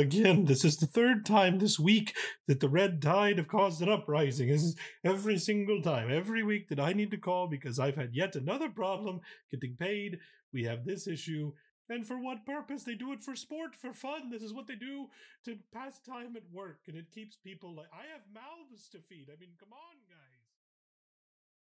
Again, 0.00 0.44
this 0.44 0.64
is 0.64 0.76
the 0.76 0.86
third 0.86 1.24
time 1.24 1.58
this 1.58 1.78
week 1.78 2.14
that 2.46 2.60
the 2.60 2.68
red 2.68 3.00
tide 3.02 3.38
have 3.38 3.48
caused 3.48 3.82
an 3.82 3.88
uprising. 3.88 4.48
This 4.48 4.62
is 4.62 4.76
every 5.04 5.38
single 5.38 5.82
time, 5.82 6.10
every 6.10 6.42
week 6.42 6.68
that 6.68 6.80
I 6.80 6.92
need 6.92 7.10
to 7.12 7.16
call 7.16 7.46
because 7.46 7.78
I've 7.78 7.96
had 7.96 8.14
yet 8.14 8.36
another 8.36 8.68
problem 8.68 9.20
getting 9.50 9.76
paid. 9.76 10.18
We 10.52 10.64
have 10.64 10.84
this 10.84 11.06
issue. 11.06 11.52
And 11.88 12.06
for 12.06 12.20
what 12.20 12.44
purpose? 12.44 12.82
They 12.82 12.94
do 12.94 13.12
it 13.12 13.22
for 13.22 13.36
sport, 13.36 13.76
for 13.76 13.92
fun. 13.92 14.30
This 14.30 14.42
is 14.42 14.52
what 14.52 14.66
they 14.66 14.74
do 14.74 15.06
to 15.44 15.56
pass 15.72 16.00
time 16.00 16.34
at 16.36 16.42
work. 16.52 16.80
And 16.88 16.96
it 16.96 17.12
keeps 17.14 17.36
people 17.36 17.74
like, 17.76 17.86
I 17.92 18.10
have 18.12 18.22
mouths 18.34 18.88
to 18.90 18.98
feed. 18.98 19.28
I 19.30 19.38
mean, 19.38 19.50
come 19.58 19.72
on, 19.72 19.96
guys. 20.08 20.35